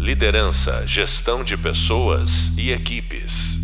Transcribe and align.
Liderança, 0.00 0.86
gestão 0.86 1.44
de 1.44 1.58
pessoas 1.58 2.56
e 2.56 2.70
equipes. 2.70 3.58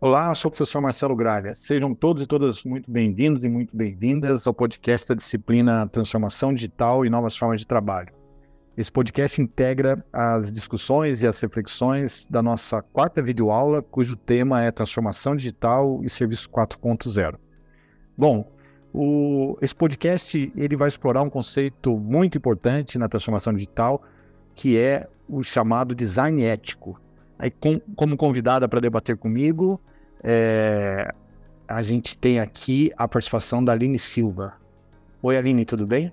Olá, 0.00 0.34
sou 0.34 0.48
o 0.48 0.50
professor 0.50 0.80
Marcelo 0.80 1.14
Gralha. 1.14 1.54
Sejam 1.54 1.94
todos 1.94 2.24
e 2.24 2.26
todas 2.26 2.64
muito 2.64 2.90
bem-vindos 2.90 3.44
e 3.44 3.48
muito 3.48 3.74
bem-vindas 3.76 4.48
ao 4.48 4.52
podcast 4.52 5.06
da 5.06 5.14
disciplina 5.14 5.86
Transformação 5.86 6.52
Digital 6.52 7.06
e 7.06 7.08
Novas 7.08 7.36
Formas 7.36 7.60
de 7.60 7.68
Trabalho. 7.68 8.12
Esse 8.76 8.90
podcast 8.90 9.40
integra 9.40 10.04
as 10.12 10.50
discussões 10.50 11.22
e 11.22 11.26
as 11.28 11.38
reflexões 11.38 12.26
da 12.28 12.42
nossa 12.42 12.82
quarta 12.82 13.22
videoaula, 13.22 13.80
cujo 13.80 14.16
tema 14.16 14.60
é 14.60 14.72
Transformação 14.72 15.36
Digital 15.36 16.00
e 16.02 16.10
Serviço 16.10 16.50
4.0. 16.50 17.36
Bom, 18.18 18.53
o, 18.96 19.58
esse 19.60 19.74
podcast 19.74 20.52
ele 20.54 20.76
vai 20.76 20.86
explorar 20.86 21.20
um 21.22 21.28
conceito 21.28 21.98
muito 21.98 22.38
importante 22.38 22.96
na 22.96 23.08
transformação 23.08 23.52
digital, 23.52 24.00
que 24.54 24.78
é 24.78 25.08
o 25.28 25.42
chamado 25.42 25.96
design 25.96 26.44
ético. 26.44 27.00
Aí, 27.36 27.50
com, 27.50 27.80
como 27.96 28.16
convidada 28.16 28.68
para 28.68 28.78
debater 28.78 29.16
comigo, 29.16 29.80
é, 30.22 31.12
a 31.66 31.82
gente 31.82 32.16
tem 32.16 32.38
aqui 32.38 32.92
a 32.96 33.08
participação 33.08 33.64
da 33.64 33.72
Aline 33.72 33.98
Silva. 33.98 34.54
Oi, 35.20 35.36
Aline, 35.36 35.64
tudo 35.64 35.84
bem? 35.88 36.12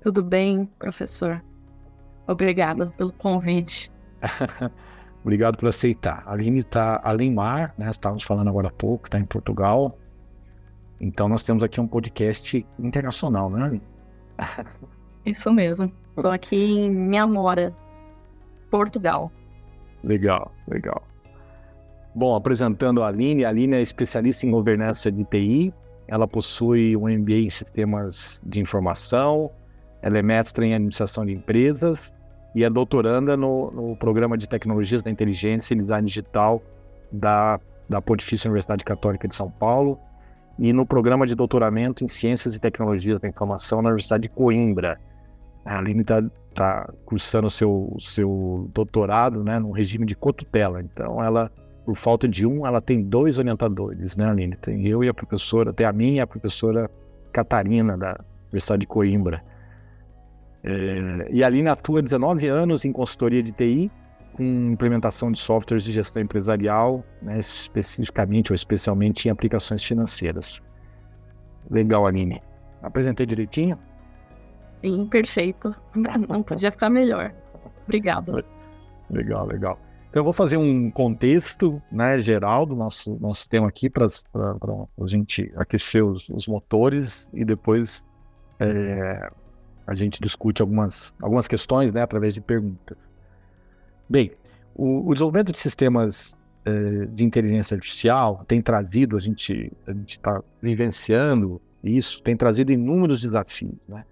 Tudo 0.00 0.22
bem, 0.22 0.70
professor. 0.78 1.42
Obrigada 2.28 2.86
pelo 2.96 3.12
convite. 3.12 3.90
Obrigado 5.24 5.58
por 5.58 5.68
aceitar. 5.68 6.22
A 6.24 6.34
Aline 6.34 6.60
está 6.60 7.00
além 7.02 7.34
mar, 7.34 7.74
né? 7.76 7.90
Estávamos 7.90 8.22
falando 8.22 8.46
agora 8.46 8.68
há 8.68 8.72
pouco, 8.72 9.08
está 9.08 9.18
em 9.18 9.24
Portugal. 9.24 9.98
Então 11.00 11.28
nós 11.28 11.42
temos 11.42 11.62
aqui 11.62 11.80
um 11.80 11.86
podcast 11.86 12.66
internacional, 12.78 13.48
né? 13.50 13.80
Isso 15.24 15.52
mesmo. 15.52 15.92
Estou 16.16 16.30
aqui 16.30 16.56
em 16.56 16.90
Minhamora, 16.90 17.74
Portugal. 18.70 19.30
Legal, 20.02 20.52
legal. 20.66 21.02
Bom, 22.14 22.34
apresentando 22.34 23.02
a 23.02 23.08
Aline, 23.08 23.44
a 23.44 23.48
Aline 23.48 23.76
é 23.76 23.80
especialista 23.80 24.46
em 24.46 24.50
governança 24.50 25.12
de 25.12 25.24
TI, 25.24 25.72
ela 26.08 26.26
possui 26.26 26.96
um 26.96 27.08
MBA 27.08 27.34
em 27.34 27.50
sistemas 27.50 28.40
de 28.44 28.60
informação, 28.60 29.50
ela 30.02 30.18
é 30.18 30.22
mestra 30.22 30.64
em 30.64 30.74
administração 30.74 31.24
de 31.26 31.32
empresas 31.32 32.14
e 32.54 32.64
é 32.64 32.70
doutoranda 32.70 33.36
no, 33.36 33.70
no 33.70 33.96
programa 33.96 34.36
de 34.36 34.48
tecnologias 34.48 35.02
da 35.02 35.10
inteligência 35.10 35.74
e 35.74 35.78
design 35.78 36.06
digital 36.06 36.62
da, 37.12 37.60
da 37.88 38.00
Pontifícia 38.00 38.48
Universidade 38.48 38.84
Católica 38.84 39.28
de 39.28 39.34
São 39.34 39.50
Paulo 39.50 40.00
e 40.58 40.72
no 40.72 40.84
programa 40.84 41.26
de 41.26 41.34
doutoramento 41.34 42.04
em 42.04 42.08
ciências 42.08 42.54
e 42.54 42.60
tecnologias 42.60 43.20
da 43.20 43.28
informação 43.28 43.80
na 43.80 43.90
Universidade 43.90 44.22
de 44.22 44.28
Coimbra. 44.28 45.00
A 45.64 45.78
Aline 45.78 46.00
está 46.00 46.22
tá 46.54 46.92
cursando 47.04 47.48
seu 47.48 47.96
seu 48.00 48.68
doutorado 48.74 49.44
né, 49.44 49.58
no 49.58 49.70
regime 49.70 50.04
de 50.04 50.16
cotutela, 50.16 50.80
então 50.80 51.22
ela 51.22 51.50
por 51.84 51.96
falta 51.96 52.28
de 52.28 52.44
um, 52.44 52.66
ela 52.66 52.82
tem 52.82 53.02
dois 53.02 53.38
orientadores, 53.38 54.14
né, 54.14 54.28
Aline? 54.28 54.56
Tem 54.56 54.86
eu 54.86 55.02
e 55.02 55.08
a 55.08 55.14
professora, 55.14 55.72
tem 55.72 55.86
a 55.86 55.92
minha 55.92 56.16
e 56.16 56.20
a 56.20 56.26
professora 56.26 56.90
Catarina, 57.32 57.96
da 57.96 58.20
Universidade 58.48 58.80
de 58.80 58.86
Coimbra. 58.86 59.42
É, 60.62 61.28
e 61.30 61.42
a 61.42 61.46
Aline 61.46 61.68
atua 61.70 62.02
19 62.02 62.46
anos 62.46 62.84
em 62.84 62.92
consultoria 62.92 63.42
de 63.42 63.52
TI, 63.52 63.90
com 64.38 64.70
implementação 64.70 65.32
de 65.32 65.38
softwares 65.40 65.82
de 65.82 65.92
gestão 65.92 66.22
empresarial, 66.22 67.04
né, 67.20 67.40
especificamente 67.40 68.52
ou 68.52 68.54
especialmente 68.54 69.26
em 69.26 69.32
aplicações 69.32 69.82
financeiras. 69.82 70.62
Legal, 71.68 72.06
Aline. 72.06 72.40
Apresentei 72.80 73.26
direitinho? 73.26 73.76
Sim, 74.80 75.06
perfeito. 75.06 75.74
Não 76.28 76.40
podia 76.44 76.70
ficar 76.70 76.88
melhor. 76.88 77.34
Obrigado. 77.82 78.44
Legal, 79.10 79.44
legal. 79.44 79.78
Então, 80.08 80.20
eu 80.20 80.24
vou 80.24 80.32
fazer 80.32 80.56
um 80.56 80.88
contexto 80.88 81.82
né, 81.90 82.20
geral 82.20 82.64
do 82.64 82.76
nosso, 82.76 83.18
nosso 83.20 83.48
tema 83.48 83.66
aqui 83.66 83.90
para 83.90 84.06
a 84.06 85.06
gente 85.06 85.52
aquecer 85.56 86.04
os, 86.04 86.28
os, 86.28 86.46
motores 86.46 87.28
e 87.34 87.44
depois 87.44 88.04
é, 88.60 89.28
a 89.84 89.94
gente 89.94 90.20
discute 90.20 90.62
algumas, 90.62 91.12
algumas 91.20 91.48
questões 91.48 91.92
né, 91.92 92.02
através 92.02 92.34
de 92.34 92.40
perguntas. 92.40 93.07
Bem, 94.08 94.32
o, 94.74 95.08
o 95.08 95.12
desenvolvimento 95.12 95.52
de 95.52 95.58
sistemas 95.58 96.36
é, 96.64 97.06
de 97.06 97.24
inteligência 97.24 97.74
artificial 97.74 98.44
tem 98.46 98.62
trazido, 98.62 99.16
a 99.16 99.20
gente 99.20 99.72
a 99.86 99.92
está 100.06 100.42
vivenciando 100.60 101.60
isso, 101.82 102.22
tem 102.22 102.36
trazido 102.36 102.72
inúmeros 102.72 103.20
desafios. 103.20 103.76
Né? 103.88 104.04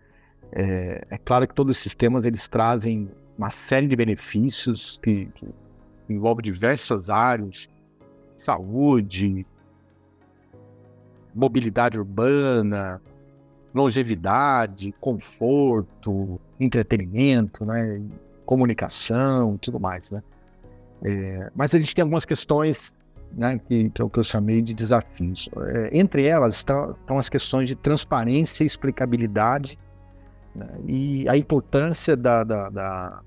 É, 0.53 1.07
é, 1.11 1.19
claro 1.19 1.47
que 1.47 1.55
todos 1.55 1.77
os 1.77 1.83
sistemas 1.83 2.25
eles 2.25 2.47
trazem 2.49 3.11
uma 3.37 3.51
série 3.51 3.87
de 3.87 3.97
benefícios 3.97 4.99
que, 5.03 5.27
que 5.35 5.47
envolve 6.09 6.43
diversas 6.43 7.11
áreas, 7.11 7.69
saúde, 8.37 9.47
mobilidade 11.35 11.99
urbana, 11.99 13.01
longevidade, 13.75 14.95
conforto, 14.99 16.41
entretenimento, 16.59 17.65
né, 17.67 18.01
comunicação, 18.47 19.59
tudo 19.59 19.79
mais, 19.79 20.11
né? 20.11 20.23
É, 21.03 21.51
mas 21.55 21.75
a 21.75 21.79
gente 21.79 21.95
tem 21.95 22.03
algumas 22.03 22.25
questões, 22.25 22.97
né, 23.33 23.61
que, 23.69 23.91
que 23.91 24.01
é 24.01 24.05
o 24.05 24.09
que 24.09 24.19
eu 24.19 24.25
chamei 24.25 24.63
de 24.63 24.73
desafios. 24.73 25.49
É, 25.67 25.91
entre 25.93 26.25
elas 26.27 26.57
estão, 26.57 26.93
estão, 26.93 27.19
as 27.19 27.29
questões 27.29 27.69
de 27.69 27.75
transparência 27.75 28.65
e 28.65 28.67
explicabilidade 28.67 29.79
né, 30.55 30.67
e 30.87 31.29
a 31.29 31.37
importância 31.37 32.17
da, 32.17 32.43
da, 32.43 32.71
da, 32.71 33.21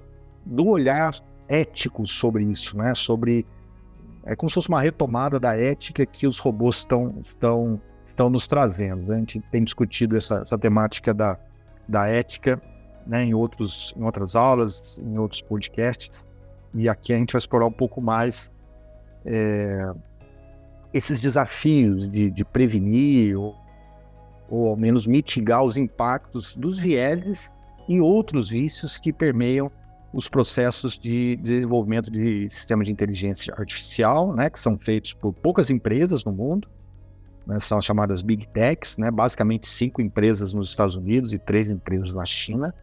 do 0.46 0.68
olhar 0.68 1.14
ético 1.48 2.08
sobre 2.08 2.44
isso, 2.44 2.78
né? 2.78 2.94
Sobre 2.96 3.46
é 4.26 4.36
como 4.36 4.50
se 4.50 4.54
fosse 4.56 4.70
uma 4.70 4.82
retomada 4.82 5.40
da 5.40 5.58
ética 5.58 6.06
que 6.06 6.28
os 6.28 6.40
robôs 6.40 6.78
estão 6.78 7.22
estão 7.26 7.82
estão 8.08 8.30
nos 8.30 8.48
trazendo. 8.48 9.08
Né? 9.08 9.16
A 9.16 9.20
gente 9.20 9.40
tem 9.52 9.64
discutido 9.64 10.18
essa, 10.18 10.40
essa 10.40 10.58
temática 10.58 11.14
da, 11.14 11.38
da 11.88 12.08
ética 12.08 12.62
né, 13.10 13.24
em, 13.24 13.34
outros, 13.34 13.92
em 13.98 14.04
outras 14.04 14.36
aulas, 14.36 15.00
em 15.00 15.18
outros 15.18 15.42
podcasts, 15.42 16.28
e 16.76 16.88
aqui 16.88 17.12
a 17.12 17.18
gente 17.18 17.34
vai 17.34 17.40
explorar 17.40 17.66
um 17.66 17.72
pouco 17.72 18.00
mais 18.00 18.52
é, 19.26 19.92
esses 20.94 21.20
desafios 21.20 22.08
de, 22.08 22.30
de 22.30 22.46
prevenir 22.46 23.36
ou, 23.36 23.56
ou 24.48 24.68
ao 24.70 24.78
menos 24.78 25.08
mitigar 25.08 25.64
os 25.64 25.76
impactos 25.76 26.56
dos 26.56 26.80
vieses 26.80 27.52
e 27.88 28.00
outros 28.00 28.50
vícios 28.50 29.00
que 29.00 29.12
permeiam 29.12 29.72
os 30.14 30.30
processos 30.30 30.98
de 30.98 31.36
desenvolvimento 31.38 32.12
de 32.12 32.48
sistemas 32.52 32.88
de 32.88 32.94
inteligência 32.94 33.54
artificial, 33.58 34.34
né, 34.36 34.52
que 34.52 34.60
são 34.60 34.78
feitos 34.78 35.14
por 35.14 35.34
poucas 35.34 35.72
empresas 35.72 36.24
no 36.24 36.32
mundo, 36.32 36.68
né, 37.46 37.58
são 37.58 37.82
chamadas 37.82 38.22
Big 38.22 38.48
Techs, 38.50 39.00
né, 39.00 39.10
basicamente 39.10 39.68
cinco 39.68 40.00
empresas 40.00 40.54
nos 40.54 40.70
Estados 40.70 40.96
Unidos 40.96 41.34
e 41.34 41.40
três 41.40 41.70
empresas 41.70 42.14
na 42.14 42.26
China, 42.26 42.74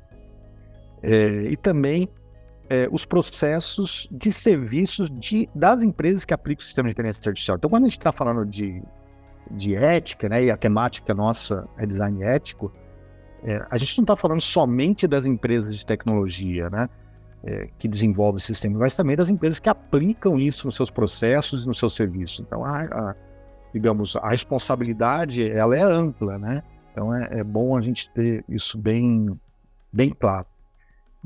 é, 1.03 1.43
e 1.51 1.57
também 1.57 2.09
é, 2.69 2.89
os 2.91 3.05
processos 3.05 4.09
de 4.11 4.33
serviços 4.33 5.11
de, 5.11 5.49
das 5.55 5.83
empresas 5.83 6.25
que 6.25 6.35
aplicam 6.35 6.63
o 6.63 6.65
sistema 6.65 6.89
de 6.89 6.93
inteligência 6.93 7.29
artificial. 7.29 7.57
Então, 7.57 7.71
quando 7.71 7.85
a 7.85 7.89
gente 7.89 7.99
está 7.99 8.13
falando 8.13 8.45
de, 8.45 8.83
de 9.51 9.75
ética, 9.75 10.29
né, 10.29 10.45
e 10.45 10.51
a 10.51 10.57
temática 10.57 11.15
nossa 11.15 11.69
é 11.79 11.87
design 11.87 12.23
ético, 12.23 12.73
é, 13.45 13.65
a 13.71 13.77
gente 13.77 13.99
não 13.99 14.05
está 14.05 14.17
falando 14.17 14.41
somente 14.41 15.07
das 15.07 15.25
empresas 15.25 15.77
de 15.77 15.87
tecnologia, 15.87 16.69
né? 16.71 16.89
é, 17.47 17.69
que 17.79 17.87
desenvolve 17.87 18.39
o 18.39 18.41
sistema, 18.41 18.79
mas 18.81 18.95
também 18.95 19.17
das 19.17 19.31
empresas 19.31 19.61
que 19.61 19.69
aplicam 19.69 20.37
isso 20.37 20.67
nos 20.67 20.75
seus 20.75 20.91
processos 20.91 21.65
e 21.65 21.67
nos 21.67 21.79
seus 21.79 21.95
serviços. 21.95 22.41
Então, 22.41 22.65
a, 22.65 22.83
a, 22.83 23.15
digamos, 23.73 24.17
a 24.17 24.31
responsabilidade 24.31 25.49
ela 25.49 25.77
é 25.77 25.83
ampla, 25.83 26.39
né? 26.39 26.63
Então 26.91 27.15
é, 27.15 27.41
é, 27.41 27.45
bom 27.45 27.77
a 27.77 27.81
gente 27.81 28.11
ter 28.11 28.45
isso 28.49 28.77
bem, 28.77 29.39
bem 29.93 30.11
claro. 30.11 30.47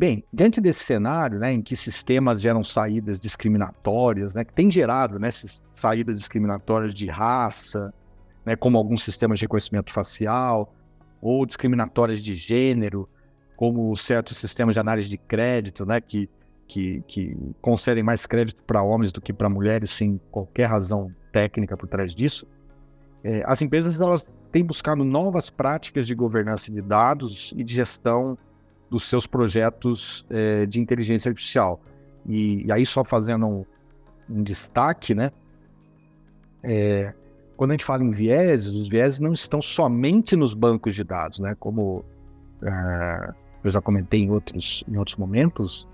Bem, 0.00 0.24
diante 0.32 0.62
desse 0.62 0.82
cenário, 0.82 1.38
né, 1.38 1.52
em 1.52 1.60
que 1.60 1.76
sistemas 1.76 2.40
geram 2.40 2.64
saídas 2.64 3.20
discriminatórias, 3.20 4.34
né, 4.34 4.46
que 4.46 4.52
tem 4.54 4.70
gerado 4.70 5.18
né, 5.18 5.28
saídas 5.74 6.18
discriminatórias 6.18 6.94
de 6.94 7.06
raça, 7.06 7.92
né, 8.42 8.56
como 8.56 8.78
alguns 8.78 9.04
sistemas 9.04 9.38
de 9.38 9.44
reconhecimento 9.44 9.92
facial, 9.92 10.72
ou 11.20 11.44
discriminatórias 11.44 12.18
de 12.20 12.34
gênero, 12.34 13.06
como 13.58 13.94
certos 13.94 14.38
sistemas 14.38 14.74
de 14.74 14.80
análise 14.80 15.06
de 15.06 15.18
crédito, 15.18 15.84
né, 15.84 16.00
que, 16.00 16.30
que, 16.66 17.04
que 17.06 17.36
concedem 17.60 18.02
mais 18.02 18.24
crédito 18.24 18.64
para 18.64 18.82
homens 18.82 19.12
do 19.12 19.20
que 19.20 19.34
para 19.34 19.50
mulheres, 19.50 19.90
sem 19.90 20.18
qualquer 20.30 20.64
razão 20.64 21.14
técnica 21.30 21.76
por 21.76 21.86
trás 21.86 22.14
disso, 22.14 22.46
é, 23.22 23.42
as 23.44 23.60
empresas 23.60 24.00
elas 24.00 24.32
têm 24.50 24.64
buscado 24.64 25.04
novas 25.04 25.50
práticas 25.50 26.06
de 26.06 26.14
governança 26.14 26.72
de 26.72 26.80
dados 26.80 27.52
e 27.54 27.62
de 27.62 27.74
gestão 27.74 28.38
dos 28.90 29.04
seus 29.04 29.26
projetos 29.26 30.26
é, 30.28 30.66
de 30.66 30.80
inteligência 30.80 31.28
artificial. 31.28 31.80
E, 32.26 32.66
e, 32.66 32.72
aí, 32.72 32.84
só 32.84 33.04
fazendo 33.04 33.46
um, 33.46 33.64
um 34.28 34.42
destaque, 34.42 35.14
né? 35.14 35.30
É, 36.62 37.14
quando 37.56 37.70
a 37.70 37.74
gente 37.74 37.84
fala 37.84 38.02
em 38.02 38.10
vieses, 38.10 38.68
os 38.68 38.88
vieses 38.88 39.18
não 39.18 39.32
estão 39.32 39.62
somente 39.62 40.36
nos 40.36 40.52
bancos 40.52 40.94
de 40.94 41.04
dados, 41.04 41.38
né? 41.38 41.54
Como 41.58 42.04
é, 42.62 43.32
eu 43.62 43.70
já 43.70 43.80
comentei 43.80 44.22
em 44.22 44.30
outros, 44.30 44.84
em 44.88 44.96
outros 44.96 45.16
momentos, 45.16 45.86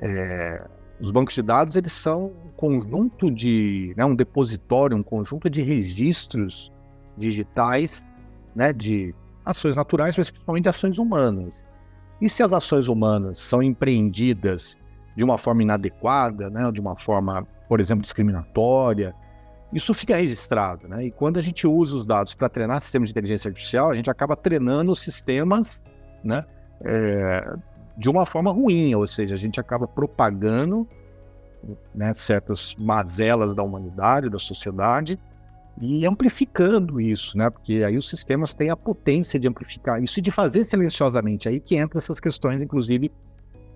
é, 0.00 0.64
os 1.00 1.10
bancos 1.10 1.34
de 1.34 1.42
dados 1.42 1.76
eles 1.76 1.92
são 1.92 2.26
um 2.26 2.50
conjunto 2.56 3.30
de, 3.30 3.94
né, 3.96 4.04
um 4.04 4.14
depositório, 4.14 4.96
um 4.96 5.02
conjunto 5.02 5.48
de 5.48 5.62
registros 5.62 6.72
digitais, 7.16 8.04
né, 8.54 8.72
de 8.72 9.14
ações 9.44 9.76
naturais, 9.76 10.16
mas 10.16 10.30
principalmente 10.30 10.68
ações 10.68 10.98
humanas. 10.98 11.66
E 12.20 12.28
se 12.28 12.42
as 12.42 12.52
ações 12.52 12.88
humanas 12.88 13.38
são 13.38 13.62
empreendidas 13.62 14.76
de 15.16 15.24
uma 15.24 15.38
forma 15.38 15.62
inadequada, 15.62 16.48
né, 16.50 16.70
de 16.72 16.80
uma 16.80 16.96
forma, 16.96 17.46
por 17.68 17.80
exemplo, 17.80 18.02
discriminatória, 18.02 19.14
isso 19.72 19.92
fica 19.92 20.16
registrado, 20.16 20.88
né? 20.88 21.04
E 21.04 21.10
quando 21.10 21.38
a 21.38 21.42
gente 21.42 21.66
usa 21.66 21.96
os 21.96 22.06
dados 22.06 22.34
para 22.34 22.48
treinar 22.48 22.80
sistemas 22.80 23.08
de 23.08 23.12
inteligência 23.12 23.48
artificial, 23.48 23.90
a 23.90 23.96
gente 23.96 24.08
acaba 24.08 24.34
treinando 24.34 24.90
os 24.90 25.00
sistemas, 25.00 25.80
né, 26.24 26.44
é, 26.84 27.54
de 27.96 28.08
uma 28.08 28.24
forma 28.24 28.52
ruim, 28.52 28.94
ou 28.94 29.06
seja, 29.06 29.34
a 29.34 29.36
gente 29.36 29.60
acaba 29.60 29.86
propagando 29.86 30.88
né, 31.94 32.14
certas 32.14 32.74
mazelas 32.76 33.54
da 33.54 33.62
humanidade, 33.62 34.30
da 34.30 34.38
sociedade, 34.38 35.18
e 35.80 36.04
amplificando 36.06 37.00
isso, 37.00 37.38
né? 37.38 37.48
Porque 37.50 37.84
aí 37.84 37.96
os 37.96 38.08
sistemas 38.08 38.54
têm 38.54 38.70
a 38.70 38.76
potência 38.76 39.38
de 39.38 39.46
amplificar 39.46 40.02
isso 40.02 40.18
e 40.18 40.22
de 40.22 40.30
fazer 40.30 40.64
silenciosamente. 40.64 41.48
Aí 41.48 41.60
que 41.60 41.76
entra 41.76 41.98
essas 41.98 42.18
questões, 42.18 42.60
inclusive, 42.60 43.12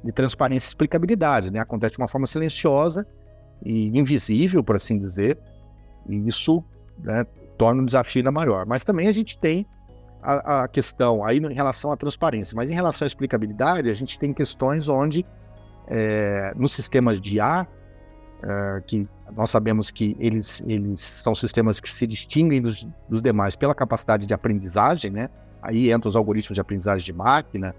de 0.02 0.12
transparência 0.12 0.66
e 0.66 0.70
explicabilidade, 0.70 1.50
né? 1.50 1.60
Acontece 1.60 1.94
de 1.94 1.98
uma 1.98 2.08
forma 2.08 2.26
silenciosa 2.26 3.06
e 3.64 3.96
invisível, 3.96 4.64
por 4.64 4.76
assim 4.76 4.98
dizer, 4.98 5.38
e 6.08 6.26
isso 6.26 6.64
né, 6.98 7.24
torna 7.56 7.82
o 7.82 7.86
desafio 7.86 8.20
ainda 8.20 8.32
maior. 8.32 8.66
Mas 8.66 8.82
também 8.82 9.06
a 9.06 9.12
gente 9.12 9.38
tem 9.38 9.64
a, 10.20 10.62
a, 10.62 10.68
questão 10.68 11.24
aí 11.24 11.38
em 11.38 11.54
relação 11.54 11.92
à 11.92 11.96
transparência, 11.96 12.56
mas 12.56 12.70
em 12.70 12.74
relação 12.74 13.06
à 13.06 13.08
explicabilidade, 13.08 13.88
a 13.88 13.92
gente 13.92 14.18
tem 14.18 14.32
questões 14.32 14.88
onde 14.88 15.24
é, 15.86 16.52
nos 16.56 16.72
sistemas 16.72 17.20
de 17.20 17.36
IA, 17.36 17.66
é, 18.42 18.82
que 18.86 19.08
nós 19.36 19.50
sabemos 19.50 19.90
que 19.90 20.16
eles, 20.18 20.62
eles 20.66 21.00
são 21.00 21.34
sistemas 21.34 21.80
que 21.80 21.88
se 21.88 22.06
distinguem 22.06 22.60
dos, 22.60 22.86
dos 23.08 23.22
demais 23.22 23.56
pela 23.56 23.74
capacidade 23.74 24.26
de 24.26 24.34
aprendizagem, 24.34 25.10
né? 25.10 25.28
Aí 25.62 25.92
entram 25.92 26.10
os 26.10 26.16
algoritmos 26.16 26.56
de 26.56 26.60
aprendizagem 26.60 27.04
de 27.04 27.12
máquina, 27.12 27.74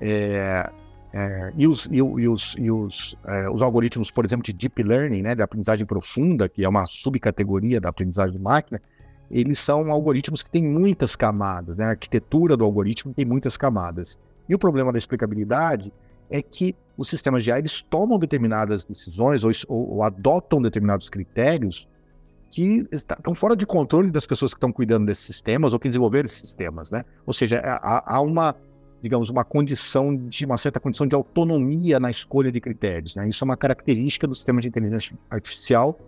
é, 0.00 0.70
é, 1.12 1.52
e, 1.56 1.68
os, 1.68 1.86
e, 1.86 1.96
e, 1.96 2.28
os, 2.28 2.56
e 2.58 2.70
os, 2.70 3.16
é, 3.24 3.48
os, 3.48 3.62
algoritmos, 3.62 4.10
por 4.10 4.24
exemplo, 4.24 4.44
de 4.44 4.52
deep 4.52 4.82
learning, 4.82 5.22
né, 5.22 5.34
de 5.34 5.42
aprendizagem 5.42 5.86
profunda, 5.86 6.48
que 6.48 6.64
é 6.64 6.68
uma 6.68 6.84
subcategoria 6.86 7.80
da 7.80 7.88
aprendizagem 7.88 8.36
de 8.36 8.42
máquina, 8.42 8.82
eles 9.30 9.58
são 9.58 9.90
algoritmos 9.90 10.42
que 10.42 10.50
têm 10.50 10.64
muitas 10.64 11.16
camadas, 11.16 11.76
né? 11.76 11.84
a 11.84 11.90
arquitetura 11.90 12.56
do 12.56 12.64
algoritmo 12.64 13.14
tem 13.14 13.24
muitas 13.24 13.56
camadas. 13.56 14.18
E 14.48 14.54
o 14.54 14.58
problema 14.58 14.92
da 14.92 14.98
explicabilidade 14.98 15.92
é 16.28 16.42
que 16.42 16.76
os 16.96 17.08
sistemas 17.08 17.42
de 17.42 17.50
AI 17.50 17.60
eles 17.60 17.82
tomam 17.82 18.18
determinadas 18.18 18.84
decisões 18.84 19.44
ou, 19.44 19.50
ou, 19.68 19.94
ou 19.96 20.02
adotam 20.02 20.60
determinados 20.60 21.08
critérios 21.08 21.88
que 22.50 22.86
estão 22.92 23.34
fora 23.34 23.56
de 23.56 23.66
controle 23.66 24.10
das 24.10 24.26
pessoas 24.26 24.54
que 24.54 24.58
estão 24.58 24.72
cuidando 24.72 25.06
desses 25.06 25.24
sistemas 25.24 25.72
ou 25.72 25.78
que 25.78 25.88
desenvolveram 25.88 26.26
esses 26.26 26.38
sistemas, 26.38 26.90
né? 26.90 27.04
Ou 27.26 27.32
seja, 27.32 27.58
há, 27.58 28.16
há 28.16 28.20
uma 28.20 28.54
digamos, 29.04 29.28
uma 29.28 29.44
condição 29.44 30.16
de 30.16 30.46
uma 30.46 30.56
certa 30.56 30.80
condição 30.80 31.06
de 31.06 31.14
autonomia 31.14 32.00
na 32.00 32.10
escolha 32.10 32.50
de 32.50 32.58
critérios. 32.58 33.14
Né? 33.14 33.28
Isso 33.28 33.44
é 33.44 33.46
uma 33.46 33.56
característica 33.56 34.26
do 34.26 34.34
sistema 34.34 34.62
de 34.62 34.68
inteligência 34.68 35.14
artificial 35.28 35.98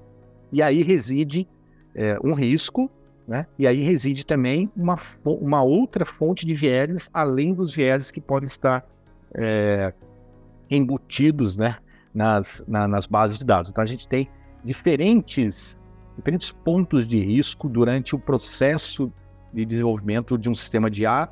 e 0.51 0.63
aí 0.63 0.83
reside 0.83 1.47
é, 1.95 2.19
um 2.25 2.33
risco, 2.33 2.91
né? 3.29 3.47
E 3.59 3.67
aí 3.67 3.83
reside 3.83 4.25
também 4.25 4.71
uma, 4.75 4.99
uma 5.25 5.63
outra 5.63 6.07
fonte 6.07 6.47
de 6.47 6.55
vieses 6.55 7.11
além 7.13 7.53
dos 7.53 7.75
vieses 7.75 8.11
que 8.11 8.21
podem 8.21 8.47
estar 8.47 8.87
é, 9.35 9.93
embutidos, 10.71 11.57
né? 11.57 11.77
Nas, 12.15 12.65
na, 12.67 12.89
nas 12.89 13.07
bases 13.07 13.39
de 13.39 13.45
dados. 13.45 13.71
Então 13.71 13.85
a 13.85 13.87
gente 13.87 14.09
tem 14.09 14.29
diferentes 14.65 15.77
diferentes 16.17 16.51
pontos 16.51 17.07
de 17.07 17.19
risco 17.19 17.69
durante 17.69 18.15
o 18.15 18.19
processo 18.19 19.13
de 19.53 19.67
desenvolvimento 19.67 20.39
de 20.39 20.49
um 20.49 20.55
sistema 20.55 20.91
de 20.91 21.03
IA 21.03 21.29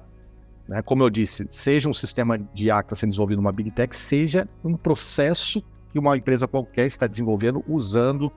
né? 0.68 0.82
Como 0.82 1.02
eu 1.02 1.10
disse, 1.10 1.46
seja 1.50 1.88
um 1.88 1.92
sistema 1.92 2.38
de 2.38 2.66
IA 2.66 2.82
que 2.82 2.86
está 2.86 2.96
sendo 2.96 3.10
desenvolvido 3.10 3.38
numa 3.38 3.52
Big 3.52 3.70
Tech, 3.70 3.94
seja 3.94 4.48
um 4.64 4.76
processo 4.76 5.62
que 5.92 5.98
uma 5.98 6.16
empresa 6.16 6.48
qualquer 6.48 6.86
está 6.86 7.06
desenvolvendo 7.06 7.62
usando, 7.68 8.32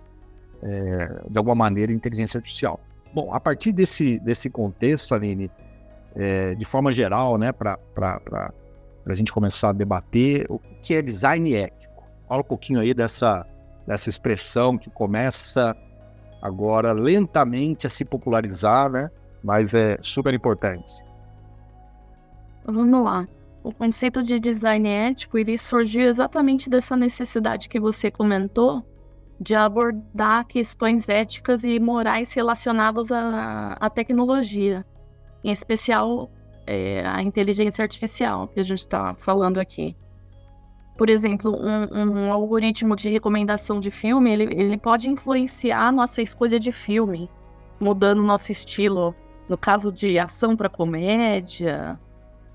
é, 0.61 1.21
de 1.29 1.37
alguma 1.37 1.55
maneira, 1.55 1.91
inteligência 1.91 2.37
artificial. 2.37 2.79
Bom, 3.13 3.33
a 3.33 3.39
partir 3.39 3.71
desse, 3.71 4.19
desse 4.19 4.49
contexto, 4.49 5.15
Aline, 5.15 5.49
é, 6.15 6.53
de 6.55 6.65
forma 6.65 6.91
geral, 6.91 7.37
né, 7.37 7.51
para 7.51 7.79
a 9.13 9.15
gente 9.15 9.31
começar 9.31 9.69
a 9.69 9.73
debater 9.73 10.45
o 10.49 10.59
que 10.81 10.93
é 10.93 11.01
design 11.01 11.55
ético. 11.55 12.03
Fala 12.27 12.41
um 12.41 12.45
pouquinho 12.45 12.79
aí 12.79 12.93
dessa, 12.93 13.45
dessa 13.85 14.09
expressão 14.09 14.77
que 14.77 14.89
começa 14.89 15.75
agora 16.41 16.91
lentamente 16.91 17.87
a 17.87 17.89
se 17.89 18.05
popularizar, 18.05 18.91
né, 18.91 19.09
mas 19.43 19.73
é 19.73 19.97
super 20.01 20.33
importante. 20.33 21.03
Vamos 22.65 23.03
lá. 23.03 23.27
O 23.63 23.73
conceito 23.73 24.23
de 24.23 24.39
design 24.39 24.87
ético 24.87 25.37
ele 25.37 25.57
surgiu 25.57 26.03
exatamente 26.03 26.69
dessa 26.69 26.95
necessidade 26.95 27.67
que 27.67 27.79
você 27.79 28.11
comentou 28.11 28.85
de 29.39 29.55
abordar 29.55 30.45
questões 30.45 31.09
éticas 31.09 31.63
e 31.63 31.79
morais 31.79 32.33
relacionadas 32.33 33.11
à, 33.11 33.73
à 33.79 33.89
tecnologia, 33.89 34.85
em 35.43 35.51
especial 35.51 36.31
é, 36.67 37.01
a 37.05 37.23
inteligência 37.23 37.81
artificial 37.81 38.49
que 38.49 38.59
a 38.59 38.63
gente 38.63 38.79
está 38.79 39.15
falando 39.15 39.57
aqui. 39.57 39.95
Por 40.97 41.09
exemplo, 41.09 41.55
um, 41.55 42.25
um, 42.27 42.33
algoritmo 42.33 42.95
de 42.95 43.07
recomendação 43.07 43.79
de 43.79 43.89
filme 43.89 44.31
ele, 44.31 44.43
ele 44.43 44.77
pode 44.77 45.09
influenciar 45.09 45.91
nossa 45.91 46.21
escolha 46.21 46.59
de 46.59 46.71
filme, 46.71 47.29
mudando 47.79 48.21
nosso 48.21 48.51
estilo. 48.51 49.15
No 49.47 49.57
caso 49.57 49.91
de 49.93 50.19
ação 50.19 50.57
para 50.57 50.67
comédia, 50.67 51.97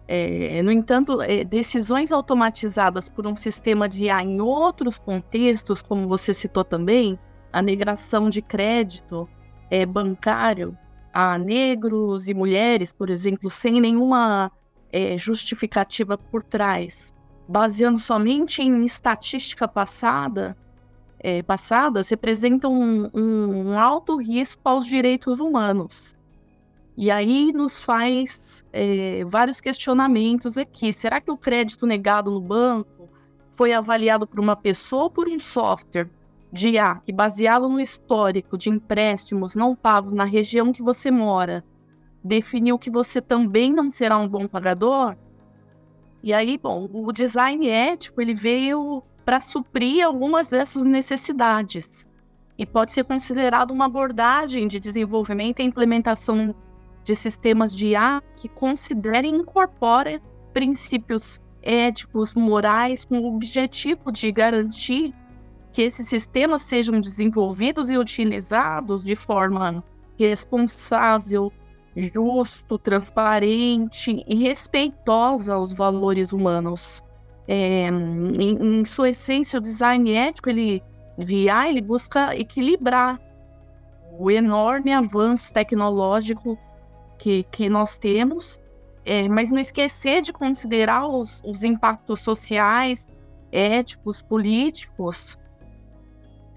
é, 0.06 0.62
no 0.62 0.70
entanto, 0.70 1.22
é, 1.22 1.42
decisões 1.42 2.12
automatizadas 2.12 3.08
por 3.08 3.26
um 3.26 3.34
sistema 3.34 3.88
de 3.88 4.04
IA 4.04 4.22
em 4.22 4.40
outros 4.42 4.98
contextos, 4.98 5.80
como 5.80 6.06
você 6.06 6.34
citou 6.34 6.64
também, 6.64 7.18
a 7.50 7.62
migração 7.62 8.28
de 8.28 8.42
crédito 8.42 9.26
é, 9.70 9.86
bancário 9.86 10.76
a 11.12 11.38
negros 11.38 12.28
e 12.28 12.34
mulheres, 12.34 12.92
por 12.92 13.10
exemplo, 13.10 13.50
sem 13.50 13.80
nenhuma 13.80 14.50
é, 14.90 15.18
justificativa 15.18 16.16
por 16.16 16.42
trás, 16.42 17.12
baseando 17.48 17.98
somente 17.98 18.62
em 18.62 18.84
estatística 18.84 19.68
passada, 19.68 20.56
é, 21.18 21.42
passadas, 21.42 22.08
representam 22.08 22.72
um, 22.72 23.10
um 23.14 23.78
alto 23.78 24.16
risco 24.16 24.60
aos 24.64 24.86
direitos 24.86 25.38
humanos. 25.38 26.14
E 26.96 27.10
aí 27.10 27.52
nos 27.52 27.78
faz 27.78 28.64
é, 28.72 29.24
vários 29.24 29.60
questionamentos 29.60 30.58
aqui. 30.58 30.92
Será 30.92 31.20
que 31.20 31.30
o 31.30 31.36
crédito 31.36 31.86
negado 31.86 32.30
no 32.30 32.40
banco 32.40 33.08
foi 33.56 33.72
avaliado 33.72 34.26
por 34.26 34.40
uma 34.40 34.56
pessoa 34.56 35.04
ou 35.04 35.10
por 35.10 35.28
um 35.28 35.38
software 35.38 36.10
de 36.52 36.68
IA 36.70 36.96
que, 36.96 37.12
baseado 37.12 37.68
no 37.68 37.80
histórico 37.80 38.58
de 38.58 38.68
empréstimos 38.68 39.54
não 39.54 39.74
pagos 39.74 40.12
na 40.12 40.24
região 40.24 40.72
que 40.72 40.82
você 40.82 41.10
mora, 41.10 41.64
definiu 42.22 42.78
que 42.78 42.90
você 42.90 43.20
também 43.20 43.72
não 43.72 43.90
será 43.90 44.18
um 44.18 44.28
bom 44.28 44.46
pagador? 44.46 45.16
E 46.22 46.32
aí, 46.32 46.58
bom, 46.58 46.88
o 46.92 47.10
design 47.10 47.66
ético 47.68 48.20
ele 48.20 48.34
veio 48.34 49.02
para 49.24 49.40
suprir 49.40 50.04
algumas 50.04 50.50
dessas 50.50 50.84
necessidades 50.84 52.06
e 52.58 52.66
pode 52.66 52.92
ser 52.92 53.04
considerado 53.04 53.70
uma 53.70 53.86
abordagem 53.86 54.68
de 54.68 54.78
desenvolvimento 54.78 55.60
e 55.60 55.64
implementação 55.64 56.54
de 57.02 57.16
sistemas 57.16 57.74
de 57.74 57.88
IA 57.88 58.22
que 58.36 58.48
considerem 58.48 59.34
e 59.34 59.38
incorporem 59.38 60.20
princípios 60.52 61.40
éticos, 61.62 62.34
morais, 62.34 63.04
com 63.04 63.18
o 63.18 63.34
objetivo 63.34 64.12
de 64.12 64.30
garantir 64.30 65.14
que 65.72 65.82
esses 65.82 66.06
sistemas 66.06 66.62
sejam 66.62 67.00
desenvolvidos 67.00 67.90
e 67.90 67.96
utilizados 67.96 69.02
de 69.02 69.16
forma 69.16 69.82
responsável, 70.18 71.52
justo, 71.96 72.78
transparente 72.78 74.22
e 74.26 74.34
respeitosa 74.34 75.54
aos 75.54 75.72
valores 75.72 76.32
humanos. 76.32 77.02
É, 77.48 77.88
em, 77.88 78.80
em, 78.80 78.84
sua 78.84 79.10
essência, 79.10 79.58
o 79.58 79.62
design 79.62 80.12
ético, 80.12 80.48
ele, 80.48 80.82
IA, 81.18 81.68
ele 81.68 81.80
busca 81.80 82.36
equilibrar 82.36 83.20
o 84.18 84.30
enorme 84.30 84.92
avanço 84.92 85.52
tecnológico 85.52 86.58
que, 87.18 87.42
que 87.44 87.68
nós 87.68 87.98
temos, 87.98 88.60
é, 89.04 89.28
mas 89.28 89.50
não 89.50 89.58
esquecer 89.58 90.22
de 90.22 90.32
considerar 90.32 91.08
os, 91.08 91.42
os 91.44 91.64
impactos 91.64 92.20
sociais, 92.20 93.16
éticos, 93.50 94.22
políticos. 94.22 95.38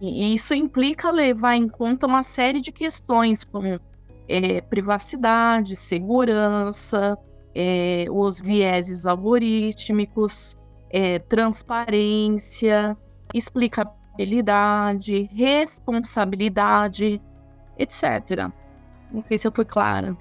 E 0.02 0.34
isso 0.34 0.54
implica 0.54 1.10
levar 1.10 1.56
em 1.56 1.68
conta 1.68 2.06
uma 2.06 2.22
série 2.22 2.60
de 2.60 2.72
questões, 2.72 3.44
como 3.44 3.80
é, 4.28 4.62
privacidade, 4.62 5.76
segurança, 5.76 7.18
é, 7.54 8.06
os 8.10 8.40
vieses 8.40 9.06
algorítmicos, 9.06 10.58
é, 10.90 11.20
transparência, 11.20 12.98
explicabilidade, 13.34 15.30
responsabilidade, 15.34 17.22
etc. 17.78 18.50
Não 19.12 19.24
sei 19.28 19.38
se 19.38 19.48
eu 19.48 19.52
fui 19.52 19.66
clara. 19.66 20.18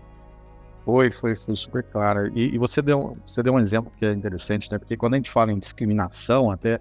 Foi, 0.84 1.10
foi, 1.10 1.34
foi 1.34 1.56
super 1.56 1.82
clara. 1.82 2.30
E, 2.34 2.54
e, 2.54 2.58
você, 2.58 2.82
deu, 2.82 3.16
você 3.26 3.42
deu 3.42 3.54
um 3.54 3.58
exemplo 3.58 3.92
que 3.96 4.04
é 4.04 4.12
interessante, 4.12 4.70
né? 4.70 4.78
Porque 4.78 4.96
quando 4.96 5.14
a 5.14 5.16
gente 5.16 5.30
fala 5.30 5.50
em 5.50 5.58
discriminação, 5.58 6.50
até, 6.50 6.78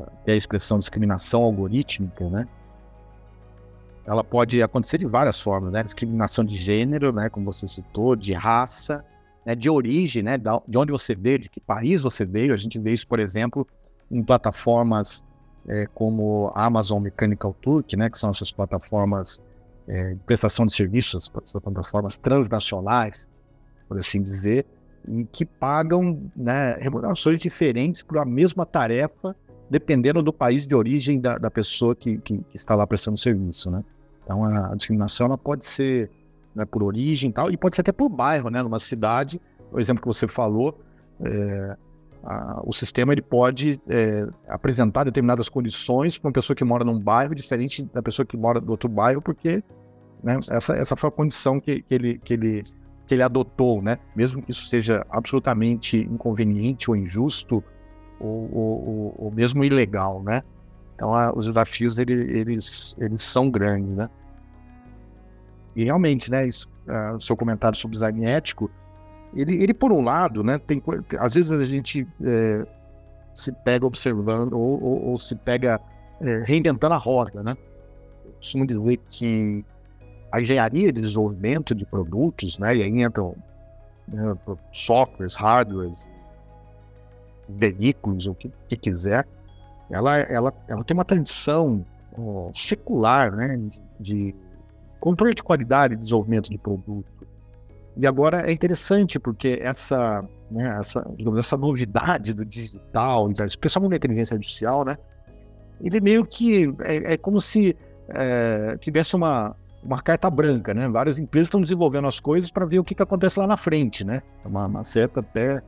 até 0.00 0.32
a 0.32 0.36
expressão 0.36 0.78
discriminação 0.78 1.42
algorítmica, 1.42 2.28
né? 2.28 2.46
Ela 4.04 4.24
pode 4.24 4.60
acontecer 4.62 4.98
de 4.98 5.06
várias 5.06 5.40
formas, 5.40 5.72
né? 5.72 5.82
Discriminação 5.82 6.44
de 6.44 6.56
gênero, 6.56 7.12
né? 7.12 7.28
Como 7.28 7.50
você 7.50 7.68
citou, 7.68 8.16
de 8.16 8.32
raça, 8.32 9.04
né? 9.46 9.54
de 9.54 9.70
origem, 9.70 10.22
né? 10.22 10.36
De 10.38 10.78
onde 10.78 10.90
você 10.90 11.14
veio, 11.14 11.38
de 11.38 11.48
que 11.48 11.60
país 11.60 12.02
você 12.02 12.24
veio. 12.24 12.52
A 12.52 12.56
gente 12.56 12.78
vê 12.78 12.92
isso, 12.92 13.06
por 13.06 13.20
exemplo, 13.20 13.66
em 14.10 14.22
plataformas 14.22 15.24
é, 15.68 15.86
como 15.94 16.50
Amazon 16.54 17.02
Mechanical 17.02 17.54
Turk, 17.60 17.96
né? 17.96 18.10
Que 18.10 18.18
são 18.18 18.30
essas 18.30 18.50
plataformas 18.50 19.40
é, 19.86 20.14
de 20.14 20.24
prestação 20.24 20.66
de 20.66 20.74
serviços, 20.74 21.30
essas 21.42 21.60
plataformas 21.60 22.18
transnacionais, 22.18 23.28
por 23.88 23.98
assim 23.98 24.20
dizer, 24.20 24.66
e 25.08 25.24
que 25.24 25.44
pagam 25.44 26.30
né, 26.36 26.74
remunerações 26.74 27.38
diferentes 27.38 28.02
por 28.02 28.18
a 28.18 28.24
mesma 28.24 28.64
tarefa, 28.64 29.34
dependendo 29.72 30.22
do 30.22 30.34
país 30.34 30.66
de 30.66 30.74
origem 30.74 31.18
da, 31.18 31.38
da 31.38 31.50
pessoa 31.50 31.96
que, 31.96 32.18
que, 32.18 32.44
está 32.52 32.74
lá 32.74 32.86
prestando 32.86 33.16
serviço, 33.16 33.70
né? 33.70 33.82
Então 34.22 34.44
a 34.44 34.74
discriminação 34.74 35.28
ela 35.28 35.38
pode 35.38 35.64
ser 35.64 36.10
né, 36.54 36.66
por 36.66 36.82
origem 36.82 37.30
e 37.30 37.32
tal, 37.32 37.50
e 37.50 37.56
pode 37.56 37.74
ser 37.74 37.80
até 37.80 37.90
por 37.90 38.10
bairro, 38.10 38.50
né? 38.50 38.62
Numa 38.62 38.78
cidade, 38.78 39.40
o 39.72 39.80
exemplo 39.80 40.02
que 40.02 40.06
você 40.06 40.28
falou, 40.28 40.78
é, 41.24 41.76
a, 42.22 42.60
o 42.66 42.72
sistema 42.74 43.14
ele 43.14 43.22
pode 43.22 43.80
é, 43.88 44.28
apresentar 44.46 45.04
determinadas 45.04 45.48
condições 45.48 46.18
para 46.18 46.28
uma 46.28 46.34
pessoa 46.34 46.54
que 46.54 46.64
mora 46.64 46.84
num 46.84 47.00
bairro 47.00 47.34
diferente 47.34 47.82
da 47.94 48.02
pessoa 48.02 48.26
que 48.26 48.36
mora 48.36 48.60
do 48.60 48.70
outro 48.72 48.90
bairro, 48.90 49.22
porque 49.22 49.64
né, 50.22 50.38
essa, 50.50 50.74
essa 50.74 50.96
foi 50.96 51.08
a 51.08 51.10
condição 51.10 51.58
que, 51.58 51.80
que, 51.80 51.94
ele, 51.94 52.18
que, 52.18 52.34
ele, 52.34 52.62
que 53.06 53.14
ele 53.14 53.22
adotou, 53.22 53.80
né? 53.80 53.96
mesmo 54.14 54.42
que 54.42 54.50
isso 54.50 54.66
seja 54.66 55.02
absolutamente 55.08 55.96
inconveniente 55.96 56.90
ou 56.90 56.94
injusto 56.94 57.64
ou, 58.22 58.54
ou, 58.54 59.14
ou 59.18 59.30
mesmo 59.30 59.64
ilegal. 59.64 60.22
Né? 60.22 60.42
Então, 60.94 61.14
a, 61.14 61.32
os 61.36 61.46
desafios 61.46 61.98
eles, 61.98 62.28
eles, 62.30 62.96
eles 62.98 63.22
são 63.22 63.50
grandes. 63.50 63.92
Né? 63.92 64.08
E 65.74 65.84
realmente, 65.84 66.30
né, 66.30 66.46
isso, 66.46 66.68
seu 67.20 67.36
comentário 67.36 67.76
sobre 67.76 67.94
design 67.94 68.24
ético 68.24 68.70
ele, 69.34 69.62
ele 69.62 69.74
por 69.74 69.92
um 69.92 70.02
lado, 70.02 70.42
né, 70.42 70.58
tem, 70.58 70.82
às 71.18 71.34
vezes 71.34 71.50
a 71.50 71.64
gente 71.64 72.06
é, 72.22 72.66
se 73.34 73.50
pega 73.50 73.86
observando 73.86 74.52
ou, 74.54 74.82
ou, 74.82 75.04
ou 75.08 75.18
se 75.18 75.34
pega 75.34 75.80
é, 76.20 76.42
reinventando 76.44 76.94
a 76.94 76.98
roda, 76.98 77.42
né? 77.42 77.56
Eu 78.24 78.32
costumo 78.32 78.66
dizer 78.66 79.00
que 79.08 79.64
a 80.30 80.40
engenharia 80.40 80.92
de 80.92 81.00
desenvolvimento 81.00 81.74
de 81.74 81.86
produtos, 81.86 82.58
né, 82.58 82.76
e 82.76 82.82
aí 82.82 83.02
entram 83.02 83.34
né, 84.06 84.36
softwares, 84.70 85.34
hardwares, 85.34 86.08
veículos, 87.48 88.26
o 88.26 88.34
que, 88.34 88.50
que 88.68 88.76
quiser, 88.76 89.26
ela, 89.90 90.18
ela, 90.18 90.52
ela 90.68 90.84
tem 90.84 90.94
uma 90.94 91.04
tradição 91.04 91.84
ó, 92.16 92.50
secular, 92.52 93.34
né, 93.34 93.60
de 94.00 94.34
controle 95.00 95.34
de 95.34 95.42
qualidade 95.42 95.94
e 95.94 95.96
desenvolvimento 95.96 96.48
de 96.48 96.58
produto. 96.58 97.26
E 97.96 98.06
agora 98.06 98.48
é 98.48 98.52
interessante 98.52 99.18
porque 99.18 99.58
essa, 99.60 100.24
né, 100.50 100.76
essa, 100.78 101.06
digamos, 101.16 101.38
essa 101.38 101.56
novidade 101.56 102.32
do 102.32 102.44
digital, 102.44 103.30
especialmente 103.46 103.90
da 103.90 103.96
inteligência 103.96 104.34
artificial, 104.34 104.84
né, 104.84 104.96
ele 105.82 106.00
meio 106.00 106.24
que 106.24 106.72
é, 106.80 107.14
é 107.14 107.16
como 107.16 107.40
se 107.40 107.76
é, 108.08 108.76
tivesse 108.78 109.16
uma, 109.16 109.54
uma 109.82 110.00
carta 110.00 110.30
branca, 110.30 110.72
né? 110.72 110.88
Várias 110.88 111.18
empresas 111.18 111.48
estão 111.48 111.60
desenvolvendo 111.60 112.06
as 112.06 112.20
coisas 112.20 112.50
para 112.50 112.64
ver 112.64 112.78
o 112.78 112.84
que, 112.84 112.94
que 112.94 113.02
acontece 113.02 113.38
lá 113.38 113.46
na 113.46 113.56
frente, 113.56 114.04
né? 114.04 114.22
É 114.44 114.48
uma, 114.48 114.66
uma 114.66 114.84
certa 114.84 115.20
até 115.20 115.60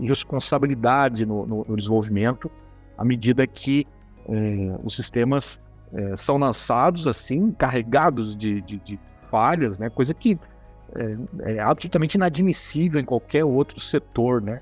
responsabilidade 0.00 1.26
no, 1.26 1.46
no, 1.46 1.64
no, 1.68 1.76
desenvolvimento 1.76 2.50
à 2.96 3.04
medida 3.04 3.46
que 3.46 3.86
é, 4.28 4.78
os 4.84 4.96
sistemas 4.96 5.60
é, 5.92 6.16
são 6.16 6.36
lançados 6.36 7.06
assim, 7.06 7.52
carregados 7.52 8.36
de, 8.36 8.60
de, 8.62 8.78
de 8.78 9.00
falhas, 9.30 9.78
né? 9.78 9.88
Coisa 9.90 10.12
que 10.14 10.38
é, 10.94 11.54
é 11.54 11.60
absolutamente 11.60 12.16
inadmissível 12.16 13.00
em 13.00 13.04
qualquer 13.04 13.44
outro 13.44 13.78
setor, 13.80 14.42
né? 14.42 14.60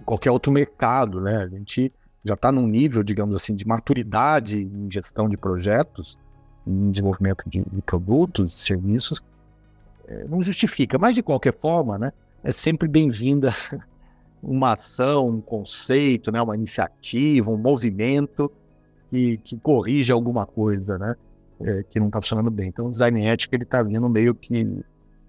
Em 0.00 0.04
qualquer 0.04 0.30
outro 0.30 0.50
mercado, 0.50 1.20
né? 1.20 1.36
A 1.38 1.48
gente 1.48 1.92
já 2.24 2.34
está 2.34 2.50
num 2.50 2.66
nível, 2.66 3.02
digamos 3.02 3.34
assim, 3.34 3.54
de 3.54 3.66
maturidade 3.66 4.62
em 4.62 4.90
gestão 4.90 5.28
de 5.28 5.36
projetos, 5.36 6.18
em 6.66 6.90
desenvolvimento 6.90 7.44
de, 7.46 7.62
de 7.62 7.82
produtos, 7.82 8.64
serviços, 8.64 9.22
é, 10.06 10.24
não 10.24 10.42
justifica. 10.42 10.98
Mas, 10.98 11.14
de 11.14 11.22
qualquer 11.22 11.56
forma, 11.58 11.98
né? 11.98 12.12
É 12.42 12.52
sempre 12.52 12.88
bem-vinda 12.88 13.52
uma 14.42 14.72
ação, 14.72 15.28
um 15.28 15.40
conceito, 15.40 16.30
né? 16.30 16.40
Uma 16.40 16.54
iniciativa, 16.54 17.50
um 17.50 17.58
movimento 17.58 18.50
que, 19.10 19.38
que 19.38 19.58
corrige 19.58 20.12
alguma 20.12 20.46
coisa, 20.46 20.98
né? 20.98 21.14
é, 21.60 21.82
que 21.82 21.98
não 21.98 22.06
está 22.06 22.20
funcionando 22.20 22.50
bem. 22.50 22.68
Então, 22.68 22.86
o 22.86 22.90
design 22.90 23.26
ético 23.26 23.54
ele 23.54 23.64
está 23.64 23.82
vindo 23.82 24.08
meio 24.08 24.34
que, 24.34 24.84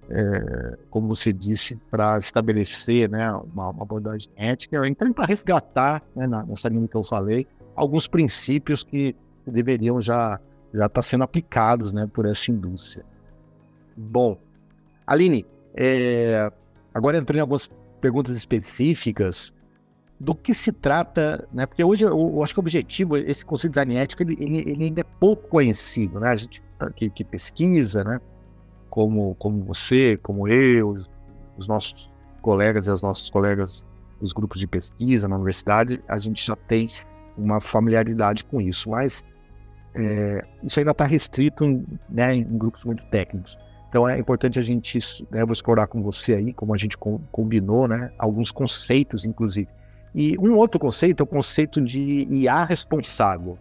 é, 0.09 0.77
como 0.89 1.07
você 1.07 1.33
disse, 1.33 1.75
para 1.89 2.17
estabelecer 2.17 3.09
né, 3.09 3.31
uma, 3.31 3.69
uma 3.69 3.83
abordagem 3.83 4.29
ética, 4.35 4.87
então 4.87 5.11
para 5.11 5.25
resgatar, 5.25 6.03
né, 6.15 6.27
nessa 6.47 6.69
linha 6.69 6.87
que 6.87 6.95
eu 6.95 7.03
falei, 7.03 7.47
alguns 7.75 8.07
princípios 8.07 8.83
que 8.83 9.15
deveriam 9.45 9.99
já 9.99 10.39
já 10.71 10.85
estar 10.85 10.89
tá 10.89 11.01
sendo 11.01 11.23
aplicados 11.23 11.93
né, 11.93 12.07
por 12.13 12.27
essa 12.27 12.51
indústria. 12.51 13.03
Bom, 13.97 14.37
Aline, 15.07 15.47
é, 15.73 16.51
agora 16.99 17.17
entrando 17.17 17.37
em 17.37 17.41
algumas 17.41 17.69
perguntas 17.99 18.35
específicas, 18.35 19.53
do 20.19 20.35
que 20.35 20.53
se 20.53 20.71
trata, 20.71 21.47
né? 21.51 21.65
Porque 21.65 21.83
hoje 21.83 22.03
eu, 22.03 22.09
eu 22.09 22.43
acho 22.43 22.53
que 22.53 22.59
o 22.59 22.61
objetivo, 22.61 23.15
esse 23.15 23.45
conceito 23.45 23.73
de 23.73 23.79
design 23.79 23.95
ético, 23.95 24.23
ele, 24.23 24.37
ele, 24.39 24.71
ele, 24.71 24.83
ainda 24.85 25.01
é 25.01 25.05
pouco 25.19 25.47
conhecido, 25.47 26.19
né? 26.19 26.29
A 26.29 26.35
gente 26.35 26.61
que, 26.95 27.09
que, 27.09 27.23
pesquisa, 27.23 28.03
né? 28.03 28.19
Como, 28.89 29.35
como 29.35 29.63
você, 29.63 30.17
como 30.17 30.47
eu, 30.47 31.05
os 31.57 31.67
nossos 31.67 32.11
colegas 32.41 32.87
e 32.87 32.91
as 32.91 33.01
nossas 33.01 33.29
colegas 33.29 33.87
dos 34.19 34.33
grupos 34.33 34.59
de 34.59 34.67
pesquisa 34.67 35.27
na 35.27 35.35
universidade, 35.35 36.03
a 36.07 36.17
gente 36.17 36.45
já 36.45 36.55
tem 36.55 36.85
uma 37.37 37.61
familiaridade 37.61 38.43
com 38.43 38.59
isso, 38.59 38.89
mas 38.89 39.23
é, 39.95 40.45
isso 40.63 40.79
ainda 40.79 40.91
está 40.91 41.05
restrito 41.05 41.65
né, 42.09 42.35
em 42.35 42.57
grupos 42.57 42.83
muito 42.83 43.05
técnicos. 43.05 43.57
Então 43.89 44.07
é 44.07 44.17
importante 44.19 44.59
a 44.59 44.61
gente, 44.61 44.99
né, 45.31 45.43
vou 45.43 45.51
explorar 45.51 45.87
com 45.87 46.01
você 46.01 46.35
aí, 46.35 46.53
como 46.53 46.73
a 46.73 46.77
gente 46.77 46.95
combinou, 47.31 47.87
né, 47.87 48.11
alguns 48.17 48.51
conceitos, 48.51 49.25
inclusive. 49.25 49.67
E 50.13 50.37
um 50.37 50.55
outro 50.55 50.79
conceito 50.79 51.21
é 51.21 51.23
o 51.23 51.27
conceito 51.27 51.81
de 51.81 52.27
IA 52.29 52.63
responsável. 52.63 53.57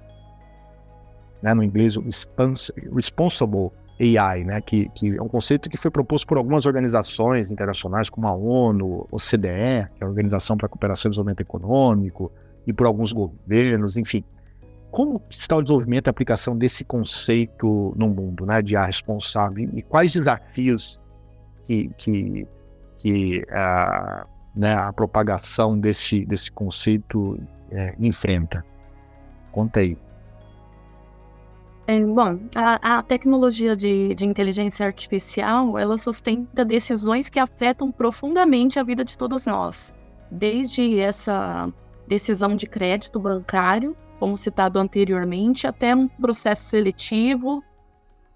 Né, 1.42 1.54
no 1.54 1.62
inglês, 1.62 1.96
Responsible 2.94 3.70
AI, 4.00 4.44
né, 4.44 4.60
que, 4.60 4.88
que 4.90 5.16
é 5.16 5.22
um 5.22 5.28
conceito 5.28 5.70
que 5.70 5.76
foi 5.76 5.90
proposto 5.90 6.26
por 6.26 6.36
algumas 6.36 6.66
organizações 6.66 7.50
internacionais, 7.50 8.10
como 8.10 8.28
a 8.28 8.32
ONU, 8.32 9.08
o 9.10 9.16
CDE, 9.16 9.88
que 9.94 10.02
é 10.02 10.04
a 10.04 10.06
Organização 10.06 10.56
para 10.56 10.66
a 10.66 10.68
Cooperação 10.68 11.08
e 11.08 11.10
Desenvolvimento 11.10 11.40
Econômico, 11.40 12.30
e 12.66 12.72
por 12.72 12.86
alguns 12.86 13.12
governos, 13.12 13.96
enfim. 13.96 14.22
Como 14.90 15.22
está 15.28 15.56
o 15.56 15.62
desenvolvimento 15.62 16.06
e 16.06 16.10
aplicação 16.10 16.56
desse 16.56 16.84
conceito 16.84 17.92
no 17.96 18.08
mundo, 18.08 18.46
né, 18.46 18.62
de 18.62 18.74
IA 18.74 18.86
responsável, 18.86 19.68
e 19.74 19.82
quais 19.82 20.12
desafios 20.12 20.98
que, 21.64 21.90
que, 21.98 22.46
que 22.96 23.44
uh, 23.50 24.26
né, 24.54 24.74
a 24.74 24.92
propagação 24.92 25.78
desse, 25.78 26.24
desse 26.24 26.50
conceito 26.50 27.38
é, 27.70 27.94
enfrenta? 27.98 28.64
Conta 29.52 29.80
aí. 29.80 29.96
É, 31.86 31.98
bom, 32.00 32.38
a, 32.54 32.98
a 32.98 33.02
tecnologia 33.02 33.74
de, 33.74 34.14
de, 34.14 34.26
inteligência 34.26 34.84
artificial, 34.84 35.78
ela 35.78 35.96
sustenta 35.96 36.62
decisões 36.62 37.30
que 37.30 37.40
afetam 37.40 37.90
profundamente 37.90 38.78
a 38.78 38.82
vida 38.82 39.02
de 39.02 39.16
todos 39.16 39.46
nós. 39.46 39.94
Desde 40.30 40.98
essa 41.00 41.72
decisão 42.06 42.54
de 42.54 42.66
crédito 42.66 43.18
bancário, 43.18 43.96
como 44.18 44.36
citado 44.36 44.78
anteriormente, 44.78 45.66
até 45.66 45.94
um 45.94 46.08
processo 46.08 46.64
seletivo 46.64 47.62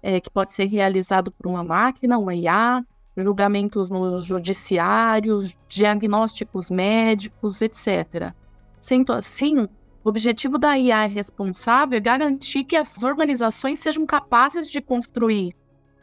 é, 0.01 0.19
que 0.19 0.29
pode 0.29 0.51
ser 0.51 0.65
realizado 0.65 1.31
por 1.31 1.47
uma 1.47 1.63
máquina, 1.63 2.17
uma 2.17 2.35
IA, 2.35 2.85
julgamentos 3.15 3.89
nos 3.89 4.25
judiciários, 4.25 5.55
diagnósticos 5.67 6.69
médicos, 6.69 7.61
etc. 7.61 8.33
Sendo 8.79 9.13
assim, 9.13 9.67
o 10.03 10.09
objetivo 10.09 10.57
da 10.57 10.77
IA 10.77 11.05
responsável 11.05 11.97
é 11.97 12.01
garantir 12.01 12.63
que 12.63 12.75
as 12.75 13.01
organizações 13.03 13.79
sejam 13.79 14.05
capazes 14.05 14.69
de 14.69 14.81
construir 14.81 15.55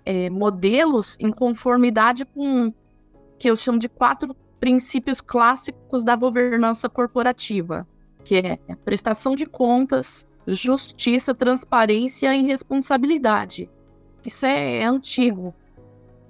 é, 0.04 0.30
modelos 0.30 1.18
em 1.20 1.30
conformidade 1.30 2.25
com 2.25 2.72
que 3.38 3.50
eu 3.50 3.56
chamo 3.56 3.78
de 3.78 3.88
quatro 3.88 4.34
princípios 4.58 5.20
clássicos 5.20 6.04
da 6.04 6.14
governança 6.14 6.88
corporativa, 6.88 7.87
que 8.24 8.36
é 8.36 8.58
prestação 8.84 9.34
de 9.34 9.46
contas, 9.46 10.26
justiça, 10.46 11.34
transparência 11.34 12.34
e 12.34 12.42
responsabilidade. 12.42 13.68
Isso 14.24 14.44
é, 14.46 14.78
é 14.78 14.84
antigo. 14.84 15.54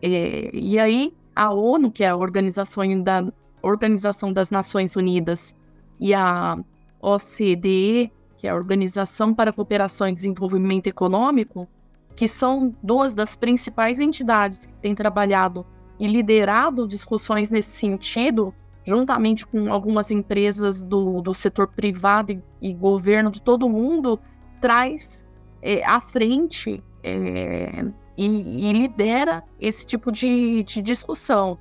É, 0.02 0.50
e 0.54 0.78
aí, 0.78 1.14
a 1.34 1.52
ONU, 1.52 1.90
que 1.90 2.04
é 2.04 2.08
a 2.08 2.16
Organização, 2.16 3.02
da, 3.02 3.24
Organização 3.62 4.32
das 4.32 4.50
Nações 4.50 4.96
Unidas, 4.96 5.54
e 5.98 6.14
a 6.14 6.56
OCDE, 7.00 8.10
que 8.38 8.46
é 8.46 8.50
a 8.50 8.54
Organização 8.54 9.34
para 9.34 9.50
a 9.50 9.52
Cooperação 9.52 10.08
e 10.08 10.14
Desenvolvimento 10.14 10.86
Econômico, 10.86 11.68
que 12.16 12.26
são 12.26 12.74
duas 12.82 13.14
das 13.14 13.36
principais 13.36 13.98
entidades 13.98 14.66
que 14.66 14.72
têm 14.74 14.94
trabalhado 14.94 15.66
e 15.98 16.06
liderado 16.06 16.88
discussões 16.88 17.50
nesse 17.50 17.72
sentido, 17.72 18.54
juntamente 18.84 19.46
com 19.46 19.72
algumas 19.72 20.10
empresas 20.10 20.82
do, 20.82 21.20
do 21.20 21.34
setor 21.34 21.68
privado 21.68 22.32
e, 22.32 22.42
e 22.60 22.74
governo 22.74 23.30
de 23.30 23.42
todo 23.42 23.68
mundo, 23.68 24.18
traz 24.60 25.24
é, 25.62 25.84
à 25.84 26.00
frente 26.00 26.82
é, 27.02 27.84
e, 28.16 28.26
e, 28.26 28.72
lidera 28.72 29.42
esse 29.58 29.86
tipo 29.86 30.10
de, 30.10 30.62
de, 30.62 30.82
discussão. 30.82 31.58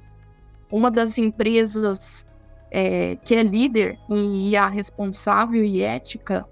Uma 0.71 0.91
das 0.91 1.17
empresas 1.17 2.25
é, 2.71 3.15
que 3.17 3.35
é 3.35 3.43
líder 3.43 3.97
em 4.09 4.49
IA 4.49 4.67
responsável 4.67 5.63
e 5.63 5.81
ética 5.81 6.45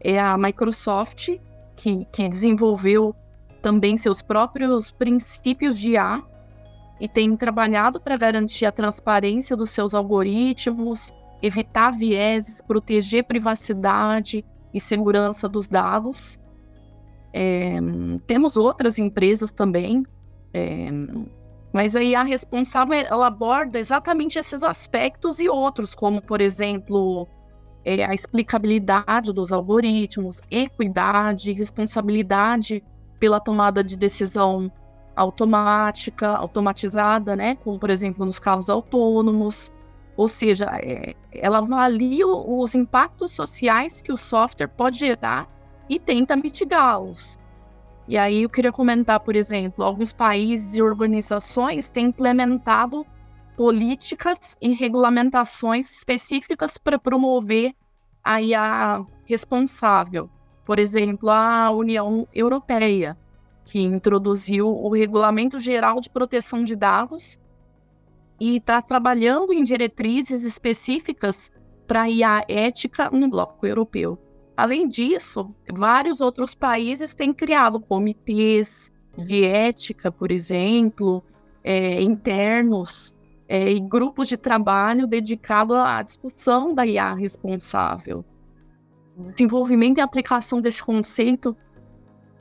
é 0.00 0.18
a 0.18 0.36
Microsoft, 0.36 1.38
que, 1.76 2.04
que 2.06 2.28
desenvolveu 2.28 3.14
também 3.60 3.96
seus 3.96 4.22
próprios 4.22 4.90
princípios 4.90 5.78
de 5.78 5.92
IA 5.92 6.22
e 7.00 7.08
tem 7.08 7.36
trabalhado 7.36 8.00
para 8.00 8.16
garantir 8.16 8.66
a 8.66 8.72
transparência 8.72 9.56
dos 9.56 9.70
seus 9.70 9.94
algoritmos, 9.94 11.12
evitar 11.42 11.92
vieses, 11.92 12.60
proteger 12.60 13.24
privacidade 13.24 14.44
e 14.74 14.80
segurança 14.80 15.48
dos 15.48 15.68
dados. 15.68 16.38
É, 17.32 17.78
temos 18.26 18.56
outras 18.56 18.98
empresas 18.98 19.52
também, 19.52 20.04
é, 20.52 20.88
mas 21.72 21.94
aí 21.94 22.14
a 22.14 22.22
responsável 22.22 22.94
ela 22.94 23.26
aborda 23.26 23.78
exatamente 23.78 24.38
esses 24.38 24.62
aspectos 24.62 25.38
e 25.38 25.48
outros, 25.48 25.94
como 25.94 26.20
por 26.20 26.40
exemplo 26.40 27.28
é, 27.84 28.04
a 28.04 28.14
explicabilidade 28.14 29.32
dos 29.32 29.52
algoritmos, 29.52 30.40
equidade, 30.50 31.52
responsabilidade 31.52 32.82
pela 33.20 33.38
tomada 33.38 33.84
de 33.84 33.96
decisão 33.96 34.70
automática, 35.18 36.28
automatizada, 36.28 37.34
né? 37.34 37.56
Como, 37.56 37.78
por 37.78 37.90
exemplo, 37.90 38.24
nos 38.24 38.38
carros 38.38 38.70
autônomos. 38.70 39.72
Ou 40.16 40.28
seja, 40.28 40.66
é, 40.74 41.14
ela 41.32 41.58
avalia 41.58 42.26
os 42.26 42.74
impactos 42.74 43.32
sociais 43.32 44.00
que 44.00 44.12
o 44.12 44.16
software 44.16 44.68
pode 44.68 44.98
gerar 44.98 45.48
e 45.88 45.98
tenta 45.98 46.36
mitigá-los. 46.36 47.38
E 48.06 48.16
aí 48.16 48.42
eu 48.42 48.48
queria 48.48 48.72
comentar, 48.72 49.20
por 49.20 49.36
exemplo, 49.36 49.84
alguns 49.84 50.12
países 50.12 50.76
e 50.76 50.82
organizações 50.82 51.90
têm 51.90 52.06
implementado 52.06 53.04
políticas 53.56 54.56
e 54.62 54.72
regulamentações 54.72 55.90
específicas 55.90 56.78
para 56.78 56.98
promover 56.98 57.72
a 58.22 58.40
IA 58.40 59.04
responsável. 59.24 60.30
Por 60.64 60.78
exemplo, 60.78 61.28
a 61.28 61.70
União 61.70 62.26
Europeia 62.32 63.16
que 63.68 63.80
introduziu 63.80 64.66
o 64.66 64.90
Regulamento 64.90 65.58
Geral 65.58 66.00
de 66.00 66.08
Proteção 66.08 66.64
de 66.64 66.74
Dados 66.74 67.38
e 68.40 68.56
está 68.56 68.80
trabalhando 68.80 69.52
em 69.52 69.62
diretrizes 69.62 70.42
específicas 70.42 71.52
para 71.86 72.08
IA 72.08 72.44
ética 72.48 73.10
no 73.10 73.28
bloco 73.28 73.66
europeu. 73.66 74.18
Além 74.56 74.88
disso, 74.88 75.54
vários 75.70 76.20
outros 76.20 76.54
países 76.54 77.14
têm 77.14 77.32
criado 77.32 77.78
comitês 77.78 78.90
de 79.16 79.44
ética, 79.44 80.10
por 80.10 80.32
exemplo, 80.32 81.22
é, 81.62 82.00
internos 82.02 83.14
é, 83.46 83.70
e 83.70 83.80
grupos 83.80 84.28
de 84.28 84.36
trabalho 84.36 85.06
dedicados 85.06 85.76
à 85.76 86.02
discussão 86.02 86.74
da 86.74 86.86
IA 86.86 87.14
responsável. 87.14 88.24
Desenvolvimento 89.16 89.98
e 89.98 90.00
aplicação 90.00 90.60
desse 90.60 90.82
conceito 90.82 91.56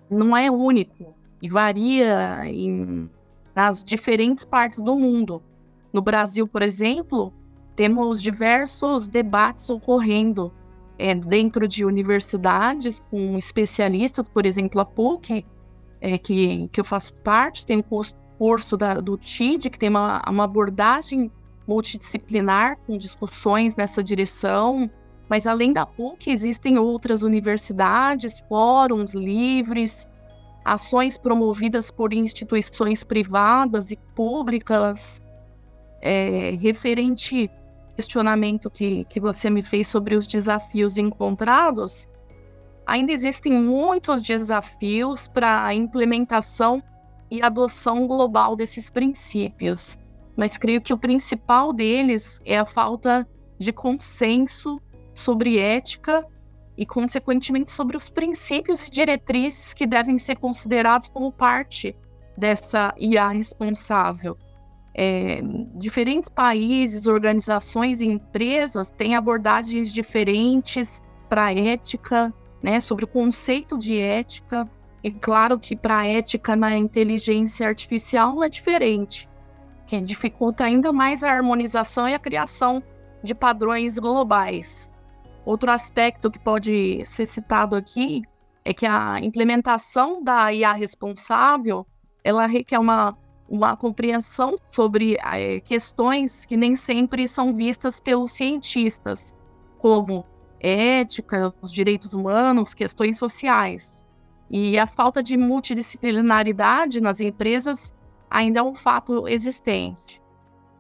não 0.10 0.38
é 0.38 0.50
único 0.50 1.17
e 1.42 1.50
varia 1.50 2.42
em, 2.46 3.10
nas 3.56 3.84
diferentes 3.84 4.46
partes 4.46 4.82
do 4.82 4.96
mundo. 4.96 5.42
No 5.94 6.02
Brasil, 6.02 6.48
por 6.48 6.62
exemplo, 6.62 7.34
temos 7.76 8.22
diversos 8.22 9.08
debates 9.08 9.70
ocorrendo 9.70 10.52
é, 10.98 11.14
dentro 11.14 11.68
de 11.68 11.86
universidades 11.86 13.00
com 13.12 13.38
especialistas, 13.38 14.28
por 14.28 14.46
exemplo, 14.46 14.82
a 14.82 14.86
PUC, 14.86 15.46
é, 16.02 16.18
que, 16.18 16.68
que 16.72 16.80
eu 16.80 16.86
faço 16.86 17.14
parte, 17.16 17.66
tem 17.66 17.78
um 17.78 17.82
curso, 17.82 18.16
curso 18.38 18.78
da, 18.78 18.96
do 18.96 19.18
TID, 19.18 19.70
que 19.70 19.80
tem 19.80 19.90
uma, 19.90 20.22
uma 20.28 20.44
abordagem 20.44 21.32
multidisciplinar 21.68 22.78
com 22.86 22.98
discussões 22.98 23.76
nessa 23.76 24.04
direção. 24.04 24.90
Mas 25.30 25.46
além 25.46 25.74
da 25.74 25.86
PUC, 25.86 26.32
existem 26.32 26.78
outras 26.78 27.22
universidades, 27.22 28.40
fóruns 28.48 29.14
livres, 29.14 30.08
ações 30.68 31.18
promovidas 31.18 31.90
por 31.90 32.14
instituições 32.14 33.04
privadas 33.04 33.90
e 33.90 33.96
públicas, 34.14 35.22
é, 36.02 36.58
referente 36.60 37.50
questionamento 37.96 38.70
que, 38.70 39.06
que 39.06 39.20
você 39.20 39.50
me 39.50 39.64
fez 39.64 39.88
sobre 39.88 40.16
os 40.16 40.28
desafios 40.28 40.98
encontrados, 40.98 42.08
ainda 42.86 43.12
existem 43.14 43.54
muitos 43.54 44.22
desafios 44.22 45.28
para 45.30 45.66
a 45.66 45.74
implementação 45.74 46.84
e 47.32 47.42
adoção 47.42 48.06
global 48.06 48.56
desses 48.56 48.90
princípios. 48.90 49.98
Mas 50.36 50.58
creio 50.58 50.82
que 50.82 50.94
o 50.94 50.98
principal 50.98 51.74
deles 51.74 52.40
é 52.46 52.60
a 52.60 52.66
falta 52.66 53.28
de 53.58 53.72
consenso 53.72 54.80
sobre 55.16 55.58
ética 55.58 56.26
e, 56.78 56.86
consequentemente, 56.86 57.72
sobre 57.72 57.98
os 57.98 58.10
princípios 58.10 58.88
e 58.88 58.92
diretrizes 58.92 59.74
que 59.74 59.88
devem 59.88 60.18
ser 60.18 60.38
considerados 60.38 61.08
como 61.08 61.32
parte 61.32 61.96
dessa 62.38 62.94
IA 62.98 63.30
responsável. 63.30 64.38
É, 64.94 65.42
diferentes 65.76 66.30
países, 66.30 67.08
organizações 67.08 68.02
e 68.02 68.06
empresas 68.06 68.92
têm 68.92 69.16
abordagens 69.16 69.92
diferentes 69.92 71.02
para 71.28 71.46
a 71.46 71.54
ética, 71.54 72.34
né, 72.62 72.80
sobre 72.80 73.06
o 73.06 73.08
conceito 73.08 73.78
de 73.78 74.00
ética. 74.00 74.70
E 75.04 75.12
claro 75.12 75.60
que 75.60 75.76
para 75.76 76.00
a 76.00 76.08
ética 76.08 76.56
na 76.56 76.76
inteligência 76.76 77.68
artificial 77.68 78.44
é 78.44 78.50
diferente, 78.50 79.30
que 79.86 80.00
dificulta 80.02 80.64
ainda 80.64 80.92
mais 80.92 81.24
a 81.24 81.32
harmonização 81.32 82.10
e 82.10 82.14
a 82.14 82.20
criação 82.20 82.84
de 83.24 83.34
padrões 83.34 83.98
globais. 84.00 84.92
Outro 85.48 85.72
aspecto 85.72 86.30
que 86.30 86.38
pode 86.38 87.06
ser 87.06 87.26
citado 87.26 87.74
aqui 87.74 88.22
é 88.66 88.74
que 88.74 88.86
a 88.86 89.18
implementação 89.22 90.22
da 90.22 90.52
IA 90.52 90.74
responsável 90.74 91.88
ela 92.22 92.46
requer 92.46 92.78
uma, 92.78 93.18
uma 93.48 93.78
compreensão 93.78 94.58
sobre 94.70 95.16
é, 95.24 95.62
questões 95.62 96.46
que 96.46 96.58
nem 96.58 96.76
sempre 96.76 97.30
são 97.30 97.56
vistas 97.56 98.02
pelos 98.02 98.34
cientistas, 98.34 99.34
como 99.78 100.26
ética, 100.60 101.54
os 101.62 101.72
direitos 101.72 102.14
humanos, 102.14 102.74
questões 102.74 103.18
sociais. 103.18 104.04
E 104.52 104.78
a 104.78 104.86
falta 104.86 105.24
de 105.24 105.38
multidisciplinaridade 105.38 107.00
nas 107.00 107.22
empresas 107.22 107.96
ainda 108.30 108.60
é 108.60 108.64
um 108.64 108.74
fato 108.74 109.30
existente. 109.30 110.22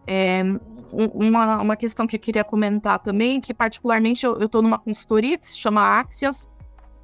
É, 0.05 0.43
uma, 0.91 1.61
uma 1.61 1.75
questão 1.75 2.07
que 2.07 2.15
eu 2.15 2.19
queria 2.19 2.43
comentar 2.43 2.99
também, 2.99 3.41
que 3.41 3.53
particularmente 3.53 4.25
eu 4.25 4.37
estou 4.43 4.61
numa 4.61 4.79
consultoria 4.79 5.37
que 5.37 5.45
se 5.45 5.57
chama 5.57 5.99
Axias. 5.99 6.49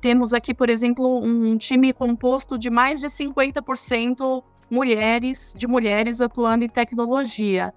Temos 0.01 0.33
aqui, 0.33 0.53
por 0.53 0.69
exemplo, 0.69 1.23
um 1.23 1.57
time 1.57 1.93
composto 1.93 2.57
de 2.57 2.69
mais 2.69 2.99
de 2.99 3.07
50% 3.07 4.43
mulheres, 4.69 5.53
de 5.57 5.67
mulheres 5.67 6.19
atuando 6.19 6.65
em 6.65 6.69
tecnologia, 6.69 7.73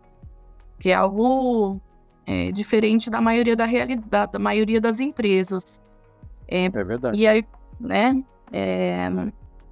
que 0.79 0.90
é 0.90 0.95
algo 0.95 1.81
é, 2.27 2.51
diferente 2.51 3.11
da 3.11 3.21
maioria 3.21 3.55
da 3.55 3.64
realidade, 3.64 4.33
da 4.33 4.38
maioria 4.38 4.81
das 4.81 4.99
empresas. 4.99 5.81
É, 6.49 6.64
é 6.64 6.71
verdade. 6.71 7.19
E 7.19 7.27
aí, 7.27 7.45
né? 7.79 8.25
É, 8.53 9.09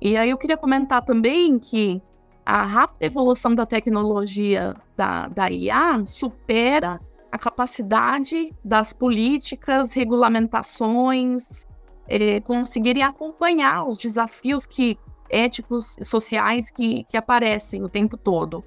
e 0.01 0.17
aí 0.17 0.31
eu 0.31 0.39
queria 0.39 0.57
comentar 0.57 1.03
também 1.03 1.59
que 1.59 2.03
a 2.45 2.65
rápida 2.65 3.07
evolução 3.07 3.55
da 3.55 3.65
tecnologia 3.65 4.75
da, 4.97 5.29
da 5.29 5.51
IA 5.51 6.05
supera 6.07 7.01
a 7.33 7.39
capacidade 7.39 8.55
das 8.65 8.93
políticas, 8.93 9.93
regulamentações, 9.93 11.67
eh, 12.09 12.41
conseguirem 12.41 13.03
acompanhar 13.03 13.87
os 13.87 13.99
desafios 13.99 14.67
que, 14.67 14.99
éticos 15.29 15.97
sociais 16.03 16.71
que, 16.71 17.05
que 17.05 17.17
aparecem 17.17 17.83
o 17.83 17.89
tempo 17.89 18.17
todo. 18.17 18.63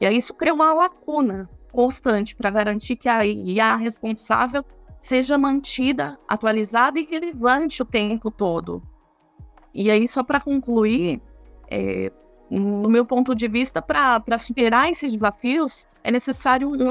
E 0.00 0.06
aí 0.06 0.16
isso 0.16 0.32
cria 0.32 0.54
uma 0.54 0.72
lacuna 0.72 1.50
constante 1.72 2.34
para 2.34 2.48
garantir 2.48 2.96
que 2.96 3.08
a 3.08 3.26
IA 3.26 3.76
responsável 3.76 4.64
seja 4.98 5.36
mantida, 5.36 6.18
atualizada 6.26 6.98
e 6.98 7.04
relevante 7.04 7.82
o 7.82 7.84
tempo 7.84 8.30
todo. 8.30 8.82
E 9.74 9.90
aí, 9.90 10.08
só 10.08 10.22
para 10.24 10.40
concluir, 10.40 11.20
é, 11.70 12.10
no 12.50 12.88
meu 12.88 13.04
ponto 13.04 13.34
de 13.34 13.48
vista, 13.48 13.82
para 13.82 14.38
superar 14.38 14.90
esses 14.90 15.12
desafios, 15.12 15.88
é 16.04 16.10
necessário 16.10 16.68
um, 16.68 16.88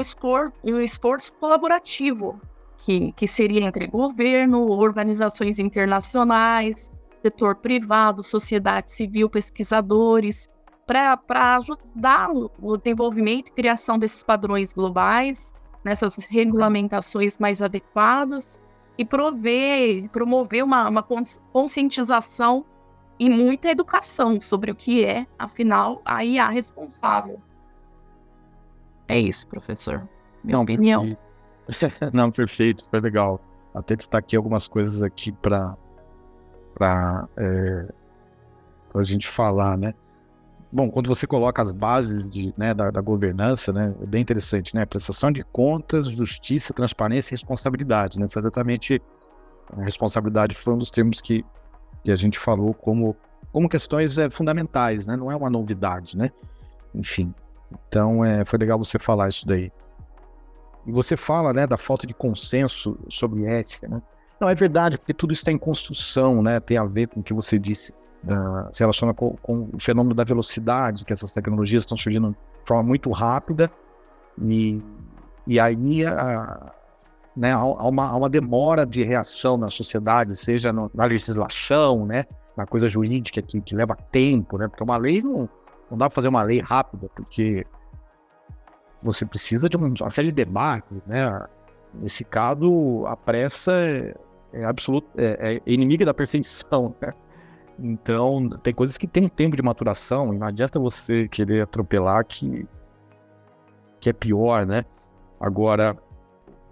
um 0.64 0.80
esforço 0.80 1.32
colaborativo, 1.34 2.40
que, 2.78 3.12
que 3.12 3.26
seria 3.26 3.62
entre 3.66 3.86
governo, 3.86 4.68
organizações 4.68 5.58
internacionais, 5.58 6.90
setor 7.22 7.56
privado, 7.56 8.22
sociedade 8.22 8.92
civil, 8.92 9.30
pesquisadores, 9.30 10.48
para 10.86 11.56
ajudar 11.56 12.30
o 12.30 12.76
desenvolvimento 12.76 13.48
e 13.48 13.52
criação 13.52 13.98
desses 13.98 14.22
padrões 14.22 14.72
globais, 14.72 15.52
nessas 15.84 16.24
regulamentações 16.26 17.38
mais 17.38 17.60
adequadas 17.60 18.60
e 18.96 19.04
prover, 19.04 20.08
promover 20.10 20.62
uma, 20.62 20.88
uma 20.88 21.02
conscientização 21.52 22.64
e 23.18 23.30
muita 23.30 23.68
educação 23.68 24.40
sobre 24.40 24.70
o 24.70 24.74
que 24.74 25.04
é, 25.04 25.26
afinal, 25.38 26.02
a 26.04 26.24
IA 26.24 26.48
responsável. 26.48 27.40
É 29.08 29.18
isso, 29.18 29.46
professor. 29.46 30.08
Minha 30.42 30.56
Não, 30.56 30.62
opinião. 30.62 31.16
Perfeito. 31.66 32.10
Não, 32.12 32.30
perfeito, 32.30 32.84
foi 32.88 33.00
legal. 33.00 33.40
Até 33.74 33.96
destaquei 33.96 34.36
algumas 34.36 34.68
coisas 34.68 35.02
aqui 35.02 35.32
para 35.32 35.76
para 36.74 37.26
é, 37.38 37.88
a 38.94 39.02
gente 39.02 39.26
falar, 39.26 39.78
né? 39.78 39.94
Bom, 40.70 40.90
quando 40.90 41.08
você 41.08 41.26
coloca 41.26 41.62
as 41.62 41.72
bases 41.72 42.28
de, 42.28 42.52
né, 42.54 42.74
da, 42.74 42.90
da, 42.90 43.00
governança, 43.00 43.72
né, 43.72 43.94
é 43.98 44.06
bem 44.06 44.20
interessante, 44.20 44.74
né? 44.74 44.84
Prestação 44.84 45.32
de 45.32 45.42
contas, 45.42 46.06
justiça, 46.06 46.74
transparência 46.74 47.32
e 47.32 47.34
responsabilidade, 47.34 48.20
né? 48.20 48.28
Foi 48.28 48.42
exatamente 48.42 49.00
a 49.74 49.82
responsabilidade 49.82 50.54
foi 50.54 50.74
um 50.74 50.78
dos 50.78 50.90
termos 50.90 51.20
que, 51.20 51.44
que 52.06 52.12
a 52.12 52.16
gente 52.16 52.38
falou 52.38 52.72
como, 52.72 53.16
como 53.52 53.68
questões 53.68 54.16
é, 54.16 54.30
fundamentais, 54.30 55.08
né? 55.08 55.16
Não 55.16 55.28
é 55.28 55.34
uma 55.34 55.50
novidade, 55.50 56.16
né? 56.16 56.30
Enfim, 56.94 57.34
então 57.88 58.24
é, 58.24 58.44
foi 58.44 58.60
legal 58.60 58.78
você 58.78 58.96
falar 58.96 59.26
isso 59.28 59.44
daí. 59.44 59.72
E 60.86 60.92
você 60.92 61.16
fala, 61.16 61.52
né, 61.52 61.66
da 61.66 61.76
falta 61.76 62.06
de 62.06 62.14
consenso 62.14 62.96
sobre 63.08 63.44
ética, 63.44 63.88
né? 63.88 64.00
Não, 64.40 64.48
é 64.48 64.54
verdade, 64.54 64.98
porque 64.98 65.12
tudo 65.12 65.32
está 65.32 65.50
em 65.50 65.58
construção, 65.58 66.42
né? 66.42 66.60
Tem 66.60 66.76
a 66.76 66.84
ver 66.84 67.08
com 67.08 67.18
o 67.18 67.22
que 67.24 67.34
você 67.34 67.58
disse 67.58 67.92
se 68.72 68.80
relaciona 68.80 69.12
com, 69.12 69.36
com, 69.42 69.68
o 69.72 69.80
fenômeno 69.80 70.14
da 70.14 70.22
velocidade, 70.22 71.04
que 71.04 71.12
essas 71.12 71.32
tecnologias 71.32 71.82
estão 71.82 71.96
surgindo 71.96 72.30
de 72.30 72.68
forma 72.68 72.84
muito 72.84 73.10
rápida, 73.10 73.70
e, 74.40 74.80
e 75.44 75.58
aí 75.58 76.04
uh, 76.04 76.70
né, 77.36 77.52
há, 77.52 77.64
uma, 77.64 78.08
há 78.08 78.16
uma 78.16 78.30
demora 78.30 78.86
de 78.86 79.04
reação 79.04 79.56
na 79.56 79.68
sociedade, 79.68 80.34
seja 80.34 80.72
no, 80.72 80.90
na 80.94 81.04
legislação, 81.04 82.06
né, 82.06 82.24
na 82.56 82.66
coisa 82.66 82.88
jurídica 82.88 83.42
que, 83.42 83.60
que 83.60 83.74
leva 83.74 83.94
tempo, 84.10 84.56
né, 84.56 84.66
porque 84.68 84.82
uma 84.82 84.96
lei 84.96 85.22
não, 85.22 85.48
não 85.90 85.98
dá 85.98 86.06
para 86.06 86.14
fazer 86.14 86.28
uma 86.28 86.42
lei 86.42 86.60
rápida, 86.60 87.08
porque 87.14 87.66
você 89.02 89.26
precisa 89.26 89.68
de 89.68 89.76
uma, 89.76 89.88
uma 89.88 90.10
série 90.10 90.28
de 90.28 90.34
debates, 90.34 91.00
né, 91.06 91.46
nesse 91.92 92.24
caso 92.24 93.04
a 93.06 93.16
pressa 93.16 93.72
é, 93.72 94.14
é 94.52 94.64
absoluta, 94.64 95.08
é, 95.16 95.56
é 95.56 95.62
inimiga 95.66 96.04
da 96.04 96.14
perfeição, 96.14 96.94
né? 97.00 97.12
Então, 97.78 98.48
tem 98.62 98.72
coisas 98.72 98.96
que 98.96 99.06
tem 99.06 99.26
um 99.26 99.28
tempo 99.28 99.54
de 99.54 99.62
maturação, 99.62 100.32
e 100.32 100.38
não 100.38 100.46
adianta 100.46 100.80
você 100.80 101.28
querer 101.28 101.60
atropelar 101.60 102.24
que, 102.24 102.66
que 104.00 104.08
é 104.08 104.14
pior, 104.14 104.64
né? 104.64 104.84
Agora, 105.38 105.94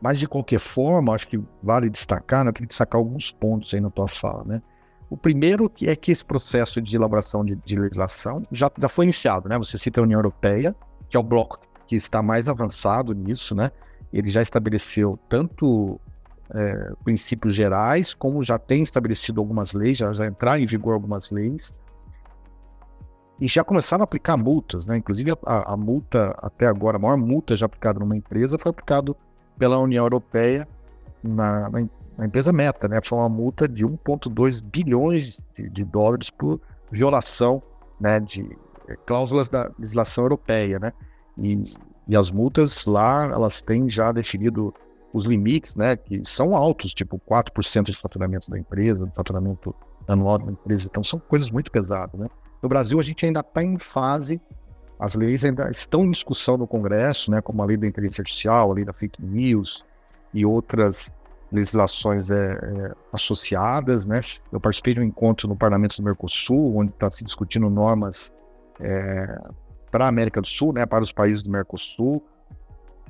mas 0.05 0.19
de 0.19 0.29
qualquer 0.29 0.61
forma, 0.61 1.15
acho 1.15 1.27
que 1.27 1.43
vale 1.63 1.89
destacar, 1.89 2.45
né? 2.45 2.51
eu 2.51 2.53
queria 2.53 2.69
destacar 2.69 2.99
alguns 2.99 3.33
pontos 3.33 3.73
aí 3.73 3.81
na 3.81 3.89
tua 3.89 4.07
fala, 4.07 4.45
né? 4.45 4.61
O 5.09 5.17
primeiro 5.17 5.73
é 5.81 5.97
que 5.97 6.13
esse 6.13 6.23
processo 6.23 6.79
de 6.83 6.95
elaboração 6.95 7.43
de, 7.43 7.57
de 7.57 7.75
legislação 7.75 8.43
já, 8.53 8.71
já 8.79 8.87
foi 8.87 9.07
iniciado, 9.07 9.49
né? 9.49 9.57
Você 9.57 9.79
cita 9.79 10.01
a 10.01 10.03
União 10.03 10.19
Europeia, 10.19 10.77
que 11.09 11.17
é 11.17 11.21
o 11.21 11.23
bloco 11.23 11.59
que 11.87 11.97
está 11.97 12.23
mais 12.23 12.51
avançado 12.51 13.15
nisso, 13.15 13.55
né? 13.55 13.71
Ele 14.13 14.29
já 14.31 14.43
estabeleceu 14.43 15.19
tanto 15.27 15.99
é, 16.55 16.93
princípios 17.03 17.55
gerais, 17.55 18.13
como 18.13 18.43
já 18.43 18.59
tem 18.59 18.83
estabelecido 18.83 19.41
algumas 19.41 19.73
leis, 19.73 19.97
já, 19.97 20.13
já 20.13 20.27
entraram 20.27 20.63
em 20.63 20.67
vigor 20.67 20.93
algumas 20.93 21.31
leis, 21.31 21.81
e 23.41 23.49
já 23.49 23.65
começaram 23.65 24.03
a 24.03 24.05
aplicar 24.05 24.37
multas, 24.37 24.87
né? 24.87 24.99
Inclusive 24.99 25.33
a, 25.47 25.73
a 25.73 25.77
multa 25.79 26.37
até 26.43 26.67
agora, 26.67 26.99
a 26.99 27.01
maior 27.01 27.17
multa 27.17 27.57
já 27.57 27.65
aplicada 27.65 27.99
numa 28.01 28.15
empresa 28.15 28.59
foi 28.59 28.69
aplicado 28.69 29.17
pela 29.59 29.79
União 29.79 30.05
Europeia 30.05 30.67
na, 31.23 31.69
na, 31.71 31.87
na 32.19 32.27
empresa 32.27 32.53
Meta, 32.53 32.89
né? 32.89 33.01
Foi 33.03 33.19
uma 33.19 33.29
multa 33.29 33.69
de 33.69 33.85
1,2 33.85 34.63
bilhões 34.63 35.41
de, 35.55 35.69
de, 35.69 35.85
dólares 35.85 36.31
por 36.31 36.61
violação, 36.91 37.63
né? 38.01 38.21
De 38.21 38.49
é, 38.89 38.97
cláusulas 39.07 39.49
da 39.49 39.71
legislação 39.79 40.25
europeia, 40.25 40.79
né? 40.79 40.93
E, 41.39 41.63
e 42.09 42.17
as 42.17 42.31
multas 42.31 42.87
lá, 42.87 43.25
elas 43.25 43.63
têm 43.63 43.89
já 43.89 44.13
definido 44.13 44.75
os 45.15 45.25
limites, 45.25 45.77
né, 45.77 45.95
que 45.97 46.23
são 46.25 46.57
altos, 46.57 46.93
tipo 46.93 47.21
4% 47.21 47.85
de 47.85 47.97
faturamento 47.97 48.51
da 48.51 48.59
empresa, 48.59 49.07
do 49.07 49.15
faturamento 49.15 49.73
anual 50.09 50.39
da 50.39 50.51
empresa, 50.51 50.89
então 50.91 51.05
são 51.05 51.21
coisas 51.21 51.53
muito 51.53 51.71
pesadas, 51.71 52.19
né. 52.21 52.27
No 52.61 52.69
Brasil, 52.69 52.99
a 52.99 53.03
gente 53.03 53.25
ainda 53.25 53.41
está 53.41 53.63
em 53.63 53.79
fase, 53.79 54.41
as 54.99 55.15
leis 55.15 55.45
ainda 55.45 55.71
estão 55.71 56.05
em 56.05 56.11
discussão 56.11 56.57
no 56.57 56.67
Congresso, 56.67 57.31
né, 57.31 57.41
como 57.41 57.63
a 57.63 57.67
lei 57.67 57.77
da 57.77 57.87
inteligência 57.87 58.23
artificial, 58.23 58.71
a 58.71 58.75
lei 58.75 58.85
da 58.85 58.93
fake 58.93 59.23
news 59.23 59.85
e 60.33 60.45
outras 60.45 61.13
legislações 61.51 62.31
é, 62.31 62.53
é, 62.53 62.93
associadas, 63.13 64.07
né. 64.07 64.21
Eu 64.53 64.61
participei 64.61 64.95
de 64.95 65.01
um 65.01 65.05
encontro 65.05 65.49
no 65.49 65.57
Parlamento 65.57 65.97
do 65.97 66.03
Mercosul, 66.03 66.77
onde 66.77 66.91
está 66.91 67.11
se 67.11 67.25
discutindo 67.25 67.69
normas 67.69 68.33
é, 68.81 69.39
para 69.91 70.07
a 70.07 70.09
América 70.09 70.41
do 70.41 70.47
Sul, 70.47 70.73
né, 70.73 70.87
para 70.87 71.03
os 71.03 71.13
países 71.13 71.43
do 71.43 71.51
Mercosul, 71.51 72.23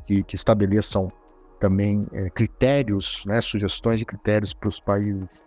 que, 0.04 0.22
que 0.22 0.34
estabeleçam 0.34 1.10
também 1.58 2.06
é, 2.12 2.28
critérios, 2.28 3.24
né, 3.26 3.40
sugestões 3.40 3.98
de 3.98 4.04
critérios 4.04 4.52
para 4.52 4.68
os 4.68 4.80
países 4.80 5.44